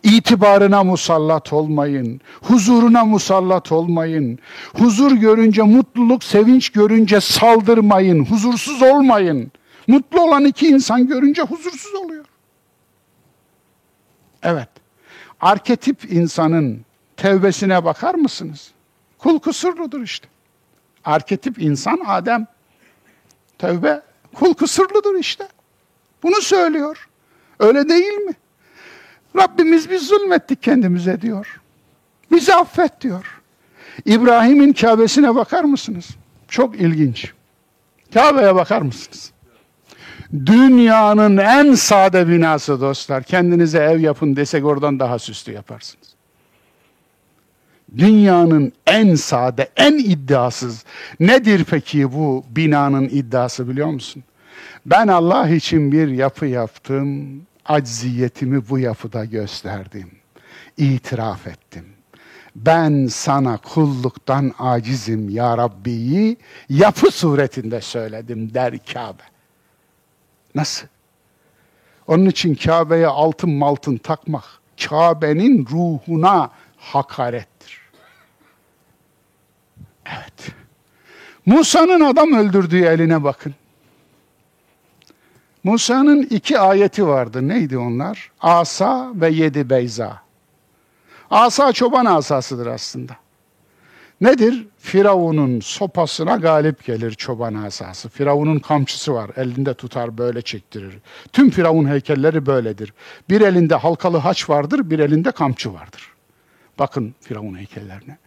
itibarına 0.03 0.83
musallat 0.83 1.53
olmayın. 1.53 2.21
Huzuruna 2.41 3.05
musallat 3.05 3.71
olmayın. 3.71 4.39
Huzur 4.77 5.11
görünce, 5.11 5.61
mutluluk, 5.61 6.23
sevinç 6.23 6.69
görünce 6.69 7.21
saldırmayın. 7.21 8.25
Huzursuz 8.25 8.81
olmayın. 8.81 9.51
Mutlu 9.87 10.21
olan 10.21 10.45
iki 10.45 10.67
insan 10.67 11.07
görünce 11.07 11.41
huzursuz 11.41 11.95
oluyor. 11.95 12.25
Evet. 14.43 14.69
Arketip 15.41 16.11
insanın 16.11 16.85
tevbesine 17.17 17.85
bakar 17.85 18.15
mısınız? 18.15 18.71
Kul 19.17 19.39
kusurludur 19.39 20.01
işte. 20.01 20.27
Arketip 21.05 21.61
insan 21.61 21.99
Adem. 22.07 22.47
Tevbe 23.57 24.01
kul 24.33 24.53
kusurludur 24.53 25.15
işte. 25.15 25.47
Bunu 26.23 26.41
söylüyor. 26.41 27.09
Öyle 27.59 27.89
değil 27.89 28.13
mi? 28.13 28.33
Rabbimiz 29.37 29.89
biz 29.89 30.07
zulmettik 30.07 30.63
kendimize 30.63 31.21
diyor. 31.21 31.61
Bizi 32.31 32.53
affet 32.53 33.01
diyor. 33.01 33.41
İbrahim'in 34.05 34.73
Kabe'sine 34.73 35.35
bakar 35.35 35.63
mısınız? 35.63 36.09
Çok 36.47 36.75
ilginç. 36.75 37.33
Kabe'ye 38.13 38.55
bakar 38.55 38.81
mısınız? 38.81 39.31
Dünyanın 40.45 41.37
en 41.37 41.73
sade 41.73 42.27
binası 42.27 42.81
dostlar. 42.81 43.23
Kendinize 43.23 43.79
ev 43.79 43.99
yapın 43.99 44.35
desek 44.35 44.65
oradan 44.65 44.99
daha 44.99 45.19
süslü 45.19 45.53
yaparsınız. 45.53 46.09
Dünyanın 47.97 48.73
en 48.87 49.15
sade, 49.15 49.69
en 49.75 49.97
iddiasız. 49.97 50.83
Nedir 51.19 51.65
peki 51.69 52.13
bu 52.13 52.45
binanın 52.49 53.03
iddiası 53.03 53.69
biliyor 53.69 53.87
musun? 53.87 54.23
Ben 54.85 55.07
Allah 55.07 55.49
için 55.49 55.91
bir 55.91 56.07
yapı 56.07 56.45
yaptım, 56.45 57.41
acziyetimi 57.69 58.69
bu 58.69 58.79
yapıda 58.79 59.25
gösterdim. 59.25 60.11
İtiraf 60.77 61.47
ettim. 61.47 61.85
Ben 62.55 63.07
sana 63.07 63.57
kulluktan 63.57 64.53
acizim 64.59 65.29
ya 65.29 65.57
Rabbi'yi 65.57 66.37
yapı 66.69 67.11
suretinde 67.11 67.81
söyledim 67.81 68.53
der 68.53 68.85
Kabe. 68.93 69.23
Nasıl? 70.55 70.87
Onun 72.07 72.25
için 72.25 72.55
Kabe'ye 72.55 73.07
altın 73.07 73.49
maltın 73.49 73.97
takmak, 73.97 74.43
Kabe'nin 74.89 75.65
ruhuna 75.71 76.49
hakarettir. 76.77 77.79
Evet. 80.05 80.51
Musa'nın 81.45 82.01
adam 82.01 82.33
öldürdüğü 82.33 82.83
eline 82.83 83.23
bakın. 83.23 83.55
Musa'nın 85.63 86.23
iki 86.23 86.59
ayeti 86.59 87.07
vardı. 87.07 87.47
Neydi 87.47 87.77
onlar? 87.77 88.31
Asa 88.41 89.11
ve 89.15 89.29
yedi 89.29 89.69
beyza. 89.69 90.21
Asa 91.31 91.73
çoban 91.73 92.05
asasıdır 92.05 92.67
aslında. 92.67 93.15
Nedir? 94.21 94.67
Firavun'un 94.77 95.59
sopasına 95.59 96.35
galip 96.35 96.85
gelir 96.85 97.11
çoban 97.11 97.53
asası. 97.53 98.09
Firavun'un 98.09 98.59
kamçısı 98.59 99.13
var. 99.13 99.31
Elinde 99.35 99.73
tutar 99.73 100.17
böyle 100.17 100.41
çektirir. 100.41 100.97
Tüm 101.33 101.49
Firavun 101.49 101.89
heykelleri 101.89 102.45
böyledir. 102.45 102.93
Bir 103.29 103.41
elinde 103.41 103.75
halkalı 103.75 104.17
haç 104.17 104.49
vardır, 104.49 104.89
bir 104.89 104.99
elinde 104.99 105.31
kamçı 105.31 105.73
vardır. 105.73 106.13
Bakın 106.79 107.15
Firavun 107.21 107.57
heykellerine. 107.57 108.17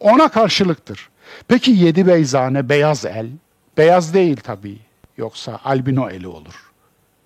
Ona 0.00 0.28
karşılıktır. 0.28 1.08
Peki 1.48 1.70
yedi 1.70 2.06
beyzane 2.06 2.68
beyaz 2.68 3.04
el. 3.04 3.26
Beyaz 3.78 4.14
değil 4.14 4.36
tabii. 4.36 4.78
Yoksa 5.16 5.60
albino 5.64 6.10
eli 6.10 6.28
olur. 6.28 6.71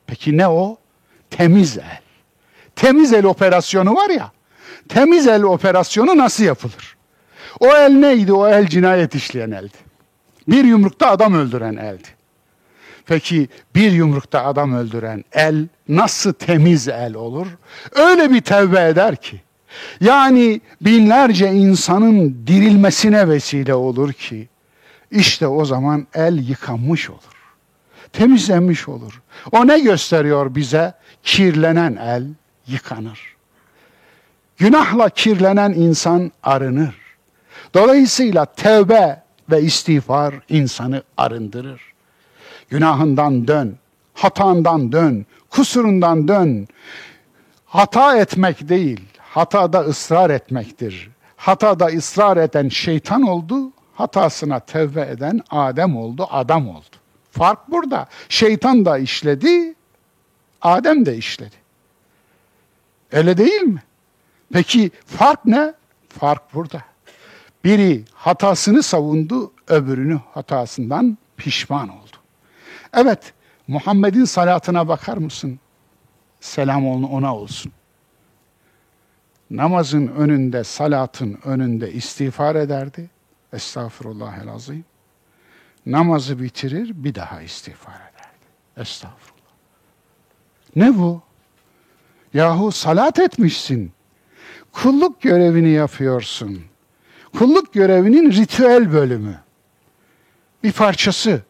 Peki 0.06 0.36
ne 0.36 0.48
o? 0.48 0.78
Temiz 1.30 1.78
el. 1.78 2.00
Temiz 2.76 3.12
el 3.12 3.24
operasyonu 3.24 3.94
var 3.94 4.10
ya. 4.10 4.32
Temiz 4.88 5.26
el 5.26 5.42
operasyonu 5.42 6.16
nasıl 6.16 6.44
yapılır? 6.44 6.96
O 7.60 7.66
el 7.66 7.90
neydi? 7.90 8.32
O 8.32 8.48
el 8.48 8.66
cinayet 8.66 9.14
işleyen 9.14 9.50
eldi. 9.50 9.76
Bir 10.48 10.64
yumrukta 10.64 11.10
adam 11.10 11.34
öldüren 11.34 11.76
eldi. 11.76 12.08
Peki 13.06 13.48
bir 13.74 13.92
yumrukta 13.92 14.44
adam 14.44 14.74
öldüren 14.74 15.24
el 15.32 15.68
nasıl 15.88 16.32
temiz 16.32 16.88
el 16.88 17.14
olur? 17.14 17.46
Öyle 17.92 18.30
bir 18.30 18.40
tevbe 18.40 18.88
eder 18.88 19.16
ki. 19.16 19.40
Yani 20.00 20.60
binlerce 20.80 21.52
insanın 21.52 22.46
dirilmesine 22.46 23.28
vesile 23.28 23.74
olur 23.74 24.12
ki 24.12 24.48
işte 25.10 25.46
o 25.46 25.64
zaman 25.64 26.06
el 26.14 26.48
yıkanmış 26.48 27.10
olur. 27.10 27.35
Temizlenmiş 28.16 28.88
olur. 28.88 29.22
O 29.52 29.66
ne 29.66 29.78
gösteriyor 29.78 30.54
bize? 30.54 30.94
Kirlenen 31.22 31.96
el 31.96 32.26
yıkanır. 32.66 33.36
Günahla 34.56 35.08
kirlenen 35.08 35.72
insan 35.72 36.32
arınır. 36.42 36.94
Dolayısıyla 37.74 38.44
tevbe 38.44 39.22
ve 39.50 39.62
istiğfar 39.62 40.34
insanı 40.48 41.02
arındırır. 41.16 41.80
Günahından 42.70 43.48
dön, 43.48 43.76
hatandan 44.14 44.92
dön, 44.92 45.26
kusurundan 45.50 46.28
dön. 46.28 46.68
Hata 47.66 48.16
etmek 48.16 48.68
değil, 48.68 49.00
hatada 49.18 49.80
ısrar 49.80 50.30
etmektir. 50.30 51.10
Hatada 51.36 51.86
ısrar 51.86 52.36
eden 52.36 52.68
şeytan 52.68 53.22
oldu, 53.22 53.72
hatasına 53.94 54.60
tevbe 54.60 55.00
eden 55.00 55.40
Adem 55.50 55.96
oldu, 55.96 56.26
adam 56.30 56.68
oldu. 56.68 56.96
Fark 57.38 57.70
burada. 57.70 58.06
Şeytan 58.28 58.84
da 58.84 58.98
işledi, 58.98 59.74
Adem 60.62 61.06
de 61.06 61.16
işledi. 61.16 61.54
Öyle 63.12 63.36
değil 63.36 63.62
mi? 63.62 63.82
Peki 64.52 64.90
fark 65.06 65.44
ne? 65.44 65.74
Fark 66.08 66.54
burada. 66.54 66.82
Biri 67.64 68.04
hatasını 68.14 68.82
savundu, 68.82 69.52
öbürünü 69.68 70.20
hatasından 70.34 71.18
pişman 71.36 71.88
oldu. 71.88 72.16
Evet, 72.92 73.32
Muhammed'in 73.68 74.24
salatına 74.24 74.88
bakar 74.88 75.16
mısın? 75.16 75.58
Selam 76.40 76.86
ona 76.86 77.36
olsun. 77.36 77.72
Namazın 79.50 80.06
önünde, 80.06 80.64
salatın 80.64 81.38
önünde 81.44 81.92
istiğfar 81.92 82.54
ederdi. 82.54 83.10
Estağfurullah 83.52 84.54
azim. 84.54 84.84
Namazı 85.86 86.42
bitirir, 86.42 86.92
bir 86.94 87.14
daha 87.14 87.42
istiğfar 87.42 87.94
ederdi. 87.94 88.46
Estağfurullah. 88.76 89.36
Ne 90.76 90.98
bu? 90.98 91.22
Yahu 92.34 92.72
salat 92.72 93.18
etmişsin. 93.18 93.92
Kulluk 94.72 95.22
görevini 95.22 95.70
yapıyorsun. 95.70 96.60
Kulluk 97.38 97.72
görevinin 97.72 98.32
ritüel 98.32 98.92
bölümü. 98.92 99.40
Bir 100.62 100.72
parçası. 100.72 101.42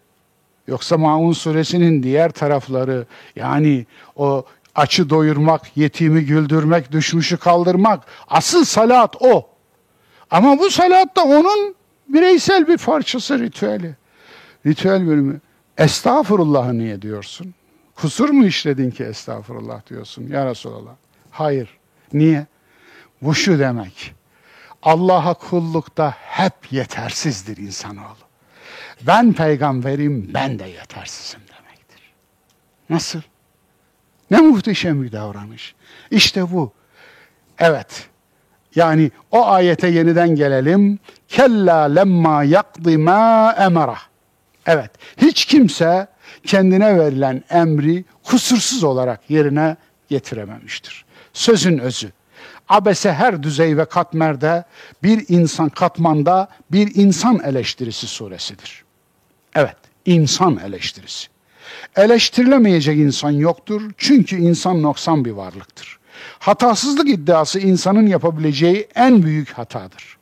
Yoksa 0.68 0.98
Maun 0.98 1.32
suresinin 1.32 2.02
diğer 2.02 2.30
tarafları 2.30 3.06
yani 3.36 3.86
o 4.16 4.44
açı 4.74 5.10
doyurmak, 5.10 5.76
yetimi 5.76 6.24
güldürmek, 6.24 6.92
düşmüşü 6.92 7.36
kaldırmak. 7.36 8.04
Asıl 8.28 8.64
salat 8.64 9.16
o. 9.20 9.48
Ama 10.30 10.58
bu 10.58 10.70
salat 10.70 11.16
da 11.16 11.24
onun 11.24 11.74
bireysel 12.08 12.68
bir 12.68 12.78
parçası, 12.78 13.38
ritüeli. 13.38 13.94
Ritüel 14.66 15.06
bölümü. 15.06 15.40
Estağfurullah'ı 15.78 16.78
niye 16.78 17.02
diyorsun? 17.02 17.54
Kusur 17.94 18.28
mu 18.28 18.46
işledin 18.46 18.90
ki 18.90 19.04
estağfurullah 19.04 19.86
diyorsun 19.86 20.28
ya 20.28 20.46
Resulallah? 20.46 20.90
Hayır. 21.30 21.78
Niye? 22.12 22.46
Bu 23.22 23.34
şu 23.34 23.58
demek. 23.58 24.14
Allah'a 24.82 25.34
kullukta 25.34 26.14
hep 26.18 26.72
yetersizdir 26.72 27.56
insanoğlu. 27.56 28.26
Ben 29.06 29.32
peygamberim, 29.32 30.30
ben 30.34 30.58
de 30.58 30.64
yetersizim 30.64 31.40
demektir. 31.40 32.12
Nasıl? 32.90 33.20
Ne 34.30 34.40
muhteşem 34.40 35.02
bir 35.02 35.12
davranış. 35.12 35.74
İşte 36.10 36.52
bu. 36.52 36.72
Evet. 37.58 38.08
Yani 38.74 39.10
o 39.30 39.46
ayete 39.46 39.88
yeniden 39.88 40.28
gelelim. 40.28 40.98
Kella 41.28 41.82
lemma 41.82 42.44
yakdi 42.44 42.98
ma 42.98 43.52
emara. 43.58 43.96
Evet. 44.66 44.90
Hiç 45.16 45.44
kimse 45.44 46.06
kendine 46.46 46.98
verilen 46.98 47.44
emri 47.50 48.04
kusursuz 48.22 48.84
olarak 48.84 49.30
yerine 49.30 49.76
getirememiştir. 50.08 51.04
Sözün 51.32 51.78
özü. 51.78 52.12
Abese 52.68 53.12
her 53.12 53.42
düzey 53.42 53.76
ve 53.76 53.84
katmerde 53.84 54.64
bir 55.02 55.24
insan 55.28 55.68
katmanda 55.68 56.48
bir 56.72 56.94
insan 56.94 57.40
eleştirisi 57.44 58.06
suresidir. 58.06 58.84
Evet, 59.54 59.76
insan 60.06 60.60
eleştirisi. 60.64 61.28
Eleştirilemeyecek 61.96 62.98
insan 62.98 63.30
yoktur 63.30 63.82
çünkü 63.98 64.36
insan 64.36 64.82
noksan 64.82 65.24
bir 65.24 65.30
varlıktır. 65.30 65.98
Hatasızlık 66.38 67.08
iddiası 67.08 67.58
insanın 67.58 68.06
yapabileceği 68.06 68.88
en 68.94 69.22
büyük 69.22 69.52
hatadır. 69.52 70.15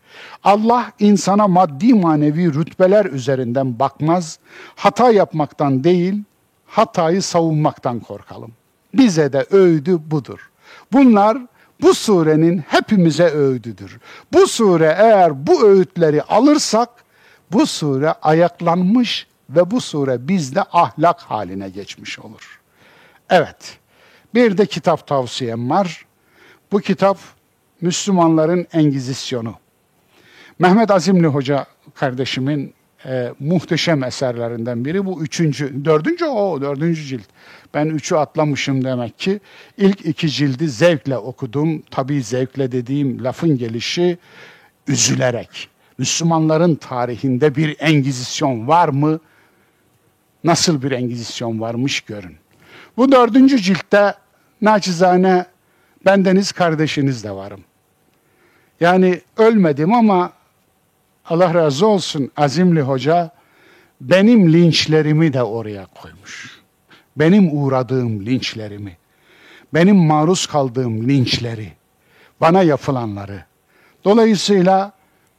Allah 0.45 0.93
insana 0.99 1.49
maddi 1.49 1.95
manevi 1.95 2.55
rütbeler 2.55 3.05
üzerinden 3.05 3.79
bakmaz, 3.79 4.39
hata 4.77 5.11
yapmaktan 5.11 5.85
değil, 5.85 6.23
hatayı 6.67 7.23
savunmaktan 7.23 8.01
korkalım. 8.01 8.53
Bize 8.95 9.33
de 9.33 9.47
öğüdü 9.51 9.99
budur. 10.11 10.51
Bunlar 10.93 11.39
bu 11.81 11.95
surenin 11.95 12.59
hepimize 12.59 13.25
öğüdüdür. 13.25 13.99
Bu 14.33 14.47
sure 14.47 14.97
eğer 14.99 15.47
bu 15.47 15.67
öğütleri 15.67 16.23
alırsak 16.23 16.89
bu 17.53 17.67
sure 17.67 18.13
ayaklanmış 18.13 19.27
ve 19.51 19.71
bu 19.71 19.81
sure 19.81 20.29
bizde 20.29 20.63
ahlak 20.73 21.21
haline 21.21 21.69
geçmiş 21.69 22.19
olur. 22.19 22.61
Evet, 23.31 23.79
bir 24.35 24.59
de 24.59 24.67
kitap 24.67 25.07
tavsiyem 25.07 25.71
var. 25.71 26.07
Bu 26.73 26.81
kitap 26.81 27.19
Müslümanların 27.81 28.67
Engizisyonu. 28.73 29.55
Mehmet 30.59 30.91
Azimli 30.91 31.27
Hoca 31.27 31.67
kardeşimin 31.95 32.75
e, 33.07 33.33
muhteşem 33.41 34.05
eserlerinden 34.05 34.85
biri. 34.85 35.07
Bu 35.07 35.23
üçüncü, 35.23 35.85
dördüncü 35.85 36.25
o, 36.25 36.61
dördüncü 36.61 37.03
cilt. 37.03 37.25
Ben 37.75 37.87
üçü 37.87 38.15
atlamışım 38.15 38.85
demek 38.85 39.19
ki. 39.19 39.41
İlk 39.79 40.07
iki 40.07 40.31
cildi 40.31 40.69
zevkle 40.69 41.19
okudum. 41.19 41.83
Tabii 41.91 42.23
zevkle 42.23 42.73
dediğim 42.73 43.25
lafın 43.25 43.59
gelişi 43.59 44.19
üzülerek. 44.89 45.69
Müslümanların 45.99 46.75
tarihinde 46.75 47.55
bir 47.55 47.77
engizisyon 47.79 48.69
var 48.69 48.89
mı? 48.89 49.21
Nasıl 50.45 50.83
bir 50.83 50.91
engizisyon 50.91 51.61
varmış 51.61 52.01
görün. 52.01 52.37
Bu 52.97 53.13
dördüncü 53.13 53.59
ciltte 53.59 54.15
naçizane 54.63 55.47
bendeniz 56.07 56.53
kardeşiniz 56.53 57.25
de 57.25 57.31
varım. 57.31 57.61
Yani 58.81 59.21
ölmedim 59.37 59.93
ama 59.93 60.33
Allah 61.29 61.55
razı 61.55 61.87
olsun 61.87 62.31
Azimli 62.37 62.81
Hoca 62.81 63.31
benim 64.01 64.53
linçlerimi 64.53 65.33
de 65.33 65.43
oraya 65.43 65.87
koymuş. 65.87 66.61
Benim 67.17 67.63
uğradığım 67.63 68.27
linçlerimi, 68.27 68.97
benim 69.75 69.97
maruz 69.97 70.47
kaldığım 70.47 71.09
linçleri, 71.09 71.73
bana 72.41 72.63
yapılanları. 72.63 73.45
Dolayısıyla 74.05 74.93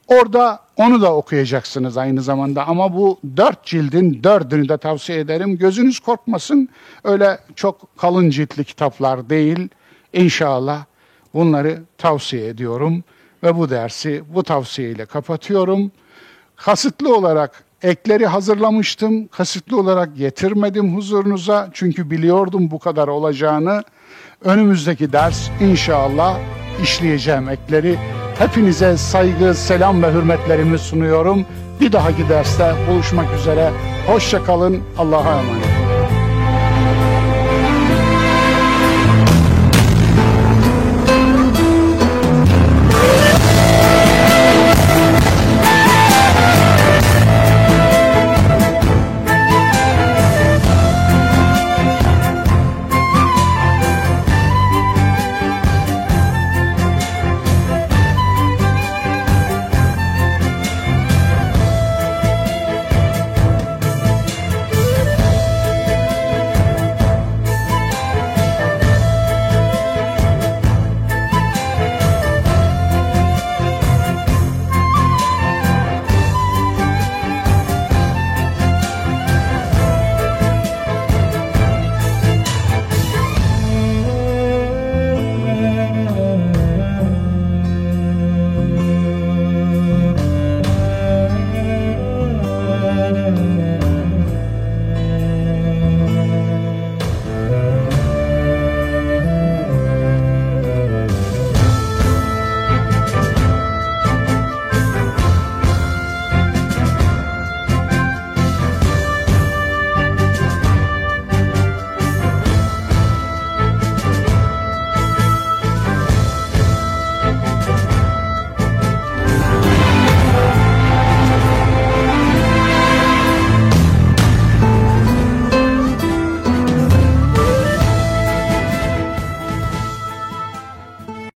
orada 0.08 0.60
onu 0.78 1.02
da 1.02 1.16
okuyacaksınız 1.16 1.98
aynı 1.98 2.22
zamanda 2.22 2.68
ama 2.68 2.94
bu 2.94 3.20
dört 3.38 3.66
cildin 3.66 4.24
dördünü 4.24 4.70
de 4.70 4.78
tavsiye 4.78 5.20
ederim. 5.20 5.58
Gözünüz 5.58 6.00
korkmasın 6.00 6.70
öyle 7.04 7.40
çok 7.56 7.98
kalın 7.98 8.30
ciltli 8.30 8.64
kitaplar 8.64 9.30
değil. 9.30 9.70
İnşallah 10.14 10.86
bunları 11.34 11.84
tavsiye 11.98 12.48
ediyorum 12.48 13.04
ve 13.46 13.58
bu 13.58 13.70
dersi 13.70 14.24
bu 14.34 14.44
tavsiyeyle 14.44 15.06
kapatıyorum. 15.06 15.92
Kasıtlı 16.56 17.16
olarak 17.16 17.64
ekleri 17.82 18.26
hazırlamıştım. 18.26 19.28
Kasıtlı 19.28 19.80
olarak 19.80 20.18
getirmedim 20.18 20.96
huzurunuza 20.96 21.70
çünkü 21.74 22.12
biliyordum 22.12 22.72
bu 22.72 22.80
kadar 22.80 23.08
olacağını. 23.08 23.84
Önümüzdeki 24.42 25.12
ders 25.12 25.50
inşallah 25.62 26.38
işleyeceğim 26.84 27.50
ekleri. 27.50 27.98
Hepinize 28.40 28.98
saygı, 28.98 29.54
selam 29.54 30.04
ve 30.04 30.14
hürmetlerimi 30.14 30.80
sunuyorum. 30.80 31.46
Bir 31.80 31.92
dahaki 31.92 32.30
derste 32.30 32.74
buluşmak 32.90 33.40
üzere. 33.40 33.72
Hoşça 34.08 34.44
kalın. 34.44 34.84
Allah'a 34.98 35.40
emanet. 35.40 35.85